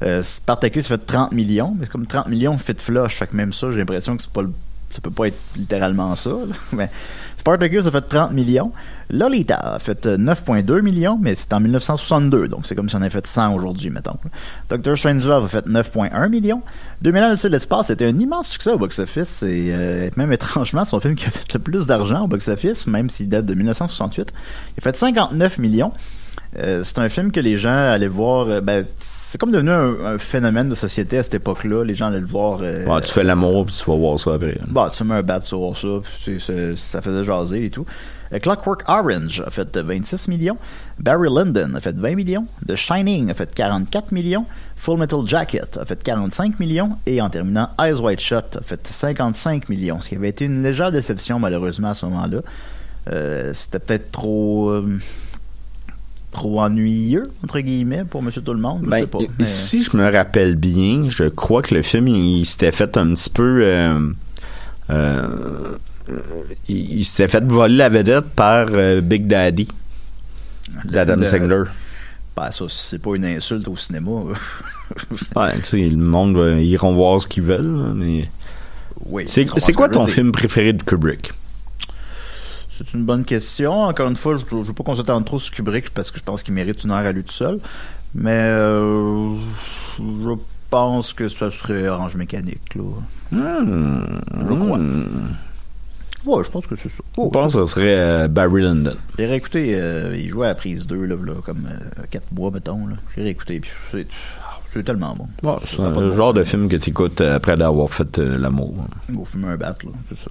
Euh, 0.04 0.22
Spartacus 0.22 0.86
fait 0.86 0.98
30 0.98 1.32
millions, 1.32 1.74
mais 1.78 1.86
comme 1.88 2.06
30 2.06 2.28
millions 2.28 2.56
fit 2.56 2.74
flush, 2.78 3.16
fait 3.16 3.26
que 3.26 3.34
même 3.36 3.52
ça, 3.52 3.70
j'ai 3.72 3.78
l'impression 3.78 4.16
que 4.16 4.22
c'est 4.22 4.30
pas 4.32 4.42
le- 4.42 4.52
ça 4.92 5.00
peut 5.02 5.10
pas 5.10 5.26
être 5.26 5.36
littéralement 5.56 6.14
ça, 6.14 6.30
mais 6.72 6.88
Spartacus 7.36 7.84
a 7.86 7.90
fait 7.90 8.00
30 8.02 8.30
millions. 8.32 8.70
Lolita 9.10 9.56
a 9.56 9.78
fait 9.80 10.06
euh, 10.06 10.16
9,2 10.16 10.82
millions, 10.82 11.18
mais 11.20 11.34
c'est 11.34 11.52
en 11.52 11.58
1962, 11.58 12.46
donc 12.46 12.64
c'est 12.66 12.76
comme 12.76 12.88
si 12.88 12.94
on 12.94 13.00
avait 13.00 13.10
fait 13.10 13.26
100 13.26 13.54
aujourd'hui, 13.54 13.90
mettons. 13.90 14.16
Doctor 14.68 14.96
Strangelove 14.96 15.46
a 15.46 15.48
fait 15.48 15.66
9,1 15.66 16.28
millions. 16.28 16.62
2000 17.02 17.22
ans 17.24 17.34
de 17.34 17.48
l'espace, 17.48 17.88
c'était 17.88 18.06
un 18.06 18.18
immense 18.18 18.48
succès 18.50 18.70
au 18.70 18.78
box-office, 18.78 19.42
et 19.42 19.70
euh, 19.72 20.10
même 20.16 20.32
étrangement, 20.38 20.84
son 20.84 21.00
film 21.00 21.16
qui 21.16 21.26
a 21.26 21.30
fait 21.30 21.52
le 21.54 21.58
plus 21.58 21.86
d'argent 21.86 22.22
au 22.24 22.28
box-office, 22.28 22.86
même 22.86 23.10
s'il 23.10 23.28
date 23.28 23.46
de 23.46 23.54
1968. 23.54 24.32
Il 24.76 24.80
a 24.80 24.82
fait 24.82 24.96
59 24.96 25.58
millions. 25.58 25.92
Euh, 26.56 26.82
c'est 26.82 26.98
un 26.98 27.08
film 27.08 27.30
que 27.30 27.40
les 27.40 27.58
gens 27.58 27.70
allaient 27.90 28.06
voir. 28.08 28.48
euh, 28.48 28.60
ben, 28.60 28.84
c'est 28.98 29.38
comme 29.38 29.50
devenu 29.50 29.70
un, 29.70 30.14
un 30.14 30.18
phénomène 30.18 30.70
de 30.70 30.74
société 30.74 31.18
à 31.18 31.22
cette 31.22 31.34
époque-là. 31.34 31.84
Les 31.84 31.94
gens 31.94 32.06
allaient 32.06 32.20
le 32.20 32.26
voir. 32.26 32.60
euh, 32.62 32.86
Ouais, 32.86 33.00
tu 33.02 33.12
fais 33.12 33.24
l'amour 33.24 33.66
puis 33.66 33.74
tu 33.74 33.90
vas 33.90 33.96
voir 33.96 34.18
ça 34.18 34.34
après. 34.34 34.56
Bah, 34.68 34.90
tu 34.94 35.04
mets 35.04 35.16
un 35.16 35.22
bat 35.22 35.40
sur 35.44 35.76
ça, 35.76 35.88
puis 36.02 36.12
c'est- 36.24 36.38
c'est- 36.40 36.76
ça 36.76 37.02
faisait 37.02 37.24
jaser 37.24 37.66
et 37.66 37.70
tout. 37.70 37.84
Clockwork 38.42 38.84
Orange 38.88 39.42
a 39.46 39.50
fait 39.50 39.74
euh, 39.76 39.82
26 39.82 40.28
millions. 40.28 40.56
Barry 40.98 41.28
Lyndon 41.30 41.74
a 41.76 41.80
fait 41.80 41.96
20 41.96 42.14
millions. 42.14 42.46
The 42.66 42.74
Shining 42.76 43.30
a 43.30 43.34
fait 43.34 43.54
44 43.54 44.12
millions. 44.12 44.44
Full 44.76 44.98
Metal 44.98 45.20
Jacket 45.26 45.78
a 45.80 45.84
fait 45.86 46.02
45 46.02 46.58
millions. 46.60 46.92
Et 47.06 47.20
en 47.22 47.30
terminant, 47.30 47.68
Eyes 47.80 47.94
Wide 48.00 48.20
Shut 48.20 48.56
a 48.56 48.60
fait 48.62 48.86
55 48.86 49.68
millions. 49.70 50.00
Ce 50.00 50.08
qui 50.10 50.16
avait 50.16 50.28
été 50.28 50.44
une 50.46 50.62
légère 50.62 50.92
déception, 50.92 51.38
malheureusement, 51.38 51.88
à 51.90 51.94
ce 51.94 52.04
moment-là. 52.06 52.40
Euh, 53.10 53.52
C'était 53.54 53.78
peut-être 53.78 54.10
trop... 54.12 54.70
euh, 54.70 54.98
trop 56.32 56.60
ennuyeux, 56.60 57.30
entre 57.44 57.60
guillemets, 57.60 58.04
pour 58.04 58.22
Monsieur 58.22 58.42
Tout-le-Monde. 58.42 58.82
Ben, 58.82 59.06
mais- 59.38 59.44
Si 59.44 59.82
je 59.82 59.96
me 59.96 60.10
rappelle 60.12 60.56
bien, 60.56 61.08
je 61.08 61.24
crois 61.24 61.62
que 61.62 61.74
le 61.74 61.82
film, 61.82 62.08
il, 62.08 62.38
il 62.40 62.44
s'était 62.46 62.72
fait 62.72 62.96
un 62.96 63.14
petit 63.14 63.30
peu... 63.30 63.60
euh, 63.62 64.10
euh, 64.90 65.76
il, 66.68 66.98
il 66.98 67.04
s'était 67.04 67.28
fait 67.28 67.44
voler 67.44 67.76
la 67.76 67.88
vedette 67.88 68.26
par 68.36 68.66
euh, 68.70 69.00
Big 69.00 69.26
Daddy 69.26 69.68
d'Adam 70.84 71.16
le- 71.16 71.26
Sandler. 71.26 71.62
Ben, 72.36 72.50
ça, 72.50 72.64
c'est 72.68 73.00
pas 73.02 73.14
une 73.16 73.24
insulte 73.24 73.66
au 73.68 73.76
cinéma. 73.76 74.10
Ouais, 75.36 75.54
tu 75.56 75.64
sais, 75.64 75.76
le 75.86 75.98
monde, 75.98 76.42
ils 76.60 76.64
iront 76.70 76.94
voir 76.94 77.20
ce 77.20 77.26
qu'ils 77.26 77.42
veulent, 77.42 77.92
mais... 77.94 78.26
oui. 79.04 79.24
C'est 79.26 79.44
quoi 79.74 79.90
ton 79.90 80.06
film 80.06 80.32
préféré 80.32 80.72
de 80.72 80.82
Kubrick? 80.82 81.30
C'est 82.78 82.94
une 82.94 83.04
bonne 83.04 83.24
question. 83.24 83.72
Encore 83.82 84.08
une 84.08 84.16
fois, 84.16 84.36
je 84.36 84.54
ne 84.54 84.62
veux 84.62 84.72
pas 84.72 84.84
qu'on 84.84 84.94
s'attende 84.96 85.24
trop 85.24 85.40
sur 85.40 85.52
Kubrick 85.52 85.90
parce 85.90 86.10
que 86.10 86.18
je 86.18 86.24
pense 86.24 86.42
qu'il 86.44 86.54
mérite 86.54 86.84
une 86.84 86.90
heure 86.92 86.98
à 86.98 87.10
lui 87.12 87.24
tout 87.24 87.32
seul. 87.32 87.58
Mais 88.14 88.30
euh, 88.30 89.34
je 89.98 90.30
pense 90.70 91.12
que 91.12 91.28
ça 91.28 91.50
serait 91.50 91.88
Orange 91.88 92.14
Mécanique. 92.14 92.74
Là. 92.76 92.82
Hmm, 93.32 94.04
Je 94.48 94.54
crois. 94.54 94.78
Ouais, 96.24 96.44
je 96.44 96.50
pense 96.50 96.66
que 96.66 96.76
c'est 96.76 96.88
ça. 96.88 97.02
Je 97.16 97.28
pense 97.28 97.54
que 97.54 97.64
ce 97.64 97.74
serait 97.74 97.98
euh, 97.98 98.28
Barry 98.28 98.62
Lyndon. 98.62 98.94
J'ai 99.18 99.26
réécouté, 99.26 99.70
euh, 99.74 100.14
il 100.16 100.30
jouait 100.30 100.46
à 100.46 100.50
la 100.50 100.54
prise 100.54 100.86
2, 100.86 101.04
là, 101.04 101.16
là, 101.24 101.32
comme 101.44 101.68
4 102.10 102.24
mois, 102.32 102.50
mettons. 102.50 102.78
J'ai 103.16 103.22
réécouté, 103.22 103.60
puis 103.60 103.70
c'est, 103.90 104.06
ah, 104.42 104.58
c'est 104.72 104.82
tellement 104.84 105.16
bon. 105.16 105.58
c'est 105.64 105.78
le 105.78 105.90
bon 105.90 106.10
genre 106.10 106.34
de 106.34 106.44
film 106.44 106.68
que 106.68 106.76
tu 106.76 106.90
écoutes 106.90 107.20
après 107.20 107.60
avoir 107.60 107.88
fait 107.90 108.18
euh, 108.18 108.36
l'amour. 108.36 108.74
Il 109.08 109.14
faut 109.14 109.24
fumer 109.24 109.48
un 109.48 109.56
bat, 109.56 109.76
là, 109.84 109.90
c'est 110.08 110.18
ça. 110.18 110.30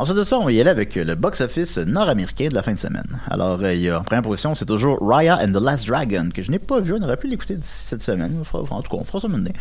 Ensuite 0.00 0.16
de 0.16 0.24
ça, 0.24 0.38
on 0.38 0.44
va 0.46 0.52
y 0.52 0.60
aller 0.60 0.70
avec 0.70 0.96
euh, 0.96 1.04
le 1.04 1.14
box-office 1.14 1.76
nord-américain 1.76 2.48
de 2.48 2.54
la 2.54 2.62
fin 2.62 2.72
de 2.72 2.78
semaine. 2.78 3.20
Alors, 3.30 3.60
euh, 3.62 3.74
il 3.74 3.82
y 3.82 3.90
a 3.90 4.00
en 4.00 4.02
première 4.02 4.22
position, 4.22 4.54
c'est 4.54 4.64
toujours 4.64 4.98
Raya 5.00 5.38
and 5.42 5.52
the 5.52 5.62
Last 5.62 5.86
Dragon, 5.86 6.30
que 6.34 6.40
je 6.40 6.50
n'ai 6.50 6.58
pas 6.58 6.80
vu, 6.80 6.94
on 6.94 7.02
aurait 7.02 7.18
pu 7.18 7.28
l'écouter 7.28 7.54
d'ici 7.54 7.84
cette 7.86 8.02
semaine. 8.02 8.42
En 8.52 8.82
tout 8.82 8.90
cas, 8.90 8.96
on 8.98 9.04
fera 9.04 9.20
ça 9.20 9.28
maintenant. 9.28 9.52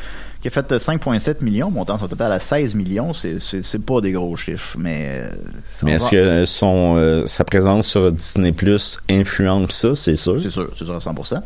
Qui 0.42 0.48
a 0.48 0.52
fait 0.52 0.72
euh, 0.72 0.80
5,7 0.80 1.44
millions, 1.44 1.70
montant 1.70 1.98
son 1.98 2.08
total 2.08 2.32
à 2.32 2.40
16 2.40 2.74
millions. 2.76 3.14
C'est, 3.14 3.86
pas 3.86 4.00
des 4.00 4.14
gros 4.14 4.36
chiffres, 4.38 4.78
mais... 4.80 5.24
euh, 5.26 5.36
Mais 5.84 5.94
est-ce 5.94 6.10
que 6.10 6.46
son, 6.46 6.96
euh, 6.98 7.28
sa 7.28 7.44
présence 7.44 7.88
sur 7.88 8.10
Disney 8.10 8.54
Plus 8.54 8.98
influence 9.10 9.72
ça, 9.72 9.94
c'est 9.94 10.16
sûr? 10.16 10.42
C'est 10.42 10.50
sûr, 10.50 10.70
c'est 10.74 10.86
sûr 10.86 10.96
à 10.96 11.00
100%. 11.00 11.42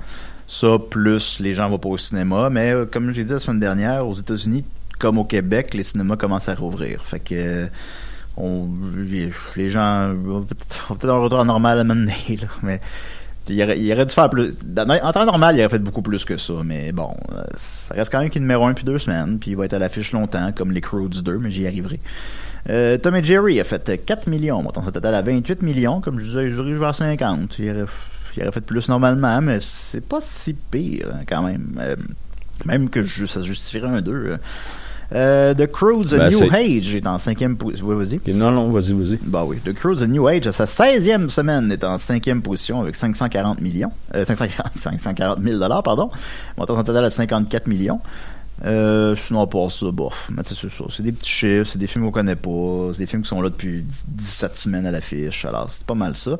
Ça, 0.45 0.67
plus 0.89 1.39
les 1.39 1.53
gens 1.53 1.69
vont 1.69 1.79
pas 1.79 1.89
au 1.89 1.97
cinéma. 1.97 2.49
Mais 2.51 2.71
euh, 2.71 2.85
comme 2.85 3.11
j'ai 3.11 3.23
dit 3.23 3.33
la 3.33 3.39
semaine 3.39 3.59
dernière, 3.59 4.07
aux 4.07 4.13
États-Unis, 4.13 4.63
comme 4.99 5.17
au 5.17 5.23
Québec, 5.23 5.73
les 5.73 5.83
cinémas 5.83 6.15
commencent 6.15 6.49
à 6.49 6.55
rouvrir. 6.55 7.05
Fait 7.05 7.19
que 7.19 7.33
euh, 7.33 7.67
on, 8.37 8.67
les, 8.97 9.69
gens 9.69 10.13
vont 10.13 10.41
peut-être 10.41 11.09
un 11.09 11.17
retour 11.19 11.39
à 11.39 11.43
normal 11.45 11.79
à 11.79 11.81
un 11.81 12.05
là, 12.05 12.47
mais 12.63 12.79
il 13.49 13.61
aurait, 13.61 13.77
aurait 13.93 14.05
dû 14.05 14.13
faire 14.13 14.29
plus. 14.29 14.53
En 14.77 15.11
temps 15.11 15.25
normal, 15.25 15.55
il 15.55 15.59
aurait 15.59 15.69
fait 15.69 15.79
beaucoup 15.79 16.01
plus 16.01 16.23
que 16.25 16.37
ça. 16.37 16.53
Mais 16.63 16.91
bon, 16.91 17.09
euh, 17.33 17.43
ça 17.57 17.93
reste 17.93 18.11
quand 18.11 18.19
même 18.19 18.29
qu'il 18.29 18.41
numéro 18.41 18.65
1 18.65 18.73
puis 18.73 18.85
deux 18.85 18.99
semaines. 18.99 19.37
Puis 19.39 19.51
il 19.51 19.57
va 19.57 19.65
être 19.65 19.73
à 19.73 19.79
l'affiche 19.79 20.11
longtemps, 20.13 20.51
comme 20.53 20.71
les 20.71 20.81
Croods 20.81 21.21
2, 21.23 21.37
mais 21.39 21.51
j'y 21.51 21.67
arriverai. 21.67 21.99
Euh, 22.69 22.97
Tom 22.97 23.15
et 23.17 23.23
Jerry 23.23 23.59
a 23.59 23.65
fait 23.65 23.89
euh, 23.89 23.97
4 24.03 24.27
millions. 24.27 24.63
Montant 24.63 24.83
son 24.83 24.91
total 24.91 25.15
à 25.15 25.21
28 25.21 25.61
millions. 25.61 25.99
Comme 25.99 26.19
je 26.19 26.25
disais, 26.25 26.49
je 26.49 26.61
dirais 26.61 26.79
vers 26.79 26.95
50. 26.95 27.59
Il 27.59 27.69
aurait, 27.71 27.85
il 28.37 28.43
aurait 28.43 28.51
fait 28.53 28.61
plus 28.61 28.87
normalement, 28.87 29.41
mais 29.41 29.59
c'est 29.61 30.05
pas 30.07 30.19
si 30.21 30.53
pire 30.53 31.07
hein, 31.13 31.23
quand 31.27 31.43
même. 31.43 31.77
Euh, 31.79 31.95
même 32.65 32.89
que 32.89 33.03
je- 33.03 33.25
ça 33.25 33.41
justifierait 33.41 33.89
un 33.89 34.01
2. 34.01 34.11
Euh, 34.13 34.37
The 35.13 35.67
Cruise 35.71 36.13
Ben, 36.13 36.29
New 36.29 36.53
Age 36.53 36.95
est 36.95 37.05
en 37.05 37.17
cinquième 37.17 37.55
position. 37.55 37.85
Oui, 37.87 37.95
vas-y. 38.03 38.33
Non, 38.33 38.51
non, 38.51 38.71
vas-y, 38.71 38.93
vas-y. 38.93 39.19
Bah 39.23 39.43
oui. 39.45 39.57
The 39.63 39.73
Cruise 39.73 40.01
A 40.01 40.07
New 40.07 40.27
Age, 40.27 40.47
à 40.47 40.51
sa 40.51 40.65
16e 40.65 41.29
semaine, 41.29 41.71
est 41.71 41.83
en 41.83 41.97
cinquième 41.97 42.41
position 42.41 42.81
avec 42.81 42.95
540 42.95 43.61
millions. 43.61 43.91
Euh, 44.15 44.25
540, 44.25 44.71
540 44.79 45.41
000 45.41 45.59
dollars, 45.59 45.83
pardon. 45.83 46.09
Montant 46.57 46.75
son 46.75 46.83
total 46.83 47.05
à 47.05 47.09
54 47.09 47.67
millions. 47.67 47.99
Euh, 48.65 49.15
sinon, 49.15 49.45
pas 49.47 49.69
ça, 49.69 49.91
bof. 49.91 50.29
Mais 50.31 50.43
c'est 50.45 50.55
ça. 50.55 50.85
C'est 50.89 51.03
des 51.03 51.11
petits 51.11 51.29
chiffres, 51.29 51.69
c'est 51.71 51.79
des 51.79 51.87
films 51.87 52.05
qu'on 52.05 52.11
connaît 52.11 52.35
pas, 52.35 52.89
c'est 52.93 52.99
des 52.99 53.05
films 53.05 53.23
qui 53.23 53.29
sont 53.29 53.41
là 53.41 53.49
depuis 53.49 53.85
17 54.07 54.57
semaines 54.57 54.85
à 54.85 54.91
l'affiche. 54.91 55.45
Alors, 55.45 55.69
c'est 55.69 55.85
pas 55.85 55.95
mal 55.95 56.15
ça. 56.15 56.37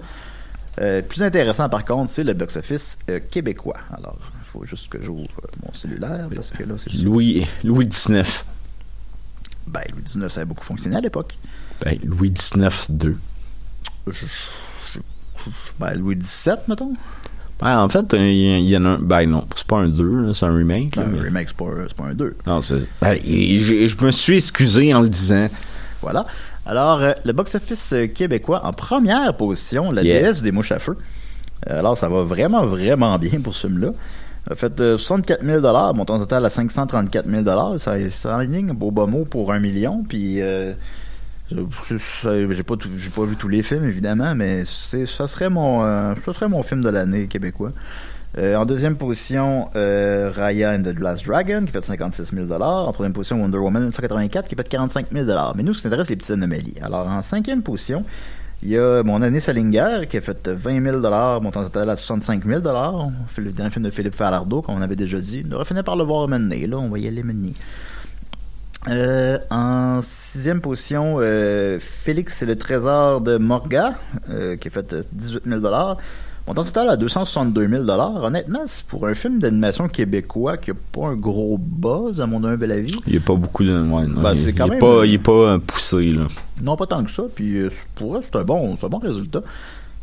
Euh, 0.81 1.01
plus 1.01 1.21
intéressant, 1.21 1.69
par 1.69 1.85
contre, 1.85 2.09
c'est 2.09 2.23
le 2.23 2.33
box-office 2.33 2.97
euh, 3.09 3.19
québécois. 3.29 3.77
Alors, 3.95 4.17
il 4.41 4.45
faut 4.45 4.65
juste 4.65 4.89
que 4.89 5.01
j'ouvre 5.01 5.27
euh, 5.43 5.47
mon 5.65 5.73
cellulaire, 5.73 6.27
parce 6.33 6.51
que 6.51 6.63
là, 6.63 6.75
c'est. 6.77 6.93
Louis, 6.93 7.45
Louis 7.63 7.87
XIX. 7.87 8.23
Ben, 9.67 9.81
Louis 9.93 10.03
XIX, 10.03 10.29
ça 10.29 10.41
a 10.41 10.45
beaucoup 10.45 10.63
fonctionné 10.63 10.95
à 10.95 11.01
l'époque. 11.01 11.37
Ben, 11.83 11.97
Louis 12.05 12.29
XIX 12.31 12.69
2. 12.91 13.17
Je- 14.07 14.11
je- 14.93 14.99
Ben, 15.79 15.93
Louis 15.95 16.15
XVII, 16.17 16.53
mettons. 16.67 16.93
Ben, 17.61 17.79
en 17.79 17.89
fait, 17.89 18.13
il 18.13 18.61
y, 18.69 18.77
en 18.77 18.85
a 18.85 18.89
un. 18.89 18.99
Ben, 18.99 19.25
non, 19.29 19.45
c'est 19.55 19.65
pas 19.67 19.77
un 19.77 19.87
2, 19.87 20.21
là, 20.27 20.33
c'est 20.33 20.45
un 20.45 20.55
remake. 20.55 20.95
là, 20.95 21.03
Ben, 21.03 21.11
mais- 21.11 21.19
un 21.19 21.23
remake, 21.23 21.47
c'est 21.49 21.57
pas, 21.57 21.71
pas 21.95 22.09
un 22.09 22.13
2. 22.13 22.35
Non, 22.45 22.61
c'est. 22.61 22.87
Ben, 23.01 23.17
je 23.25 24.05
me 24.05 24.11
suis 24.11 24.35
excusé 24.37 24.93
en 24.93 25.01
le 25.01 25.09
disant. 25.09 25.47
Voilà. 26.01 26.25
Alors, 26.65 27.01
euh, 27.01 27.11
le 27.25 27.33
box-office 27.33 27.91
euh, 27.93 28.07
québécois 28.07 28.65
en 28.65 28.71
première 28.73 29.35
position, 29.35 29.91
la 29.91 30.01
Yeah. 30.03 30.21
déesse 30.21 30.41
des 30.41 30.51
mouches 30.51 30.71
à 30.71 30.79
feu. 30.79 30.97
Euh, 31.69 31.79
alors, 31.79 31.97
ça 31.97 32.09
va 32.09 32.23
vraiment, 32.23 32.65
vraiment 32.65 33.17
bien 33.19 33.39
pour 33.41 33.53
ce 33.55 33.67
film-là. 33.67 33.91
A 34.49 34.55
fait 34.55 34.79
euh, 34.81 34.97
64 34.97 35.43
000 35.43 35.61
montant 35.93 36.19
total 36.19 36.45
à 36.45 36.49
534 36.49 37.29
000 37.29 37.77
Ça, 37.77 37.93
ça 38.09 38.35
enligne 38.37 38.71
un 38.71 38.73
beau 38.73 38.91
bas 38.91 39.05
mot 39.05 39.23
pour 39.25 39.53
un 39.53 39.59
million. 39.59 40.03
Puis, 40.07 40.41
euh, 40.41 40.73
j'ai 41.49 42.63
pas, 42.63 42.75
tout- 42.75 42.89
pas 43.15 43.23
vu 43.25 43.35
tous 43.37 43.47
les 43.47 43.63
films, 43.63 43.85
évidemment, 43.85 44.35
mais 44.35 44.63
ça, 44.65 45.27
serait 45.27 45.49
mon, 45.49 45.83
euh, 45.85 46.13
ça 46.25 46.33
serait 46.33 46.47
mon 46.49 46.61
film 46.63 46.81
de 46.81 46.89
l'année 46.89 47.27
québécois. 47.27 47.71
Euh, 48.37 48.55
en 48.55 48.65
deuxième 48.65 48.95
position, 48.95 49.69
euh, 49.75 50.31
Raya 50.33 50.71
and 50.71 50.81
the 50.81 50.99
Last 50.99 51.25
Dragon, 51.25 51.63
qui 51.65 51.71
fait 51.71 51.83
56 51.83 52.33
000 52.35 52.51
En 52.51 52.91
troisième 52.91 53.13
position, 53.13 53.39
Wonder 53.39 53.59
Woman 53.59 53.83
1984, 53.83 54.47
qui 54.49 54.55
fait 54.55 54.67
45 54.67 55.07
000 55.11 55.25
Mais 55.55 55.61
nous, 55.63 55.73
ce 55.73 55.81
qui 55.81 55.87
nous 55.87 55.93
intéresse, 55.93 56.09
les 56.09 56.15
petites 56.15 56.31
anomalies. 56.31 56.73
Alors, 56.81 57.07
en 57.07 57.21
cinquième 57.21 57.61
position, 57.61 58.03
il 58.63 58.69
y 58.69 58.77
a 58.77 59.03
mon 59.03 59.21
année 59.21 59.41
Salinger, 59.41 60.07
qui 60.09 60.15
a 60.15 60.21
fait 60.21 60.47
20 60.47 60.81
000 60.81 60.99
montant 61.41 61.63
total 61.63 61.89
à 61.89 61.97
65 61.97 62.45
000 62.45 62.61
On 62.65 63.11
fait 63.27 63.41
le 63.41 63.51
dernier 63.51 63.69
film 63.69 63.83
de 63.83 63.89
Philippe 63.89 64.15
Falardeau, 64.15 64.61
comme 64.61 64.75
on 64.75 64.81
avait 64.81 64.95
déjà 64.95 65.19
dit. 65.19 65.43
On 65.49 65.55
aurait 65.55 65.65
fini 65.65 65.83
par 65.83 65.97
le 65.97 66.05
voir 66.05 66.29
mener, 66.29 66.65
là. 66.65 66.77
On 66.77 66.87
va 66.87 66.97
y 66.97 67.07
aller 67.07 67.23
mener. 67.23 67.53
Euh, 68.87 69.37
en 69.49 69.99
sixième 70.01 70.61
position, 70.61 71.17
euh, 71.19 71.77
Félix 71.79 72.41
et 72.41 72.45
le 72.45 72.57
trésor 72.57 73.19
de 73.19 73.37
Morga, 73.37 73.95
euh, 74.29 74.55
qui 74.55 74.69
a 74.69 74.71
fait 74.71 74.93
euh, 74.93 75.03
18 75.11 75.43
000 75.45 75.61
Montant 76.45 76.63
total 76.65 76.89
à 76.89 76.97
262 76.97 77.67
000 77.69 77.83
Honnêtement, 77.89 78.63
c'est 78.65 78.85
pour 78.85 79.07
un 79.07 79.13
film 79.13 79.39
d'animation 79.39 79.87
québécois 79.87 80.57
qui 80.57 80.71
a 80.71 80.73
pas 80.91 81.07
un 81.07 81.15
gros 81.15 81.57
buzz, 81.57 82.19
à 82.19 82.25
mon 82.25 82.43
humble 82.43 82.69
avis. 82.69 82.99
Il 83.07 83.13
n'y 83.13 83.17
a 83.17 83.21
pas 83.21 83.35
beaucoup 83.35 83.63
de. 83.63 83.71
Ouais, 83.71 84.05
non, 84.07 84.21
Ben, 84.21 84.33
il, 84.33 84.41
c'est 84.41 84.49
il 84.49 84.55
quand 84.55 84.65
est 84.67 84.69
même- 84.71 84.79
pas, 84.79 85.05
il 85.05 85.13
est 85.13 85.17
pas 85.19 85.31
euh, 85.31 85.59
poussé, 85.59 86.11
là. 86.11 86.27
Non, 86.61 86.75
pas 86.75 86.85
tant 86.85 87.01
que 87.03 87.09
ça. 87.11 87.23
Puis 87.33 87.57
euh, 87.59 87.69
pour 87.95 88.17
eux, 88.17 88.21
c'est 88.21 88.35
un 88.35 88.43
bon, 88.43 88.75
un 88.81 88.87
bon 88.89 88.97
résultat. 88.99 89.41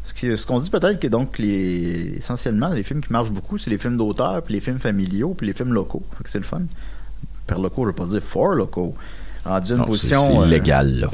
Ce 0.03 0.47
qu'on 0.47 0.59
dit 0.59 0.71
peut-être 0.71 0.99
que 0.99 1.07
donc 1.09 1.39
les 1.39 2.15
essentiellement 2.17 2.71
les 2.71 2.83
films 2.83 3.01
qui 3.03 3.13
marchent 3.13 3.31
beaucoup, 3.31 3.59
c'est 3.59 3.71
les 3.71 3.79
films 3.79 3.97
d'auteur, 3.99 4.43
puis 4.43 4.55
les 4.55 4.61
films 4.61 4.79
familiaux, 4.79 5.35
puis 5.37 5.47
les 5.47 5.53
films 5.53 5.73
locaux. 5.75 6.03
C'est 6.25 6.39
le 6.39 6.45
fun. 6.45 6.63
Par 7.47 7.61
locaux, 7.61 7.83
je 7.83 7.89
veux 7.89 7.93
pas 7.95 8.07
dire 8.07 8.23
for 8.23 8.55
locaux. 8.55 8.95
En 9.47 9.55
Non, 9.59 9.63
c'est- 9.65 9.77
position. 9.87 10.21
c'est 10.27 10.39
euh, 10.39 10.47
illégal, 10.47 11.01
là. 11.01 11.09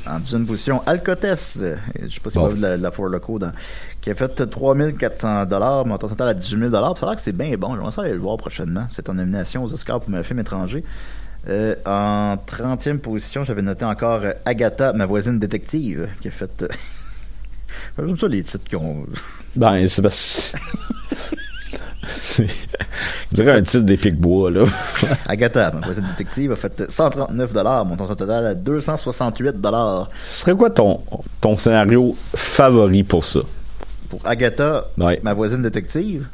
position, 0.47 0.83
Alcotest. 0.87 1.59
euh, 1.59 1.77
je 2.03 2.13
sais 2.15 2.21
pas 2.21 2.31
si 2.31 2.37
Bon. 2.39 2.45
vous 2.45 2.47
avez 2.47 2.55
vu 2.55 2.61
de 2.61 2.67
la, 2.67 2.77
de 2.79 2.83
la 2.83 2.91
for 2.91 3.07
locaux 3.07 3.39
dans, 3.39 3.53
qui 4.01 4.11
a 4.11 4.15
fait 4.17 4.45
3400 4.51 5.47
dollars, 5.47 5.87
montant 5.87 6.09
total 6.09 6.29
à 6.29 6.35
18 6.35 6.59
000 6.59 6.71
Ça 6.73 6.79
a 6.79 7.07
l'air 7.07 7.15
que 7.15 7.21
c'est 7.23 7.33
bien 7.33 7.55
bon. 7.57 7.75
J'aimerais 7.75 7.93
ça 7.93 8.03
aller 8.03 8.13
le 8.13 8.19
voir 8.19 8.37
prochainement. 8.37 8.87
C'est 8.89 9.09
en 9.09 9.15
nomination 9.15 9.63
aux 9.63 9.73
Oscars 9.73 10.01
pour 10.01 10.13
un 10.15 10.23
film 10.25 10.41
étranger. 10.41 10.83
Euh, 11.49 11.77
en 11.87 12.37
30e 12.45 12.99
position, 12.99 13.45
j'avais 13.45 13.63
noté 13.63 13.85
encore 13.85 14.23
euh, 14.25 14.33
Agatha, 14.45 14.93
ma 14.93 15.07
voisine 15.07 15.39
détective, 15.39 16.09
qui 16.21 16.27
a 16.27 16.31
fait. 16.33 16.65
euh, 16.65 16.69
J'aime 17.99 18.17
ça 18.17 18.27
les 18.27 18.43
titres 18.43 18.65
qui 18.65 18.75
ont. 18.75 19.07
Ben, 19.55 19.87
c'est 19.89 20.03
parce 20.03 20.53
On 22.41 22.45
dirait 23.35 23.53
un 23.53 23.63
titre 23.63 23.85
des 23.85 23.97
Pic-Bois, 23.97 24.51
là. 24.51 24.65
Agatha, 25.29 25.71
ma 25.73 25.81
voisine 25.81 26.05
détective, 26.17 26.53
a 26.53 26.57
fait 26.57 26.85
139 26.91 27.53
montant 27.87 28.07
total 28.15 28.47
à 28.47 28.55
268 28.55 29.55
Ce 30.23 30.41
serait 30.41 30.55
quoi 30.55 30.71
ton, 30.71 31.01
ton 31.41 31.57
scénario 31.59 32.17
favori 32.35 33.03
pour 33.03 33.25
ça? 33.25 33.41
Pour 34.09 34.21
Agatha, 34.25 34.87
Ouais. 34.99 35.21
ma 35.23 35.35
voisine 35.35 35.63
détective? 35.63 36.27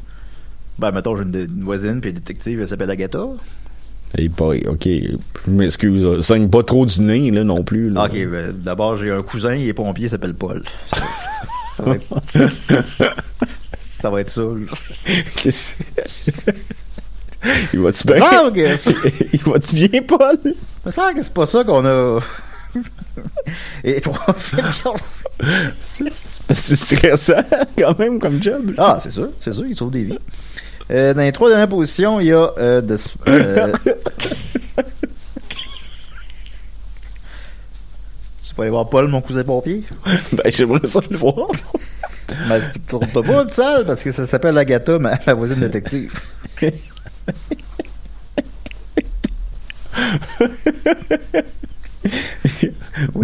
Ben, 0.78 0.90
mettons, 0.92 1.16
j'ai 1.16 1.22
une, 1.24 1.35
une 1.37 1.64
voisine, 1.64 2.00
puis 2.00 2.12
détective, 2.12 2.61
elle 2.61 2.68
s'appelle 2.68 2.90
Agatha. 2.90 3.26
Eh 4.18 4.28
boy, 4.28 4.62
ok, 4.66 4.85
je 4.85 5.50
m'excuse. 5.50 6.20
Saigne 6.20 6.48
pas 6.48 6.62
trop 6.62 6.85
du 6.85 7.00
nez, 7.00 7.31
là, 7.31 7.44
non 7.44 7.62
plus. 7.64 7.88
là. 7.90 8.05
Ok, 8.05 8.12
ben, 8.12 8.52
d'abord, 8.52 8.96
j'ai 8.96 9.11
un 9.11 9.22
cousin, 9.22 9.55
il 9.55 9.66
est 9.68 9.72
pompier, 9.72 10.07
il 10.07 10.11
s'appelle 10.11 10.35
Paul. 10.35 10.62
ça, 14.02 14.10
va 14.10 14.20
être, 14.20 14.30
ça 14.30 14.42
Il 17.72 17.80
va-tu 17.80 18.06
bien? 18.06 18.16
Il 18.54 18.60
Il 19.32 19.40
va-tu 19.44 19.74
bien, 19.74 20.02
Paul? 20.02 20.38
me 20.84 20.90
semble 20.90 21.14
que 21.14 21.22
c'est 21.22 21.32
pas 21.32 21.46
ça 21.46 21.62
qu'on 21.62 21.86
a. 21.86 22.20
Et 23.84 24.00
trois 24.00 24.34
C'est 25.84 26.76
stressant, 26.76 27.44
quand 27.78 27.98
même, 27.98 28.18
comme 28.18 28.42
job. 28.42 28.72
Ah, 28.76 28.98
c'est 29.00 29.12
sûr, 29.12 29.28
c'est 29.38 29.52
sûr, 29.52 29.66
il 29.66 29.76
sauve 29.76 29.92
des 29.92 30.02
vies. 30.02 30.18
Euh, 30.90 31.14
dans 31.14 31.22
les 31.22 31.30
trois 31.32 31.48
dernières 31.48 31.68
positions, 31.68 32.18
il 32.18 32.26
y 32.26 32.32
a 32.32 32.50
euh, 32.58 32.80
de, 32.80 32.96
euh, 33.28 33.72
Tu 38.44 38.54
peux 38.54 38.62
aller 38.62 38.70
voir 38.70 38.88
Paul, 38.88 39.06
mon 39.08 39.20
cousin 39.20 39.44
pompier? 39.44 39.84
Ben, 40.32 40.50
j'aimerais 40.50 40.86
ça 40.86 41.00
le 41.08 41.16
voir. 41.16 41.46
Mais 42.49 42.61
tu 42.61 42.81
t'as 42.88 43.23
pas 43.23 43.42
une 43.42 43.49
salle 43.51 43.85
parce 43.87 44.03
que 44.03 44.12
ça 44.12 44.27
s'appelle 44.27 44.57
Agatha, 44.59 44.99
ma, 44.99 45.18
ma 45.27 45.35
voisine 45.35 45.61
détective. 45.61 46.12
Bon, 53.14 53.23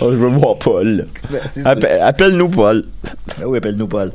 oh, 0.00 0.10
je 0.12 0.16
veux 0.16 0.28
voir 0.28 0.58
Paul. 0.58 1.06
Ben, 1.30 2.00
Appelle-nous 2.00 2.48
Paul. 2.48 2.84
Ah 3.40 3.46
oui, 3.48 3.58
appelle-nous 3.58 3.88
Paul. 3.88 4.12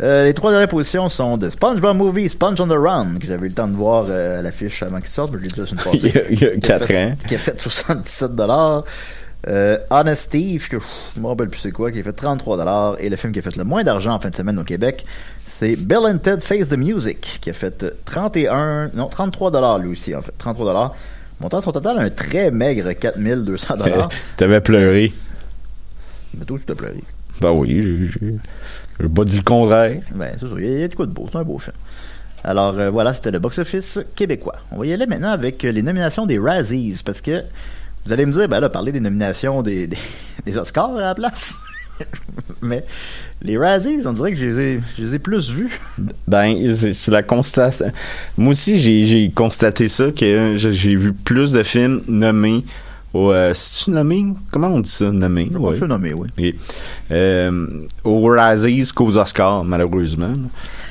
Euh, 0.00 0.24
les 0.24 0.34
trois 0.34 0.50
dernières 0.52 0.68
positions 0.68 1.08
sont 1.08 1.36
de 1.36 1.50
SpongeBob 1.50 1.96
Movie, 1.96 2.28
Sponge 2.28 2.60
on 2.60 2.68
the 2.68 2.72
Run, 2.72 3.16
que 3.20 3.26
j'avais 3.26 3.46
eu 3.46 3.48
le 3.48 3.54
temps 3.54 3.66
de 3.66 3.74
voir 3.74 4.06
euh, 4.08 4.38
à 4.38 4.42
l'affiche 4.42 4.82
avant 4.82 4.98
qu'il 4.98 5.08
sorte, 5.08 5.32
mais 5.32 5.38
je 5.38 5.44
l'ai 5.44 5.48
dit 5.48 5.60
la 5.60 5.66
semaine 5.66 5.84
Il 5.94 6.06
y 6.06 6.18
a, 6.18 6.22
il 6.30 6.40
y 6.40 6.44
a 6.44 6.48
Qui 6.50 6.54
a 6.54 6.58
quatre 6.78 6.86
fait- 6.86 7.04
ans. 7.04 7.16
Qui 7.26 7.34
a 7.34 7.38
fait 7.38 7.60
77 7.60 8.34
dollars. 8.36 8.84
Euh, 9.46 9.78
Honest 9.90 10.22
Steve, 10.22 10.68
que 10.68 10.78
je 11.14 11.20
me 11.20 11.26
rappelle 11.28 11.48
plus 11.48 11.60
c'est 11.60 11.70
quoi, 11.70 11.92
qui 11.92 12.00
a 12.00 12.02
fait 12.02 12.12
33 12.12 12.56
dollars. 12.56 12.96
Et 12.98 13.08
le 13.08 13.14
film 13.16 13.32
qui 13.32 13.38
a 13.38 13.42
fait 13.42 13.54
le 13.56 13.64
moins 13.64 13.84
d'argent 13.84 14.12
en 14.14 14.18
fin 14.18 14.30
de 14.30 14.34
semaine 14.36 14.58
au 14.58 14.64
Québec, 14.64 15.04
c'est 15.46 15.76
Bill 15.76 15.98
and 16.04 16.18
Ted 16.18 16.40
Face 16.40 16.68
the 16.68 16.76
Music, 16.76 17.38
qui 17.40 17.50
a 17.50 17.52
fait 17.52 17.82
euh, 17.84 17.90
31, 18.04 18.88
non, 18.94 19.06
33 19.06 19.50
dollars 19.52 19.78
lui 19.78 19.92
aussi, 19.92 20.14
en 20.14 20.22
fait, 20.22 20.32
33 20.38 20.66
dollars. 20.66 20.94
Montant 21.40 21.60
son 21.60 21.70
total 21.70 21.98
un 22.00 22.10
très 22.10 22.50
maigre 22.50 22.92
4200 22.92 23.76
dollars. 23.76 24.08
T'avais 24.36 24.60
pleuré. 24.60 25.12
Mais 26.36 26.44
toi, 26.44 26.58
tu 26.58 26.64
t'as 26.64 26.74
pleuré. 26.74 26.96
Ben 27.40 27.52
oui, 27.52 28.10
j'ai- 28.20 29.08
pas 29.08 29.24
dit 29.24 29.36
le 29.36 29.42
contraire. 29.44 30.00
Ben, 30.16 30.32
c'est 30.32 30.46
sûr, 30.48 30.58
il 30.58 30.66
y 30.66 30.68
a- 30.68 30.74
il 30.74 30.80
y 30.80 30.82
a 30.84 30.88
du 30.88 30.96
coup 30.96 31.06
de 31.06 31.12
beau, 31.12 31.28
c'est 31.30 31.38
un 31.38 31.44
beau 31.44 31.58
film. 31.60 31.76
Alors 32.42 32.76
euh, 32.78 32.90
voilà, 32.90 33.14
c'était 33.14 33.30
le 33.30 33.38
box-office 33.38 34.00
québécois. 34.16 34.56
On 34.72 34.78
va 34.78 34.86
y 34.86 34.92
aller 34.92 35.06
maintenant 35.06 35.30
avec 35.30 35.64
euh, 35.64 35.70
les 35.70 35.82
nominations 35.82 36.26
des 36.26 36.38
Razzies, 36.40 37.00
parce 37.04 37.20
que 37.20 37.42
vous 38.06 38.12
allez 38.12 38.26
me 38.26 38.32
dire, 38.32 38.48
ben 38.48 38.60
là, 38.60 38.68
parler 38.68 38.92
des 38.92 39.00
nominations 39.00 39.62
des, 39.62 39.86
des, 39.86 39.98
des 40.46 40.56
Oscars 40.56 40.96
à 40.96 41.00
la 41.00 41.14
place. 41.14 41.54
Mais 42.62 42.84
les 43.42 43.58
Razzies, 43.58 44.00
on 44.06 44.12
dirait 44.12 44.32
que 44.32 44.38
je 44.38 44.44
les 44.44 44.58
ai, 44.60 44.80
je 44.96 45.02
les 45.04 45.14
ai 45.16 45.18
plus 45.18 45.50
vus. 45.50 45.80
Ben, 46.26 46.72
c'est 46.74 47.10
la 47.10 47.22
constatation. 47.22 47.90
Moi 48.36 48.52
aussi, 48.52 48.78
j'ai 48.78 49.30
constaté 49.34 49.88
ça, 49.88 50.10
que 50.12 50.54
j'ai 50.56 50.72
j'ai 50.72 50.94
vu 50.96 51.12
plus 51.12 51.52
de 51.52 51.62
films 51.62 52.02
nommés 52.08 52.64
au... 53.14 53.32
Euh, 53.32 53.52
C'est-tu 53.54 53.90
nommé? 53.90 54.26
Comment 54.52 54.68
on 54.68 54.80
dit 54.80 54.90
ça, 54.90 55.10
nommé? 55.10 55.48
Je 55.52 55.58
Ouais. 55.58 55.76
suis 55.76 55.86
nommé, 55.86 56.12
oui. 56.14 56.28
Et, 56.38 56.54
euh, 57.10 57.66
aux 58.04 58.22
Razzies 58.28 58.90
qu'aux 58.94 59.16
Oscars, 59.16 59.64
malheureusement. 59.64 60.34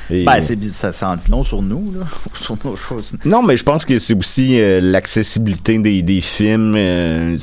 Et- 0.10 0.24
Ben, 0.26 0.42
c'est, 0.42 0.62
ça, 0.66 0.92
ça 0.94 1.10
en 1.10 1.16
dit 1.18 1.30
long 1.30 1.44
sur 1.44 1.62
nous, 1.62 1.94
là, 1.98 2.06
sur 2.34 2.58
nos 2.64 2.76
choses. 2.76 3.14
Non, 3.26 3.44
mais 3.44 3.58
je 3.58 3.64
pense 3.64 3.84
que 3.86 4.00
c'est 4.00 4.14
aussi 4.16 4.60
euh, 4.60 4.80
l'accessibilité 4.82 5.78
des, 5.80 6.02
des 6.02 6.22
films. 6.22 6.76
euh, 6.76 7.36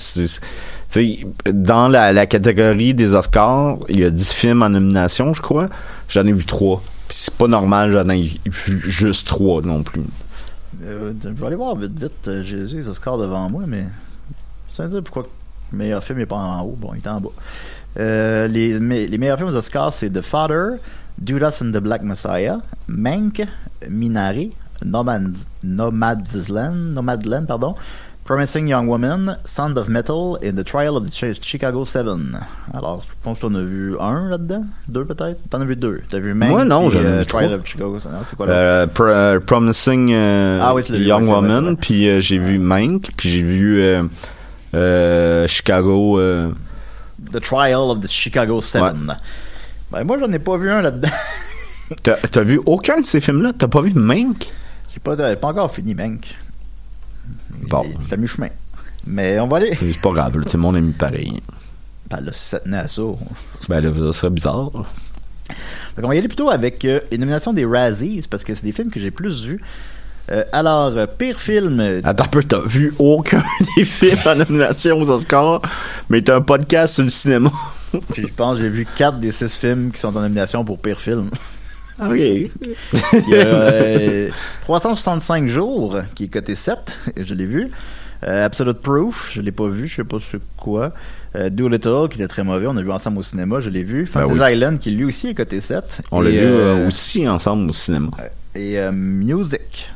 dans 1.52 1.88
la, 1.88 2.12
la 2.12 2.26
catégorie 2.26 2.94
des 2.94 3.14
Oscars, 3.14 3.78
il 3.88 4.00
y 4.00 4.04
a 4.04 4.10
10 4.10 4.32
films 4.32 4.62
en 4.62 4.70
nomination, 4.70 5.34
je 5.34 5.42
crois. 5.42 5.68
J'en 6.08 6.24
ai 6.26 6.32
vu 6.32 6.44
3. 6.44 6.82
Puis 7.08 7.16
c'est 7.18 7.34
pas 7.34 7.48
normal, 7.48 7.92
j'en 7.92 8.08
ai 8.10 8.22
vu 8.46 8.80
juste 8.88 9.26
3 9.26 9.62
non 9.62 9.82
plus. 9.82 10.02
Euh, 10.84 11.12
je 11.22 11.28
vais 11.30 11.46
aller 11.46 11.56
voir 11.56 11.76
vite, 11.76 11.98
vite. 12.00 12.30
J'ai 12.44 12.56
les 12.76 12.88
Oscars 12.88 13.18
devant 13.18 13.48
moi, 13.50 13.64
mais 13.66 13.84
ça 14.70 14.84
veut 14.84 14.88
dire 14.90 15.02
pourquoi 15.02 15.26
le 15.72 15.78
meilleur 15.78 16.02
film 16.04 16.18
n'est 16.18 16.26
pas 16.26 16.36
en 16.36 16.62
haut. 16.62 16.76
Bon, 16.78 16.92
il 16.94 16.98
est 16.98 17.08
en 17.08 17.20
bas. 17.20 17.30
Euh, 17.98 18.46
les, 18.48 18.78
me- 18.80 19.06
les 19.06 19.18
meilleurs 19.18 19.38
films 19.38 19.50
aux 19.50 19.56
Oscars, 19.56 19.92
c'est 19.92 20.10
The 20.10 20.20
Father, 20.20 20.76
Judas 21.22 21.60
and 21.62 21.72
the 21.72 21.80
Black 21.80 22.02
Messiah, 22.02 22.58
Mank, 22.88 23.46
Minari, 23.88 24.52
Nomad, 24.84 25.34
Nomadland, 25.62 26.92
Nomadland, 26.94 27.46
pardon, 27.46 27.74
Promising 28.24 28.66
Young 28.68 28.86
Woman, 28.88 29.36
Sound 29.44 29.76
of 29.76 29.88
Metal 29.90 30.38
et 30.40 30.50
The 30.52 30.64
Trial 30.64 30.96
of 30.96 31.04
the 31.04 31.12
Chi- 31.14 31.38
Chicago 31.42 31.84
Seven. 31.84 32.38
Alors, 32.72 33.02
je 33.06 33.14
pense 33.22 33.40
que 33.40 33.46
t'en 33.46 33.54
as 33.54 33.62
vu 33.62 33.96
un 34.00 34.30
là-dedans, 34.30 34.64
deux 34.88 35.04
peut-être? 35.04 35.38
T'en 35.50 35.60
as 35.60 35.64
vu 35.66 35.76
deux. 35.76 36.00
T'as 36.08 36.20
vu 36.20 36.32
Mank, 36.32 36.48
Moi, 36.50 36.64
non, 36.64 36.88
puis, 36.88 36.96
j'en 36.98 37.04
ai 37.04 37.06
euh, 37.06 37.18
vu 37.20 37.26
Trial 37.26 37.50
trois. 37.50 37.58
of 37.58 37.66
Chicago. 37.66 37.98
Seven. 37.98 38.18
C'est 38.26 38.36
quoi 38.36 38.46
là? 38.46 38.52
Euh, 38.52 38.86
Pro- 38.86 39.04
euh, 39.04 39.40
Promising 39.40 40.10
euh, 40.14 40.58
Ah 40.62 40.74
oui, 40.74 40.82
Young 40.88 41.28
Woman, 41.28 41.76
puis 41.76 42.20
j'ai 42.22 42.38
vu 42.38 42.58
Mank, 42.58 43.10
puis 43.14 43.28
j'ai 43.28 43.42
vu 43.42 43.82
Chicago. 45.46 46.18
The 47.32 47.40
Trial 47.40 47.90
of 47.90 48.00
the 48.00 48.08
Chicago 48.08 48.60
Seven. 48.62 49.16
Ben, 49.94 50.02
moi, 50.04 50.18
j'en 50.18 50.30
ai 50.32 50.40
pas 50.40 50.56
vu 50.56 50.68
un 50.70 50.82
là-dedans. 50.82 51.08
T'as 52.02 52.16
t'as 52.16 52.42
vu 52.42 52.60
aucun 52.66 53.00
de 53.00 53.06
ces 53.06 53.20
films-là? 53.20 53.52
T'as 53.56 53.68
pas 53.68 53.80
vu 53.82 53.92
Mank? 53.94 54.50
J'ai 54.92 55.00
pas, 55.00 55.36
pas 55.36 55.48
encore 55.48 55.70
fini, 55.72 55.94
Mank. 55.94 56.26
Bon. 57.68 57.84
C'est 58.08 58.14
à 58.14 58.16
mi-chemin. 58.16 58.48
Mais 59.06 59.38
on 59.38 59.46
va 59.46 59.58
aller. 59.58 59.74
C'est 59.80 60.00
pas 60.00 60.10
grave, 60.10 60.38
là, 60.38 60.44
tout 60.44 60.56
le 60.56 60.62
monde 60.62 60.76
est 60.76 60.80
mis 60.80 60.92
pareil. 60.92 61.40
Ben 62.10 62.20
là, 62.20 62.32
si 62.32 62.42
ça 62.48 62.58
tenait 62.58 62.78
à 62.78 62.88
ça. 62.88 63.02
on- 63.02 63.18
Ben 63.68 63.80
là, 63.80 63.90
ça 64.12 64.18
serait 64.18 64.30
bizarre. 64.30 64.70
Fait 65.94 66.02
qu'on 66.02 66.08
va 66.08 66.14
y 66.14 66.18
aller 66.18 66.26
plutôt 66.28 66.50
avec 66.50 66.84
euh, 66.86 67.00
les 67.12 67.18
nominations 67.18 67.52
des 67.52 67.64
Razzies, 67.66 68.24
parce 68.28 68.42
que 68.44 68.54
c'est 68.54 68.64
des 68.64 68.72
films 68.72 68.90
que 68.90 68.98
j'ai 68.98 69.10
plus 69.12 69.44
vus. 69.44 69.60
Euh, 70.30 70.44
alors, 70.52 70.96
euh, 70.96 71.06
pire 71.06 71.38
film. 71.38 71.80
euh, 71.80 72.00
Attends 72.02 72.24
un 72.24 72.28
peu, 72.28 72.42
t'as 72.42 72.60
vu 72.60 72.94
aucun 72.98 73.42
des 73.76 73.84
films 73.84 74.18
en 74.24 74.36
nomination 74.36 74.98
aux 75.00 75.10
Oscars, 75.10 75.60
mais 76.08 76.22
t'as 76.22 76.36
un 76.36 76.40
podcast 76.40 76.94
sur 76.94 77.04
le 77.04 77.10
cinéma. 77.10 77.50
puis 78.12 78.22
je 78.28 78.32
pense 78.34 78.56
que 78.56 78.62
j'ai 78.64 78.70
vu 78.70 78.86
4 78.96 79.18
des 79.18 79.32
6 79.32 79.54
films 79.56 79.90
qui 79.92 80.00
sont 80.00 80.16
en 80.16 80.20
nomination 80.22 80.64
pour 80.64 80.78
pire 80.78 80.98
film. 80.98 81.28
OK. 82.00 82.16
Il 82.16 82.48
y 83.28 83.34
a 83.34 83.46
euh, 83.46 84.30
365 84.62 85.46
jours, 85.46 85.98
qui 86.14 86.24
est 86.24 86.28
coté 86.28 86.54
7, 86.54 86.98
je 87.18 87.34
l'ai 87.34 87.46
vu. 87.46 87.70
Euh, 88.26 88.46
Absolute 88.46 88.78
Proof, 88.78 89.28
je 89.30 89.42
l'ai 89.42 89.52
pas 89.52 89.68
vu, 89.68 89.86
je 89.86 89.96
sais 89.96 90.04
pas 90.04 90.16
c'est 90.18 90.40
quoi. 90.56 90.92
Euh, 91.36 91.50
Doolittle, 91.50 92.08
qui 92.10 92.16
était 92.18 92.28
très 92.28 92.42
mauvais, 92.42 92.66
on 92.66 92.76
a 92.76 92.82
vu 92.82 92.90
ensemble 92.90 93.18
au 93.18 93.22
cinéma, 93.22 93.60
je 93.60 93.68
l'ai 93.68 93.84
vu. 93.84 94.04
Ben 94.12 94.22
Fantasy 94.22 94.40
oui. 94.40 94.52
Island, 94.54 94.78
qui 94.78 94.90
lui 94.90 95.04
aussi 95.04 95.28
est 95.28 95.34
coté 95.34 95.60
7. 95.60 96.00
On 96.10 96.20
l'a 96.22 96.30
vu 96.30 96.86
aussi 96.86 97.28
ensemble 97.28 97.68
au 97.68 97.72
cinéma. 97.74 98.08
Et 98.54 98.78
Music, 98.90 99.90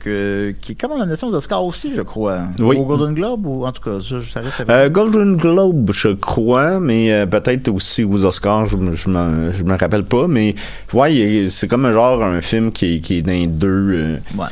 que, 0.00 0.54
qui 0.60 0.72
est 0.72 0.74
comme 0.80 0.92
en 0.92 0.98
nomination 0.98 1.28
aux 1.28 1.34
Oscars 1.34 1.64
aussi, 1.64 1.92
je 1.94 2.02
crois. 2.02 2.44
Oui. 2.60 2.76
Au 2.76 2.84
Golden 2.84 3.12
Globe, 3.14 3.44
ou 3.46 3.64
en 3.66 3.72
tout 3.72 3.82
cas, 3.82 3.98
ça, 4.00 4.16
ça 4.32 4.40
reste. 4.40 4.70
Euh, 4.70 4.88
Golden 4.88 5.36
Globe, 5.36 5.90
je 5.92 6.08
crois, 6.10 6.78
mais 6.80 7.12
euh, 7.12 7.26
peut-être 7.26 7.68
aussi 7.68 8.04
aux 8.04 8.24
Oscars, 8.24 8.66
je, 8.66 8.76
je, 8.94 9.08
me, 9.08 9.52
je 9.52 9.62
me 9.64 9.76
rappelle 9.76 10.04
pas, 10.04 10.28
mais 10.28 10.54
ouais, 10.92 11.46
c'est 11.48 11.66
comme 11.68 11.84
un 11.86 11.92
genre 11.92 12.22
un 12.22 12.40
film 12.40 12.70
qui, 12.70 12.96
est- 12.96 13.00
qui 13.00 13.18
est 13.18 13.22
dans 13.22 13.46
deux, 13.50 13.68
euh, 13.94 14.16
Ouais, 14.38 14.46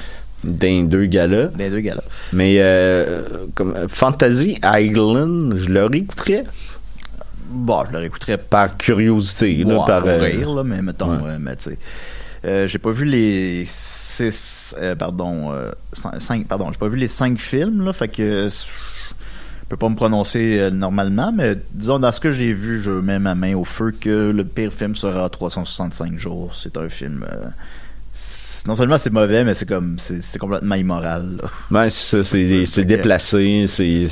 les 0.60 0.82
deux 0.82 1.04
galas. 1.06 1.50
les 1.56 1.70
deux 1.70 1.80
gars-là. 1.80 2.02
Mais 2.32 2.56
euh, 2.58 3.22
comme 3.54 3.74
euh, 3.76 3.86
Fantasy 3.88 4.58
Island, 4.64 5.54
je 5.56 5.68
le 5.68 5.86
réécouterais? 5.86 6.42
Bon, 7.48 7.84
je 7.86 7.92
le 7.92 7.98
réécouterais 7.98 8.38
par 8.38 8.76
curiosité, 8.76 9.58
là, 9.58 9.64
Bon, 9.76 9.84
par 9.84 10.00
pour 10.00 10.08
euh, 10.10 10.18
rire, 10.18 10.52
là, 10.52 10.64
mais 10.64 10.82
mettons, 10.82 11.10
ouais. 11.10 11.18
euh, 11.30 11.36
mais 11.38 11.54
tu 11.54 11.70
sais. 11.70 11.78
Euh, 12.44 12.66
j'ai 12.66 12.78
pas 12.78 12.90
vu 12.90 13.04
les 13.04 13.64
euh, 14.78 14.94
pardon, 14.96 15.52
euh, 15.52 15.70
pardon, 16.48 16.70
j'ai 16.72 16.78
pas 16.78 16.88
vu 16.88 16.98
les 16.98 17.08
cinq 17.08 17.38
films, 17.38 17.84
là, 17.84 17.92
fait 17.92 18.08
que 18.08 18.22
euh, 18.22 18.50
je 18.50 19.68
peux 19.68 19.76
pas 19.76 19.88
me 19.88 19.96
prononcer 19.96 20.58
euh, 20.58 20.70
normalement, 20.70 21.32
mais 21.32 21.56
disons, 21.72 21.98
dans 21.98 22.12
ce 22.12 22.20
que 22.20 22.32
j'ai 22.32 22.52
vu, 22.52 22.80
je 22.80 22.90
mets 22.90 23.18
ma 23.18 23.34
main 23.34 23.54
au 23.54 23.64
feu 23.64 23.92
que 23.92 24.30
le 24.30 24.44
pire 24.44 24.72
film 24.72 24.94
sera 24.94 25.28
365 25.28 26.18
jours. 26.18 26.54
C'est 26.54 26.76
un 26.76 26.88
film, 26.88 27.24
non 28.66 28.76
seulement 28.76 28.98
c'est 28.98 29.10
mauvais, 29.12 29.44
mais 29.44 29.54
c'est 29.54 29.66
comme, 29.66 29.96
c'est 29.98 30.38
complètement 30.38 30.74
immoral, 30.74 31.36
là. 31.42 31.48
Ben, 31.70 31.88
c'est 31.88 32.22
ça, 32.22 32.64
c'est, 32.64 32.84
déplacé, 32.84 33.64
c'est, 33.66 34.06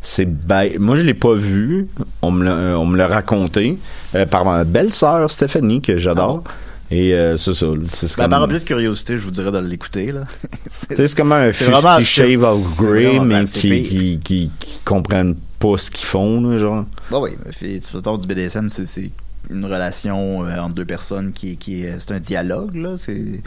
c'est, 0.00 0.24
bête. 0.24 0.78
Moi, 0.78 0.96
je 0.96 1.02
l'ai 1.02 1.14
pas 1.14 1.34
vu. 1.34 1.88
On 2.22 2.30
me 2.30 2.96
l'a, 2.96 3.06
raconté 3.06 3.78
euh, 4.14 4.24
par 4.24 4.44
ma 4.44 4.64
belle-sœur 4.64 5.30
Stéphanie, 5.30 5.82
que 5.82 5.98
j'adore. 5.98 6.44
Et 6.90 7.14
euh, 7.14 7.36
c'est 7.36 7.54
ça. 7.54 7.66
C'est, 7.92 8.16
Ben, 8.16 8.24
comme, 8.24 8.30
par 8.30 8.42
objet 8.42 8.58
de 8.58 8.64
curiosité, 8.64 9.16
je 9.16 9.22
vous 9.22 9.30
dirais 9.30 9.52
de 9.52 9.58
l'écouter, 9.58 10.12
c'est 10.96 11.14
comme 11.14 11.32
un 11.32 11.52
Fifty 11.52 12.04
Shades 12.04 12.42
of 12.42 12.76
Grey, 12.76 13.20
mais 13.20 13.40
ben, 13.40 13.44
qui, 13.44 13.82
qui, 13.82 14.20
qui, 14.22 14.50
qui 14.58 14.80
comprennent 14.84 15.36
pas 15.60 15.76
ce 15.76 15.90
qu'ils 15.90 16.06
font, 16.06 16.40
là, 16.40 16.58
genre. 16.58 16.84
Bah 17.10 17.18
oui, 17.20 17.30
tu 17.56 17.80
mettons, 17.94 18.18
du 18.18 18.26
BDSM, 18.26 18.68
c'est 18.70 19.10
une 19.50 19.64
relation 19.64 20.44
euh, 20.44 20.58
entre 20.58 20.74
deux 20.74 20.84
personnes 20.84 21.32
qui, 21.32 21.56
qui 21.56 21.84
est, 21.84 22.00
c'est 22.00 22.12
un 22.12 22.20
dialogue 22.20 22.74
là. 22.74 22.96
C'est 22.96 23.40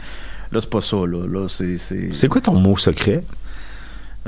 là, 0.52 0.60
c'est 0.60 0.70
pas 0.70 0.80
ça 0.80 0.96
là. 1.06 1.26
Là, 1.26 1.48
c'est 1.48 1.76
c'est. 1.76 2.12
C'est 2.12 2.28
quoi 2.28 2.40
ton 2.40 2.54
mot 2.54 2.76
secret? 2.76 3.22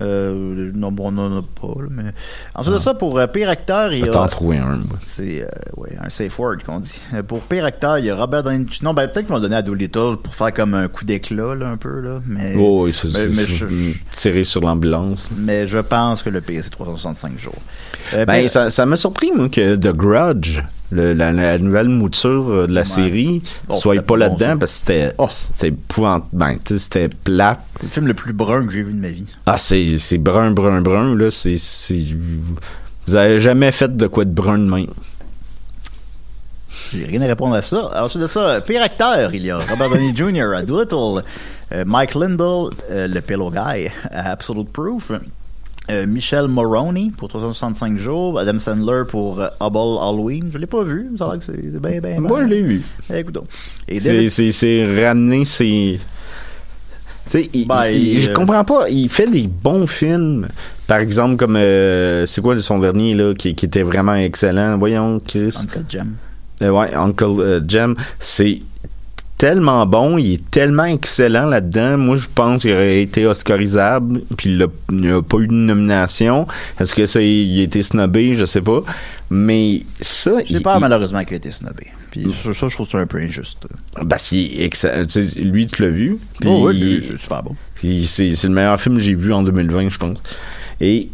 Euh, 0.01 0.71
non, 0.75 0.93
bon, 0.93 1.11
on 1.13 1.19
en 1.19 1.39
a 1.39 1.43
pas 1.43 1.81
là, 1.81 1.89
mais 1.91 2.13
ensuite 2.55 2.75
de 2.75 2.79
ça, 2.79 2.95
pour 2.95 3.19
euh, 3.19 3.27
pire 3.27 3.49
acteur, 3.49 3.93
il 3.93 4.01
y 4.01 4.03
vais 4.03 4.11
t'en 4.11 4.25
a 4.25 4.29
trouver 4.29 4.59
un, 4.59 4.81
c'est 5.05 5.43
euh, 5.43 5.47
ouais, 5.77 5.97
un 6.03 6.11
safe 6.11 6.39
word 6.39 6.57
qu'on 6.67 6.81
dit. 6.81 7.01
Euh, 7.15 7.23
Pour 7.23 7.41
pire 7.41 7.65
acteur, 7.65 7.99
il 7.99 8.05
y 8.05 8.11
a 8.11 8.17
Robert 8.17 8.43
Downey. 8.43 8.67
Non, 8.83 8.93
ben 8.93 9.09
peut-être 9.09 9.27
qu'ils 9.27 9.35
vont 9.35 9.41
donner 9.41 9.57
à 9.57 9.63
Doolittle 9.63 10.17
pour 10.23 10.35
faire 10.35 10.53
comme 10.53 10.75
un 10.75 10.89
coup 10.89 11.05
d'éclat 11.05 11.55
là, 11.55 11.69
un 11.69 11.77
peu 11.77 12.01
là, 12.01 12.21
mais. 12.27 12.55
Oh, 12.59 12.85
oui, 12.85 12.93
c'est, 12.93 13.09
tirer 14.11 14.45
sur 14.45 14.61
l'ambulance. 14.61 15.31
Mais 15.37 15.67
je 15.67 15.79
pense 15.79 16.23
que 16.23 16.31
le 16.31 16.41
pire 16.41 16.63
c'est 16.63 16.71
365 16.71 17.39
jours. 17.39 17.55
Euh, 18.15 18.25
Ben, 18.27 18.47
ça, 18.49 18.71
ça 18.71 18.87
m'a 18.87 18.97
surpris, 18.97 19.33
moi, 19.35 19.49
que 19.49 19.77
The 19.77 19.93
Grudge, 19.97 20.61
le- 20.91 21.13
la, 21.13 21.33
la 21.33 21.59
nouvelle 21.59 21.89
mouture 21.89 22.49
euh, 22.51 22.67
de 22.67 22.73
la 22.73 22.83
Ouais. 22.83 22.87
série, 22.87 23.43
Bon, 23.69 23.77
c'était 23.77 24.01
pas 24.03 24.17
là-dedans, 24.17 24.57
parce 24.59 24.73
que 24.73 24.79
c'était, 24.79 25.13
Oh. 25.19 25.27
c'était 25.29 25.69
épouvant- 25.69 26.27
ben, 26.33 26.57
c'était 26.65 27.09
plate. 27.09 27.61
c'est 27.81 27.83
le 27.85 27.89
film 27.91 28.07
le 28.07 28.15
plus 28.15 28.33
brun 28.33 28.67
que 28.67 28.73
j'ai 28.73 28.83
vu 28.83 28.93
de 28.93 29.01
ma 29.01 29.09
vie. 29.09 29.27
Ah, 29.47 29.59
c'est, 29.59 29.99
c'est 29.99 30.19
brun, 30.19 30.51
brun, 30.53 30.81
brun, 30.83 31.17
là, 31.17 31.31
c'est, 31.31 31.57
vous 33.07 33.15
avez 33.15 33.39
jamais 33.39 33.73
fait 33.73 33.97
de 33.97 34.07
quoi 34.07 34.25
de 34.25 34.31
brun 34.33 34.59
de 34.59 34.71
même. 34.71 34.87
J'ai 36.93 37.05
rien 37.07 37.23
à 37.23 37.27
répondre 37.27 37.55
à 37.55 37.63
ça. 37.63 37.91
Ensuite 38.03 38.23
de 38.23 38.27
ça, 38.27 38.61
pire 38.61 38.83
acteur, 38.83 39.35
il 39.35 39.45
y 39.47 39.51
a 39.51 39.57
Robert 39.59 39.89
Downey 39.91 40.15
Jr. 40.15 40.53
à 40.55 40.63
Doolittle, 40.63 41.23
euh, 41.73 41.85
Mike 41.87 42.15
Lindell, 42.15 42.71
euh, 42.91 43.09
le 43.09 43.21
Pillow 43.21 43.51
Guy 43.51 43.89
à 44.11 44.33
Absolute 44.33 44.71
Proof, 44.73 45.11
euh, 45.91 46.07
Michel 46.07 46.49
Moroney 46.49 47.11
pour 47.17 47.29
365 47.29 47.99
jours, 47.99 48.39
Adam 48.39 48.59
Sandler 48.59 49.03
pour 49.09 49.41
euh, 49.41 49.49
Hubble 49.61 49.99
Halloween. 50.01 50.51
Je 50.53 50.59
l'ai 50.59 50.67
pas 50.67 50.83
vu, 50.83 51.09
ça 51.19 51.27
a 51.27 51.31
l'air 51.33 51.39
que 51.39 51.45
c'est 51.45 51.81
bien, 51.81 52.01
bien. 52.01 52.21
Moi, 52.21 52.45
je 52.45 52.49
l'ai 52.49 52.63
vu. 52.63 52.83
Eh, 53.13 53.19
écoute 53.19 53.35
donc. 53.35 53.45
Et 53.89 54.01
C'est, 54.01 54.11
David- 54.13 54.31
c'est, 54.31 54.53
c'est 54.53 55.05
ramener 55.05 55.45
ses, 55.45 56.01
tu 57.25 57.31
sais, 57.31 57.51
il- 57.53 57.67
Ben, 57.67 57.85
je 57.93 58.31
euh, 58.31 58.33
comprends 58.33 58.65
pas. 58.65 58.89
Il 58.89 59.09
fait 59.09 59.29
des 59.29 59.47
bons 59.49 59.87
films. 59.87 60.49
Par 60.87 60.99
exemple, 60.99 61.37
comme, 61.37 61.57
euh, 61.57 62.27
c'est 62.27 62.41
quoi 62.41 62.57
son 62.59 62.79
dernier, 62.79 63.15
là, 63.15 63.35
qui, 63.35 63.55
qui 63.55 63.67
était 63.67 63.83
vraiment 63.83 64.15
excellent? 64.15 64.79
Voyons, 64.79 65.19
Chris. 65.27 65.55
Uncle. 65.63 66.03
Euh, 66.63 66.71
ouais, 66.71 66.95
Uncle 66.95 67.63
Jem, 67.69 67.95
c'est 68.19 68.63
tellement 69.39 69.87
bon, 69.87 70.19
il 70.19 70.35
est 70.35 70.51
tellement 70.51 70.85
excellent 70.85 71.47
là-dedans. 71.47 71.99
Moi, 71.99 72.17
je 72.17 72.27
pense 72.35 72.63
qu'il 72.63 72.73
aurait 72.73 73.03
été 73.03 73.27
oscarisable, 73.27 74.23
puis 74.37 74.51
il 74.51 74.69
n'a 74.91 75.23
pas 75.23 75.39
eu 75.39 75.47
de 75.49 75.53
nomination. 75.53 76.47
Est-ce 76.81 76.95
que 76.95 77.07
c'est 77.07 77.27
il 77.29 77.61
a 77.61 77.63
été 77.65 77.83
snobé, 77.83 78.35
je 78.35 78.45
sais 78.45 78.63
pas. 78.63 78.81
Mais 79.31 79.83
ça, 80.01 80.33
J'ai 80.47 80.57
il, 80.57 80.63
peur 80.63 80.77
il- 80.77 80.81
malheureusement 80.81 81.23
qu'il 81.25 81.35
a 81.35 81.37
été 81.39 81.51
snobé. 81.51 81.87
Puis 82.11 82.27
ça, 82.43 82.55
ça, 82.55 82.69
je 82.69 82.75
trouve 82.75 82.89
ça 82.89 82.99
un 82.99 83.07
peu 83.07 83.19
injuste. 83.19 83.67
parce 84.09 84.29
qu'il 84.29 84.61
est 84.61 84.65
excellent. 84.65 85.05
Tu 85.05 85.23
sais, 85.23 85.41
lui, 85.41 85.67
tu 85.67 85.83
l'as 85.83 85.89
vu. 85.91 86.19
Puis 86.41 86.49
Oh, 86.51 86.69
oui, 86.69 87.03
c'est 87.07 87.19
super 87.19 87.43
bon. 87.43 87.55
c'est 87.75 88.33
c'est 88.35 88.49
le 88.49 88.55
meilleur 88.55 88.81
film 88.81 88.97
que 88.97 89.03
j'ai 89.03 89.15
vu 89.15 89.33
en 89.35 89.43
2020, 89.43 89.91
je 89.91 89.99
pense. 89.99 90.23
Et 90.81 91.09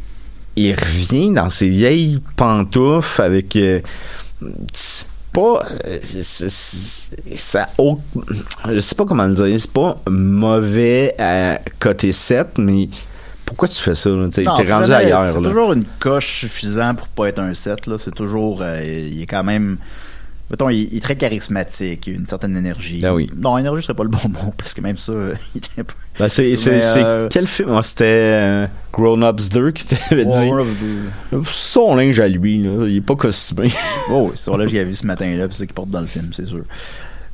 il 0.55 0.73
revient 0.75 1.31
dans 1.33 1.51
ses 1.51 1.69
vieilles 1.71 2.21
pantoufles 2.37 3.23
avec. 3.23 3.57
euh, 3.57 3.81
c'est 4.73 4.92
pas. 5.33 5.63
euh, 5.87 5.99
ça, 6.23 7.69
je 8.69 8.81
sais 8.81 8.95
pas 8.95 9.05
comment 9.05 9.25
le 9.27 9.35
dire. 9.35 9.61
C'est 9.61 9.73
pas 9.73 9.97
mauvais 10.09 11.15
à 11.19 11.59
côté 11.81 12.13
7, 12.13 12.59
mais 12.59 12.89
pourquoi 13.45 13.69
tu 13.69 13.81
fais 13.83 13.95
ça? 13.95 14.11
T'es 14.33 14.45
rendu 14.45 14.93
ailleurs. 14.93 15.33
C'est 15.33 15.41
toujours 15.41 15.73
une 15.73 15.85
coche 15.99 16.41
suffisante 16.41 16.99
pour 16.99 17.09
pas 17.09 17.29
être 17.29 17.39
un 17.41 17.55
7. 17.55 17.87
Là. 17.87 17.97
C'est 18.03 18.15
toujours. 18.15 18.61
euh, 18.63 18.81
il 18.83 19.23
est 19.23 19.27
quand 19.27 19.45
même. 19.45 19.79
Mettons, 20.51 20.69
il, 20.69 20.93
il 20.93 20.99
est 20.99 21.01
très 21.01 21.17
charismatique, 21.17 22.07
il 22.07 22.15
a 22.15 22.17
une 22.19 22.27
certaine 22.27 22.57
énergie. 22.57 23.01
Ah 23.05 23.15
oui. 23.15 23.31
Non, 23.35 23.57
énergie 23.57 23.83
serait 23.83 23.95
pas 23.95 24.03
le 24.03 24.11
bon 24.11 24.29
mot, 24.29 24.53
parce 24.57 24.75
que 24.75 24.81
même 24.81 24.99
ça, 24.99 25.13
euh, 25.13 25.35
il 25.55 25.63
est 25.63 25.81
un 25.81 25.85
peu. 25.85 25.95
Ben, 26.19 26.29
c'est 26.29 26.55
euh, 26.67 27.29
quel 27.31 27.47
film? 27.47 27.71
Ah, 27.73 27.83
C'était 27.83 28.05
euh, 28.05 28.67
Grown 28.93 29.23
Ups 29.25 29.49
2 29.49 29.71
qui 29.71 29.87
t'avait 29.87 30.27
dit. 30.27 30.51
Son 31.45 31.95
linge 31.95 32.21
à 32.21 32.29
lui, 32.29 32.63
là, 32.63 32.87
il 32.87 32.97
est 32.97 33.01
pas 33.01 33.17
costumé. 33.17 33.71
Oh, 34.11 34.33
c'est 34.35 34.51
là 34.51 34.65
que 34.65 34.71
j'ai 34.71 34.85
vu 34.85 34.95
ce 34.95 35.07
matin-là, 35.07 35.47
puis 35.47 35.55
c'est 35.55 35.61
ça 35.61 35.67
qu'il 35.67 35.75
porte 35.75 35.91
dans 35.91 36.01
le 36.01 36.07
film, 36.07 36.31
c'est 36.33 36.47
sûr. 36.47 36.65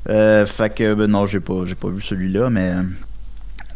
Euh, 0.08 0.46
fait 0.46 0.72
que, 0.72 0.94
ben 0.94 1.10
non, 1.10 1.26
j'ai 1.26 1.40
pas, 1.40 1.64
j'ai 1.66 1.74
pas 1.74 1.88
vu 1.88 2.00
celui-là, 2.00 2.50
mais 2.50 2.72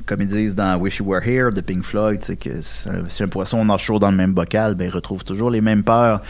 comme 0.07 0.21
ils 0.21 0.29
disent 0.29 0.55
dans 0.55 0.77
Wish 0.79 0.99
You 0.99 1.07
Were 1.07 1.27
Here 1.27 1.53
de 1.53 1.61
Pink 1.61 1.85
Floyd, 1.85 2.21
c'est 2.23 2.37
que 2.37 2.51
si 2.63 3.23
un, 3.23 3.29
poisson 3.29 3.65
nage 3.65 3.81
toujours 3.81 4.01
dans 4.01 4.11
le 4.11 4.17
même 4.17 4.33
bocal, 4.33 4.75
ben 4.75 4.87
il 4.87 4.91
retrouve 4.91 5.25
toujours 5.25 5.51
les 5.51 5.61
mêmes 5.61 5.83
peurs. 5.83 6.21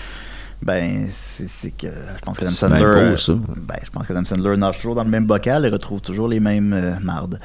Ben, 0.62 1.06
c'est 1.10 1.70
que 1.76 1.88
je 1.88 2.20
pense 2.24 2.38
que 2.38 2.44
Adam 2.44 2.54
Sandler. 2.54 3.10
beau, 3.10 3.16
ça. 3.16 3.32
Ben, 3.56 3.74
je 3.84 3.90
pense 3.90 4.06
que 4.06 4.12
Adam 4.12 4.24
Sandler 4.24 4.56
nage 4.56 4.76
toujours 4.76 4.94
dans 4.94 5.04
le 5.04 5.10
même 5.10 5.24
bocal 5.26 5.64
et 5.64 5.68
retrouve 5.68 6.00
toujours 6.00 6.28
les 6.28 6.40
mêmes 6.40 6.72
euh, 6.72 6.94
mardes. 7.02 7.40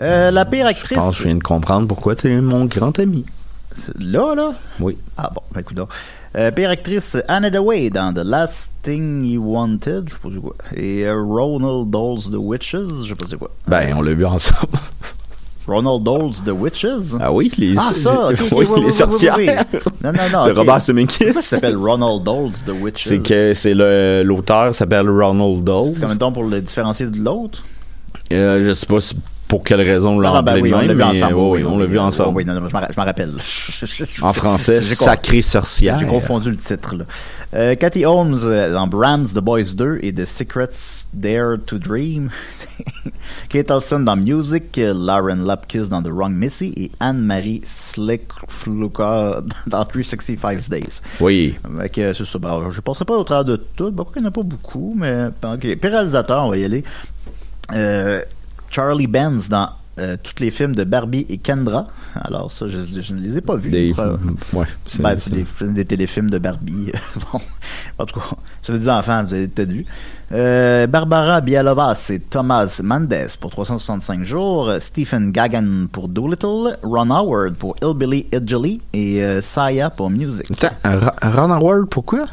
Euh, 0.00 0.30
la 0.30 0.44
pire 0.44 0.66
Je 0.66 0.70
actrice. 0.70 0.98
pense 0.98 1.16
que 1.16 1.22
je 1.22 1.28
viens 1.28 1.36
de 1.36 1.42
comprendre 1.42 1.86
pourquoi 1.88 2.14
tu 2.16 2.30
es 2.32 2.40
mon 2.40 2.64
grand 2.66 2.98
ami. 2.98 3.24
Là, 3.98 4.34
là? 4.34 4.52
Oui. 4.80 4.96
Ah 5.16 5.30
bon, 5.32 5.40
ben 5.52 5.60
écoute. 5.60 5.78
Euh, 6.36 6.50
pire 6.50 6.70
actrice, 6.70 7.16
Anna 7.28 7.48
Daway 7.48 7.90
dans 7.90 8.12
The 8.12 8.18
Last 8.24 8.70
Thing 8.82 9.24
You 9.24 9.42
Wanted, 9.42 10.04
je 10.08 10.14
sais 10.14 10.18
pas 10.20 10.28
c'est 10.34 10.40
quoi. 10.40 10.54
Et 10.74 11.06
euh, 11.06 11.14
Ronald 11.22 11.90
Dole's 11.90 12.30
The 12.30 12.36
Witches, 12.38 13.04
je 13.04 13.08
sais 13.08 13.14
pas 13.14 13.26
c'est 13.28 13.36
quoi. 13.38 13.50
Ben, 13.66 13.94
on 13.96 14.02
l'a 14.02 14.14
vu 14.14 14.26
ensemble. 14.26 14.72
Ronald 15.68 16.02
Dole's 16.02 16.42
The 16.44 16.50
Witches? 16.50 17.16
Ah 17.20 17.30
oui, 17.30 17.52
les, 17.58 17.74
Ah, 17.76 17.92
ça, 17.92 18.28
ok, 18.28 18.32
ok, 18.32 18.38
oui, 18.40 18.48
oui, 18.52 18.66
oui, 18.70 18.84
les 18.86 18.90
sorcières. 18.90 19.36
Non, 20.02 20.12
non, 20.12 20.22
non. 20.32 20.46
de 20.46 20.50
ok. 20.50 20.56
Robert 20.56 20.80
Zemeckis. 20.80 21.24
Pourquoi 21.24 21.42
ça 21.42 21.56
s'appelle 21.56 21.76
Ronald 21.76 22.22
Dole's 22.24 22.64
The 22.64 22.70
Witches? 22.80 23.04
C'est 23.06 23.18
que 23.18 23.52
c'est 23.54 23.74
le 23.74 24.22
l'auteur 24.24 24.74
s'appelle 24.74 25.08
Ronald 25.08 25.62
Dole. 25.62 25.92
C'est 25.94 26.00
comme 26.00 26.16
temps 26.16 26.32
pour 26.32 26.44
le 26.44 26.60
différencier 26.60 27.06
de 27.06 27.18
l'autre? 27.18 27.62
Euh, 28.32 28.64
je 28.64 28.72
sais 28.72 28.86
pas, 28.86 28.98
pour 29.48 29.64
quelle 29.64 29.80
raison 29.80 30.16
on 30.16 30.20
l'a 30.20 30.32
Ah, 30.34 30.42
ben 30.42 30.60
oui, 30.60 30.72
on 30.74 30.80
l'a 30.80 30.92
vu 30.92 31.02
ensemble. 31.02 31.34
ouais, 31.34 31.50
oui, 31.50 31.64
on 31.64 31.74
oui, 31.74 31.80
l'a 31.80 31.86
vu 31.86 31.92
oui, 31.92 31.98
ensemble. 31.98 32.36
Oui, 32.36 32.44
non, 32.44 32.54
non, 32.60 32.68
je 32.68 32.74
m'en 32.74 33.04
rappelle. 33.04 33.32
En 34.22 34.32
français, 34.32 34.82
Sacré 34.82 35.42
sorcière. 35.42 35.98
J'ai 35.98 36.06
confondu 36.06 36.50
le 36.50 36.56
titre. 36.56 36.94
Là. 36.94 37.04
Euh, 37.54 37.74
Cathy 37.76 38.04
Holmes 38.04 38.38
euh, 38.44 38.72
dans 38.72 38.86
Brahms, 38.86 39.26
The 39.34 39.38
Boys 39.38 39.74
2 39.74 40.00
et 40.02 40.12
The 40.12 40.26
Secrets 40.26 41.06
Dare 41.14 41.56
to 41.64 41.78
Dream. 41.78 42.30
Kate 43.48 43.70
Olsen 43.70 44.04
dans 44.04 44.16
Music, 44.16 44.76
euh, 44.76 44.92
Lauren 44.92 45.44
Lapkus 45.44 45.88
dans 45.88 46.02
The 46.02 46.08
Wrong 46.10 46.34
Missy 46.34 46.74
et 46.76 46.90
Anne-Marie 47.00 47.62
Slick-Fluka 47.64 49.42
dans 49.66 49.84
365 49.84 50.68
Days. 50.68 51.00
Oui. 51.20 51.56
Fait 51.80 51.88
que, 51.88 52.12
c'est 52.12 52.26
ça. 52.26 52.38
Ben, 52.38 52.68
je 52.70 52.80
passerai 52.82 53.06
pas 53.06 53.16
au 53.16 53.24
travers 53.24 53.46
de 53.46 53.56
tout. 53.56 53.90
Ben, 53.90 54.04
il 54.16 54.20
n'y 54.20 54.26
en 54.26 54.28
a 54.28 54.32
pas 54.32 54.42
beaucoup, 54.42 54.94
mais 54.96 55.28
ok. 55.42 55.60
Puis 55.60 55.90
réalisateur, 55.90 56.44
on 56.44 56.50
va 56.50 56.56
y 56.58 56.64
aller. 56.64 56.84
Euh, 57.74 58.22
Charlie 58.70 59.06
Benz 59.06 59.48
dans 59.48 59.68
euh, 59.98 60.16
tous 60.22 60.40
les 60.40 60.50
films 60.52 60.76
de 60.76 60.84
Barbie 60.84 61.26
et 61.28 61.38
Kendra. 61.38 61.86
Alors 62.14 62.52
ça, 62.52 62.68
je, 62.68 62.78
je 63.00 63.14
ne 63.14 63.20
les 63.20 63.36
ai 63.38 63.40
pas 63.40 63.56
vus. 63.56 63.70
Des, 63.70 63.92
Euh, 63.98 64.16
ouais, 64.52 64.66
c'est- 64.86 65.02
ben, 65.02 65.16
des, 65.16 65.44
des 65.72 65.84
téléfilms 65.84 66.30
de 66.30 66.38
Barbie. 66.38 66.92
bon, 67.32 67.40
en 67.98 68.04
tout 68.06 68.20
cas, 68.20 68.26
ça 68.62 68.72
veut 68.72 68.78
des 68.78 68.88
enfants, 68.88 69.24
vous 69.24 69.34
avez 69.34 69.48
peut-être 69.48 69.70
vu. 69.72 69.84
Euh, 70.30 70.86
Barbara 70.86 71.40
Bialova, 71.40 71.94
c'est 71.96 72.20
Thomas 72.30 72.80
Mendes 72.84 73.14
pour 73.40 73.50
365 73.50 74.24
jours, 74.24 74.70
Stephen 74.78 75.32
Gagan 75.32 75.86
pour 75.90 76.08
Doolittle, 76.08 76.76
Ron 76.82 77.10
Howard 77.10 77.54
pour 77.54 77.74
Hillbilly 77.82 78.26
Idjali 78.32 78.80
et 78.92 79.22
euh, 79.24 79.40
Saya 79.40 79.90
pour 79.90 80.10
Music. 80.10 80.46
Attends, 80.62 81.10
Ron 81.22 81.50
Howard, 81.50 81.88
pourquoi? 81.88 82.26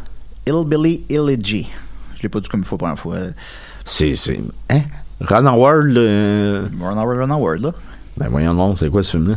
Hillbilly 0.46 1.04
Elegy. 1.10 1.68
Je 2.18 2.24
l'ai 2.24 2.30
pas 2.30 2.40
dit 2.40 2.48
comme 2.50 2.60
il 2.62 2.66
faut 2.66 2.78
pour 2.78 2.88
la 2.88 2.96
fois. 2.96 3.18
C'est, 3.84 4.16
c'est, 4.16 4.40
hein? 4.70 4.82
Ron 5.22 5.46
Howard, 5.46 5.86
le- 5.88 6.68
Ron 6.80 6.98
Howard, 6.98 7.20
Ron 7.20 7.30
Howard, 7.32 7.62
là. 7.62 7.72
ben 8.18 8.28
voyons 8.30 8.76
c'est 8.76 8.90
quoi 8.90 9.02
ce 9.04 9.12
film-là? 9.12 9.36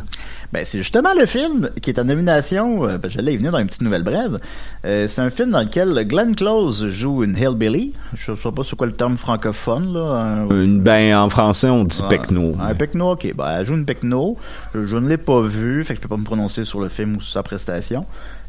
Ben, 0.50 0.62
c'est 0.64 0.78
justement 0.78 1.10
le 1.18 1.26
film 1.26 1.68
qui 1.82 1.90
est 1.90 1.98
en 2.00 2.04
nomination. 2.04 2.88
Euh, 2.88 2.96
ben, 2.96 3.10
je 3.10 3.20
l'ai 3.20 3.36
venu 3.36 3.50
dans 3.50 3.58
une 3.58 3.66
petite 3.66 3.82
nouvelle 3.82 4.02
brève. 4.02 4.38
Euh, 4.86 5.06
c'est 5.06 5.20
un 5.20 5.28
film 5.28 5.50
dans 5.50 5.60
lequel 5.60 5.92
Glenn 6.08 6.34
Close 6.34 6.88
joue 6.88 7.22
une 7.22 7.36
hillbilly. 7.36 7.92
Je 8.14 8.32
sais 8.34 8.50
pas 8.50 8.62
c'est 8.64 8.74
quoi 8.74 8.86
le 8.86 8.94
terme 8.94 9.18
francophone 9.18 9.92
là. 9.92 10.46
Un- 10.48 10.62
Une- 10.62 10.80
ben, 10.80 11.14
en 11.18 11.28
français, 11.28 11.68
on 11.68 11.84
dit 11.84 12.00
Ah, 12.02 12.08
Pecno. 12.08 12.56
Un 12.58 12.74
Pecno, 12.74 13.12
ok. 13.12 13.34
Ben, 13.36 13.58
elle 13.58 13.66
joue 13.66 13.74
une 13.74 13.84
Pecno. 13.84 14.38
Je, 14.74 14.86
je 14.86 14.96
ne 14.96 15.06
l'ai 15.06 15.18
pas 15.18 15.42
vu, 15.42 15.84
fait 15.84 15.92
que 15.92 15.98
je 15.98 16.02
peux 16.02 16.08
pas 16.08 16.16
me 16.16 16.24
prononcer 16.24 16.64
sur 16.64 16.80
le 16.80 16.88
film 16.88 17.16
ou 17.16 17.20
sur 17.20 17.32
sa 17.34 17.42
prestation. 17.42 18.06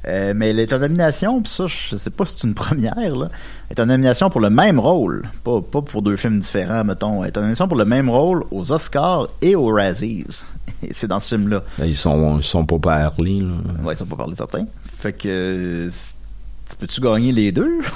Euh, 0.08 0.34
mais 0.36 0.52
elle 0.52 0.60
est 0.60 0.72
en 0.72 0.80
nomination, 0.80 1.41
puis 1.41 1.52
ça, 1.52 1.66
je 1.68 1.97
sais 1.97 2.10
pas 2.10 2.26
si 2.26 2.38
c'est 2.39 2.47
une 2.47 2.54
première, 2.54 2.95
là. 3.16 3.28
Elle 3.70 3.78
est 3.78 3.82
en 3.82 3.86
nomination 3.86 4.30
pour 4.30 4.39
le 4.39 4.50
même 4.50 4.80
rôle. 4.80 5.24
Pas, 5.43 5.60
pas 5.62 5.82
pour 5.82 6.02
deux 6.02 6.16
films 6.16 6.39
différents, 6.39 6.84
mettons. 6.86 7.22
Elle 7.24 7.28
est 7.32 7.38
en 7.38 7.41
nomination 7.41 7.68
pour 7.68 7.78
le 7.78 7.84
même 7.86 8.10
rôle 8.10 8.43
aux 8.52 8.72
Oscars 8.72 9.28
et 9.41 9.56
aux 9.56 9.68
Razzies. 9.74 10.26
Et 10.82 10.93
c'est 10.93 11.08
dans 11.08 11.20
ce 11.20 11.36
film-là. 11.36 11.62
Ben, 11.78 11.86
Ils 11.86 11.97
sont, 11.97 12.38
ils 12.38 12.43
sont 12.45 12.66
pas 12.66 12.80
parlés, 12.80 13.41
là. 13.41 13.47
Ouais, 13.84 13.93
ils 13.93 13.97
sont 13.97 14.06
pas 14.06 14.16
parlé 14.16 14.34
certains. 14.36 14.66
Fait 14.97 15.12
que. 15.12 15.28
euh, 15.28 15.89
tu 16.70 16.76
peux-tu 16.78 17.02
gagner 17.02 17.32
les 17.34 17.52
deux? 17.52 17.80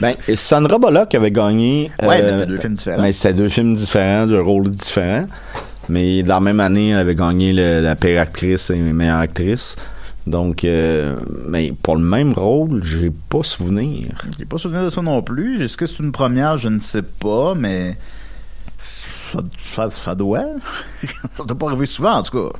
Ben, 0.00 0.14
Sandra 0.34 0.78
Bullock 0.78 1.14
avait 1.14 1.30
gagné. 1.30 1.90
Ouais, 2.02 2.20
euh, 2.20 2.26
mais 2.26 2.32
c'était 2.32 2.46
deux 2.46 2.58
films 2.58 2.74
différents. 2.74 3.02
Mais 3.02 3.12
c'était 3.12 3.34
deux 3.34 3.48
films 3.48 3.76
différents, 3.76 4.26
de 4.26 4.36
rôles 4.36 4.70
différents. 4.70 5.26
Mais 5.88 6.22
dans 6.24 6.34
la 6.34 6.40
même 6.40 6.58
année, 6.60 6.90
elle 6.90 6.98
avait 6.98 7.14
gagné 7.14 7.52
le- 7.52 7.80
la 7.80 7.94
pire 7.94 8.20
actrice 8.20 8.70
et 8.70 8.76
meilleure 8.76 9.20
actrice. 9.20 9.76
Donc, 10.26 10.64
euh, 10.64 11.16
mais 11.48 11.72
pour 11.82 11.96
le 11.96 12.02
même 12.02 12.32
rôle, 12.32 12.82
j'ai 12.82 13.10
pas 13.10 13.42
souvenir. 13.42 14.08
J'ai 14.38 14.46
pas 14.46 14.56
souvenir 14.56 14.84
de 14.84 14.90
ça 14.90 15.02
non 15.02 15.22
plus. 15.22 15.62
Est-ce 15.62 15.76
que 15.76 15.86
c'est 15.86 16.02
une 16.02 16.12
première? 16.12 16.56
Je 16.58 16.68
ne 16.68 16.80
sais 16.80 17.02
pas, 17.02 17.54
mais. 17.54 17.96
Ça, 18.78 19.40
ça, 19.74 19.90
ça 19.90 20.14
doit. 20.14 20.44
ça 21.36 21.44
doit 21.44 21.58
pas 21.58 21.66
arriver 21.66 21.86
souvent, 21.86 22.14
en 22.14 22.22
tout 22.22 22.48
cas. 22.48 22.58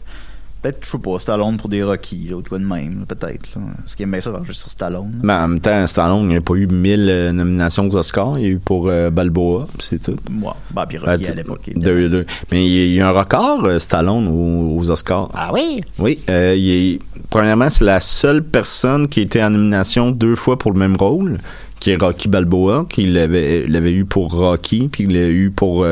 Peut-être, 0.65 0.79
je 0.87 0.91
sais 0.93 0.99
pas, 0.99 1.19
Stallone 1.19 1.59
pour 1.59 1.69
des 1.69 1.83
Rocky, 1.83 2.29
là, 2.31 2.37
ou 2.37 2.43
de 2.43 2.49
quoi 2.49 2.59
de 2.59 2.65
même, 2.65 3.05
peut-être. 3.07 3.51
Ce 3.87 3.95
qui 3.95 4.03
aime 4.05 4.13
bien 4.13 4.23
ça, 4.23 4.33
juste 4.47 4.61
sur 4.63 4.71
Stallone. 4.71 5.13
là. 5.13 5.21
Mais 5.23 5.33
en 5.35 5.49
même 5.49 5.61
temps, 5.61 5.87
Stallone, 5.87 6.23
il 6.23 6.29
n'y 6.29 6.37
a 6.37 6.41
pas 6.41 6.55
eu 6.55 6.67
1000 6.67 7.07
euh, 7.11 7.33
nominations 7.33 7.87
aux 7.87 7.97
Oscars. 7.97 8.33
Il 8.39 8.43
y 8.43 8.47
a 8.47 8.49
eu 8.49 8.59
pour 8.59 8.89
euh, 8.91 9.11
Balboa, 9.11 9.67
c'est 9.79 10.03
tout. 10.03 10.17
Moi, 10.31 10.57
bah, 10.71 10.87
puis 10.89 10.97
Ah, 11.05 11.13
Rocky 11.13 11.25
tu- 11.27 11.31
à 11.33 11.35
l'époque. 11.35 11.71
deux, 11.77 12.09
deux. 12.09 12.25
Mais 12.51 12.65
il 12.67 12.73
y 12.73 12.95
y 12.95 13.01
a 13.03 13.09
un 13.09 13.13
record, 13.13 13.67
euh, 13.67 13.79
Stallone, 13.79 14.27
aux, 14.29 14.79
aux 14.79 14.91
Oscars. 14.91 15.29
Ah 15.35 15.51
oui? 15.53 15.83
Oui, 15.99 16.21
euh, 16.31 16.55
il 16.57 16.71
est- 16.71 16.99
premièrement, 17.29 17.69
c'est 17.69 17.85
la 17.85 18.01
seule 18.01 18.43
personne 18.43 19.07
qui 19.09 19.21
a 19.21 19.23
été 19.25 19.45
en 19.45 19.51
nomination 19.51 20.11
deux 20.13 20.35
fois 20.35 20.59
pour 20.59 20.73
le 20.73 20.79
même 20.79 20.97
rôle, 20.97 21.41
qui 21.79 21.91
est 21.91 21.97
Rocky 22.01 22.29
Balboa, 22.29 22.87
qui 22.89 23.07
l'avait 23.07 23.67
l'avait 23.67 23.93
eu 23.93 24.07
pour 24.07 24.33
Rocky, 24.33 24.89
puis 24.91 25.05
il 25.05 25.13
l'a 25.13 25.29
eu 25.29 25.51
pour 25.51 25.85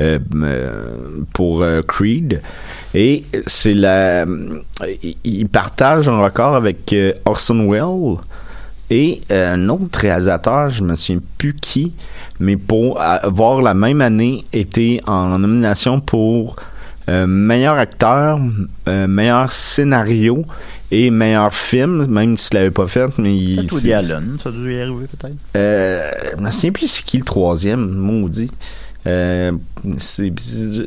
euh, 0.00 0.18
euh, 0.34 0.90
pour 1.32 1.62
euh, 1.62 1.80
Creed. 1.82 2.40
Et 2.94 3.24
c'est 3.46 3.74
la, 3.74 4.24
il- 5.24 5.48
partage 5.48 6.08
un 6.08 6.18
record 6.20 6.54
avec 6.54 6.94
Orson 7.24 7.68
Welles 7.70 8.16
et 8.90 9.20
un 9.30 9.68
autre 9.68 9.98
réalisateur, 10.00 10.70
je 10.70 10.82
me 10.82 10.94
souviens 10.94 11.20
plus 11.36 11.54
qui, 11.54 11.92
mais 12.40 12.56
pour 12.56 12.98
avoir 13.00 13.60
la 13.60 13.74
même 13.74 14.00
année 14.00 14.44
été 14.52 15.00
en 15.06 15.38
nomination 15.38 16.00
pour 16.00 16.56
meilleur 17.26 17.76
acteur, 17.76 18.38
meilleur 18.86 19.52
scénario 19.52 20.44
et 20.90 21.10
meilleur 21.10 21.54
film, 21.54 22.06
même 22.06 22.36
s'il 22.38 22.54
l'avait 22.54 22.70
pas 22.70 22.86
fait, 22.86 23.10
mais 23.18 23.30
il. 23.34 23.68
Woody 23.72 23.92
Allen, 23.92 24.38
ça 24.42 24.48
a 24.48 24.52
dû 24.52 24.74
y 24.74 24.80
arriver, 24.80 25.06
peut-être. 25.18 25.36
euh, 25.56 26.10
je 26.38 26.42
me 26.42 26.50
souviens 26.50 26.72
plus 26.72 26.88
c'est 26.88 27.04
qui 27.04 27.18
le 27.18 27.24
troisième, 27.24 27.86
maudit. 27.94 28.50
Euh, 29.08 29.52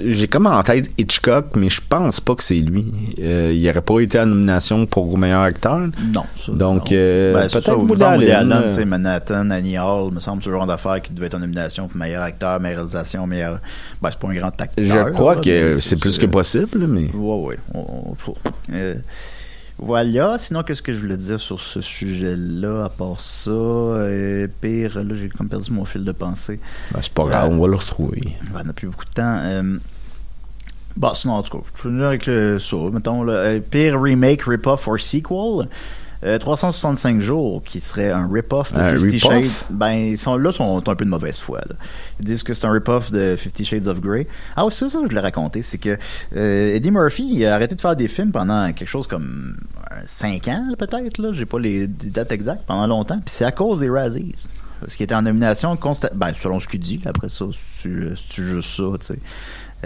j'ai 0.05 0.27
comme 0.27 0.45
en 0.45 0.61
tête 0.61 0.91
Hitchcock, 0.97 1.47
mais 1.55 1.69
je 1.69 1.81
pense 1.87 2.19
pas 2.19 2.35
que 2.35 2.43
c'est 2.43 2.55
lui. 2.55 2.85
Euh, 3.19 3.51
il 3.53 3.67
aurait 3.69 3.81
pas 3.81 3.99
été 3.99 4.19
en 4.19 4.27
nomination 4.27 4.85
pour 4.85 5.17
meilleur 5.17 5.41
acteur. 5.41 5.79
Non. 6.13 6.23
ça, 6.37 6.51
Donc, 6.51 6.91
euh, 6.91 7.33
Ben, 7.33 7.49
c'est 7.49 7.63
peut-être 7.63 7.79
Woody 7.79 8.31
Allen, 8.31 8.85
Manhattan, 8.85 9.49
Annie 9.49 9.79
Hall, 9.79 10.11
me 10.11 10.19
semble 10.19 10.43
ce 10.43 10.49
genre 10.49 10.67
d'affaires 10.67 11.01
qui 11.01 11.13
devait 11.13 11.27
être 11.27 11.35
en 11.35 11.39
nomination 11.39 11.87
pour 11.87 11.97
meilleur 11.97 12.21
acteur, 12.21 12.59
meilleure 12.59 12.79
réalisation, 12.79 13.25
meilleur. 13.25 13.59
Ben, 14.01 14.11
c'est 14.11 14.19
pas 14.19 14.27
un 14.27 14.35
grand 14.35 14.61
acteur. 14.61 14.85
Je 14.85 15.11
crois 15.13 15.35
là, 15.35 15.41
que 15.41 15.79
c'est 15.79 15.97
plus 15.97 16.17
que 16.17 16.27
possible, 16.27 16.85
mais. 16.87 17.09
Ouais, 17.13 17.57
ouais. 18.69 18.97
Euh, 19.81 19.85
voilà. 19.85 20.37
Sinon, 20.37 20.63
qu'est-ce 20.63 20.81
que 20.81 20.93
je 20.93 20.99
voulais 20.99 21.17
dire 21.17 21.39
sur 21.39 21.59
ce 21.59 21.81
sujet-là, 21.81 22.85
à 22.85 22.89
part 22.89 23.19
ça? 23.19 23.51
euh, 23.51 24.47
pire, 24.61 25.03
là, 25.03 25.15
j'ai 25.15 25.29
comme 25.29 25.49
perdu 25.49 25.71
mon 25.71 25.85
fil 25.85 26.03
de 26.03 26.11
pensée. 26.11 26.59
Ben, 26.93 26.99
c'est 27.01 27.13
pas 27.13 27.25
grave, 27.25 27.51
on 27.51 27.59
va 27.61 27.67
le 27.67 27.75
retrouver. 27.75 28.35
Ben, 28.53 28.61
on 28.61 28.63
n'a 28.65 28.73
plus 28.73 28.87
beaucoup 28.87 29.05
de 29.05 29.11
temps. 29.11 29.39
Euh, 29.41 29.77
Bon, 30.97 31.13
sinon, 31.13 31.35
en 31.35 31.43
tout 31.43 31.57
cas, 31.57 31.63
je 31.77 31.83
vais 31.83 31.89
venir 31.89 32.07
avec 32.07 32.25
le, 32.25 32.59
ça. 32.59 32.75
Mettons, 32.91 33.23
le 33.23 33.33
euh, 33.33 33.59
pire 33.59 33.99
remake, 34.01 34.41
rip-off 34.43 34.87
or 34.89 34.99
sequel? 34.99 35.69
Euh, 36.23 36.37
365 36.37 37.19
jours, 37.21 37.63
qui 37.63 37.79
serait 37.79 38.11
un 38.11 38.27
rip-off 38.31 38.73
de 38.73 38.79
Un 38.79 38.93
Fifty 38.99 39.17
rip-off? 39.27 39.31
Shades. 39.43 39.51
Ben, 39.71 39.91
ils 39.91 40.17
sont, 40.19 40.37
là, 40.37 40.51
sont 40.51 40.87
un 40.87 40.95
peu 40.95 41.03
de 41.05 41.09
mauvaise 41.09 41.39
foi. 41.39 41.59
là. 41.67 41.75
Ils 42.19 42.25
disent 42.25 42.43
que 42.43 42.53
c'est 42.53 42.65
un 42.65 42.71
rip-off 42.71 43.11
de 43.11 43.35
Fifty 43.35 43.65
Shades 43.65 43.87
of 43.87 43.99
Grey. 44.01 44.27
Ah 44.55 44.65
oui, 44.65 44.71
c'est 44.71 44.87
ça 44.87 44.99
que 44.99 45.05
je 45.05 45.09
voulais 45.09 45.21
raconter. 45.21 45.61
C'est 45.63 45.79
que 45.79 45.97
euh, 46.35 46.75
Eddie 46.75 46.91
Murphy, 46.91 47.27
il 47.33 47.45
a 47.45 47.55
arrêté 47.55 47.73
de 47.75 47.81
faire 47.81 47.95
des 47.95 48.07
films 48.07 48.31
pendant 48.31 48.71
quelque 48.71 48.87
chose 48.89 49.07
comme 49.07 49.57
5 50.05 50.47
ans, 50.49 50.65
là, 50.69 50.75
peut-être. 50.75 51.17
là. 51.17 51.33
J'ai 51.33 51.45
pas 51.45 51.59
les, 51.59 51.81
les 51.81 51.87
dates 51.87 52.31
exactes. 52.31 52.65
Pendant 52.67 52.85
longtemps. 52.87 53.17
Puis 53.19 53.33
c'est 53.35 53.45
à 53.45 53.51
cause 53.51 53.79
des 53.79 53.89
Razzies. 53.89 54.47
Parce 54.79 54.95
qu'il 54.95 55.03
était 55.03 55.15
en 55.15 55.21
nomination 55.23 55.75
constamment. 55.77 56.13
Ben, 56.15 56.33
selon 56.35 56.59
ce 56.59 56.67
qu'il 56.67 56.79
dit. 56.79 56.99
Après 57.05 57.29
ça, 57.29 57.45
c'est 57.53 58.43
juste 58.43 58.69
ça, 58.75 58.83
tu 58.99 59.05
sais. 59.07 59.19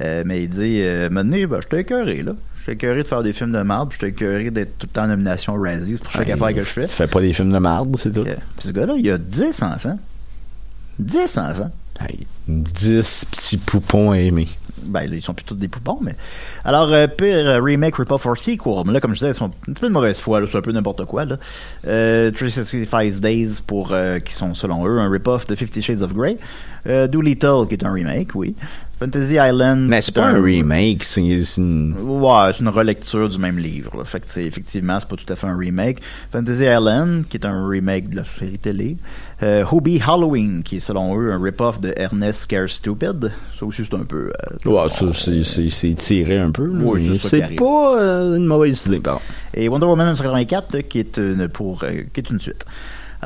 Euh, 0.01 0.23
mais 0.25 0.43
il 0.43 0.49
dit, 0.49 0.81
euh, 0.83 1.09
maintenant, 1.09 1.37
ben, 1.49 1.59
je 1.61 1.67
t'ai 1.67 1.79
écœuré, 1.79 2.23
là. 2.23 2.33
Je 2.65 2.71
t'ai 2.71 2.77
écœuré 2.77 3.03
de 3.03 3.07
faire 3.07 3.21
des 3.21 3.31
films 3.31 3.51
de 3.51 3.63
je 3.91 3.97
t'ai 3.99 4.07
écœuré 4.07 4.49
d'être 4.49 4.79
tout 4.79 4.87
le 4.87 4.93
temps 4.93 5.03
en 5.03 5.09
nomination 5.09 5.53
Razzies 5.53 5.97
pour 5.97 6.11
chaque 6.11 6.25
Hey, 6.25 6.33
affaire 6.33 6.51
que 6.51 6.63
je 6.63 6.69
fais. 6.69 6.87
Fais 6.87 7.05
pas 7.05 7.21
des 7.21 7.31
films 7.31 7.51
de 7.51 7.59
merde, 7.59 7.95
c'est 7.99 8.11
tout. 8.11 8.23
Puis 8.23 8.67
ce 8.67 8.71
gars-là, 8.71 8.95
il 8.97 9.07
a 9.11 9.19
10 9.19 9.61
enfants. 9.61 9.99
10 10.97 11.37
enfants. 11.37 11.69
Hey, 12.01 12.25
10 12.47 13.25
petits 13.29 13.57
poupons 13.57 14.11
à 14.11 14.17
aimer. 14.17 14.47
Ben, 14.81 15.01
là, 15.01 15.15
ils 15.15 15.21
sont 15.21 15.35
plutôt 15.35 15.53
des 15.53 15.67
poupons, 15.67 15.99
mais. 16.01 16.15
Alors, 16.63 16.91
euh, 16.91 17.07
pire 17.07 17.47
euh, 17.47 17.61
remake, 17.61 17.95
rip-off 17.97 18.25
or 18.25 18.37
sequel. 18.37 18.83
Mais 18.85 18.93
là, 18.93 18.99
comme 18.99 19.13
je 19.13 19.19
disais, 19.19 19.31
ils 19.31 19.35
sont 19.35 19.45
un 19.45 19.71
petit 19.73 19.81
peu 19.81 19.87
de 19.87 19.93
mauvaise 19.93 20.19
foi, 20.19 20.41
là. 20.41 20.47
C'est 20.51 20.57
un 20.57 20.61
peu 20.61 20.71
n'importe 20.71 21.05
quoi, 21.05 21.25
là. 21.25 21.37
Euh, 21.87 22.31
365 22.31 23.19
Days, 23.19 23.61
pour, 23.65 23.93
euh, 23.93 24.19
qui 24.19 24.33
sont, 24.33 24.53
selon 24.53 24.85
eux, 24.87 24.99
un 24.99 25.09
rip-off 25.09 25.47
de 25.47 25.55
Fifty 25.55 25.81
Shades 25.81 26.01
of 26.01 26.13
Grey. 26.13 26.37
Euh, 26.87 27.07
Doolittle, 27.07 27.67
qui 27.67 27.75
est 27.75 27.85
un 27.85 27.91
remake, 27.91 28.35
oui. 28.35 28.55
Fantasy 28.99 29.33
Island. 29.35 29.87
Mais 29.89 30.01
c'est 30.01 30.11
est 30.11 30.21
pas 30.21 30.27
un 30.27 30.41
remake, 30.41 31.03
c'est 31.03 31.21
une. 31.57 31.95
Ouais, 32.01 32.51
c'est 32.53 32.61
une 32.61 32.69
relecture 32.69 33.27
du 33.27 33.37
même 33.39 33.57
livre. 33.57 33.97
Là. 33.97 34.05
Fait 34.05 34.19
que 34.21 34.25
c'est 34.27 34.45
effectivement, 34.45 34.97
c'est 34.99 35.09
pas 35.09 35.15
tout 35.17 35.31
à 35.31 35.35
fait 35.35 35.47
un 35.47 35.57
remake. 35.57 35.99
Fantasy 36.31 36.63
Island, 36.63 37.25
qui 37.29 37.37
est 37.37 37.45
un 37.45 37.67
remake 37.67 38.09
de 38.09 38.15
la 38.17 38.23
série 38.23 38.57
télé. 38.57 38.97
Euh, 39.43 39.65
Hobie 39.69 40.01
Halloween, 40.05 40.63
qui 40.63 40.77
est 40.77 40.79
selon 40.79 41.19
eux 41.19 41.31
un 41.33 41.41
rip-off 41.43 41.81
de 41.81 41.93
Ernest 41.97 42.43
Scare 42.43 42.69
Stupid. 42.69 43.31
Ça 43.59 43.65
aussi, 43.65 43.83
c'est 43.83 43.95
un 43.95 44.05
peu. 44.05 44.31
euh, 44.65 44.69
Ouais, 44.69 44.89
ça, 44.89 45.05
c'est- 45.13 45.93
tiré 45.95 46.37
un 46.39 46.51
peu. 46.51 46.67
Oui, 46.67 47.17
c'est 47.19 47.55
pas 47.55 47.97
euh, 48.01 48.37
une 48.37 48.45
mauvaise 48.45 48.85
idée, 48.85 49.01
pardon. 49.01 49.19
Et 49.53 49.67
Wonder 49.67 49.87
Woman 49.87 50.07
1984, 50.13 50.79
qui 50.87 50.99
est 50.99 51.17
une, 51.17 51.47
pour, 51.49 51.83
euh, 51.83 52.03
qui 52.13 52.19
est 52.21 52.29
une 52.29 52.39
suite. 52.39 52.65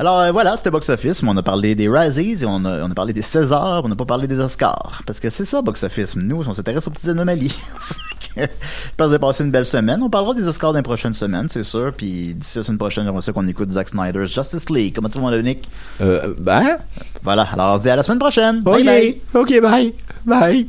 Alors 0.00 0.18
euh, 0.18 0.32
voilà, 0.32 0.56
c'était 0.56 0.70
Box 0.70 0.88
Office, 0.88 1.22
mais 1.22 1.28
on 1.28 1.36
a 1.36 1.42
parlé 1.42 1.74
des 1.74 1.86
Razzies, 1.86 2.42
et 2.42 2.46
on 2.46 2.64
a, 2.64 2.86
on 2.86 2.90
a 2.90 2.94
parlé 2.94 3.12
des 3.12 3.20
Césars, 3.20 3.82
on 3.84 3.88
n'a 3.88 3.96
pas 3.96 4.06
parlé 4.06 4.26
des 4.26 4.40
Oscars. 4.40 5.02
Parce 5.04 5.20
que 5.20 5.28
c'est 5.28 5.44
ça, 5.44 5.60
Box 5.60 5.82
Office. 5.82 6.16
Nous, 6.16 6.42
on 6.48 6.54
s'intéresse 6.54 6.86
aux 6.86 6.90
petites 6.90 7.10
anomalies. 7.10 7.54
Je 8.34 8.40
pense 8.40 8.48
que 8.96 9.04
vous 9.04 9.10
avez 9.10 9.18
passé 9.18 9.44
une 9.44 9.50
belle 9.50 9.66
semaine. 9.66 10.02
On 10.02 10.08
parlera 10.08 10.32
des 10.32 10.46
Oscars 10.48 10.72
dans 10.72 10.78
les 10.78 10.82
prochaines 10.82 11.12
semaines, 11.12 11.48
c'est 11.50 11.64
sûr. 11.64 11.92
Puis 11.94 12.32
d'ici 12.32 12.56
la 12.56 12.64
semaine 12.64 12.78
prochaine, 12.78 13.04
j'aimerais 13.04 13.20
ça 13.20 13.32
qu'on 13.34 13.46
écoute 13.46 13.70
Zack 13.72 13.90
Snyder's 13.90 14.32
Justice 14.32 14.70
League. 14.70 14.94
Comment 14.94 15.10
tu 15.10 15.20
vas, 15.20 15.42
Nick? 15.42 15.68
Euh, 16.00 16.32
ben, 16.38 16.78
Voilà, 17.22 17.42
alors 17.52 17.74
on 17.74 17.78
se 17.78 17.82
dit 17.82 17.90
à 17.90 17.96
la 17.96 18.02
semaine 18.02 18.20
prochaine. 18.20 18.62
Bye 18.62 18.80
ok, 18.80 18.86
bye. 18.86 19.20
ok, 19.34 19.60
bye, 19.60 19.94
bye. 20.24 20.66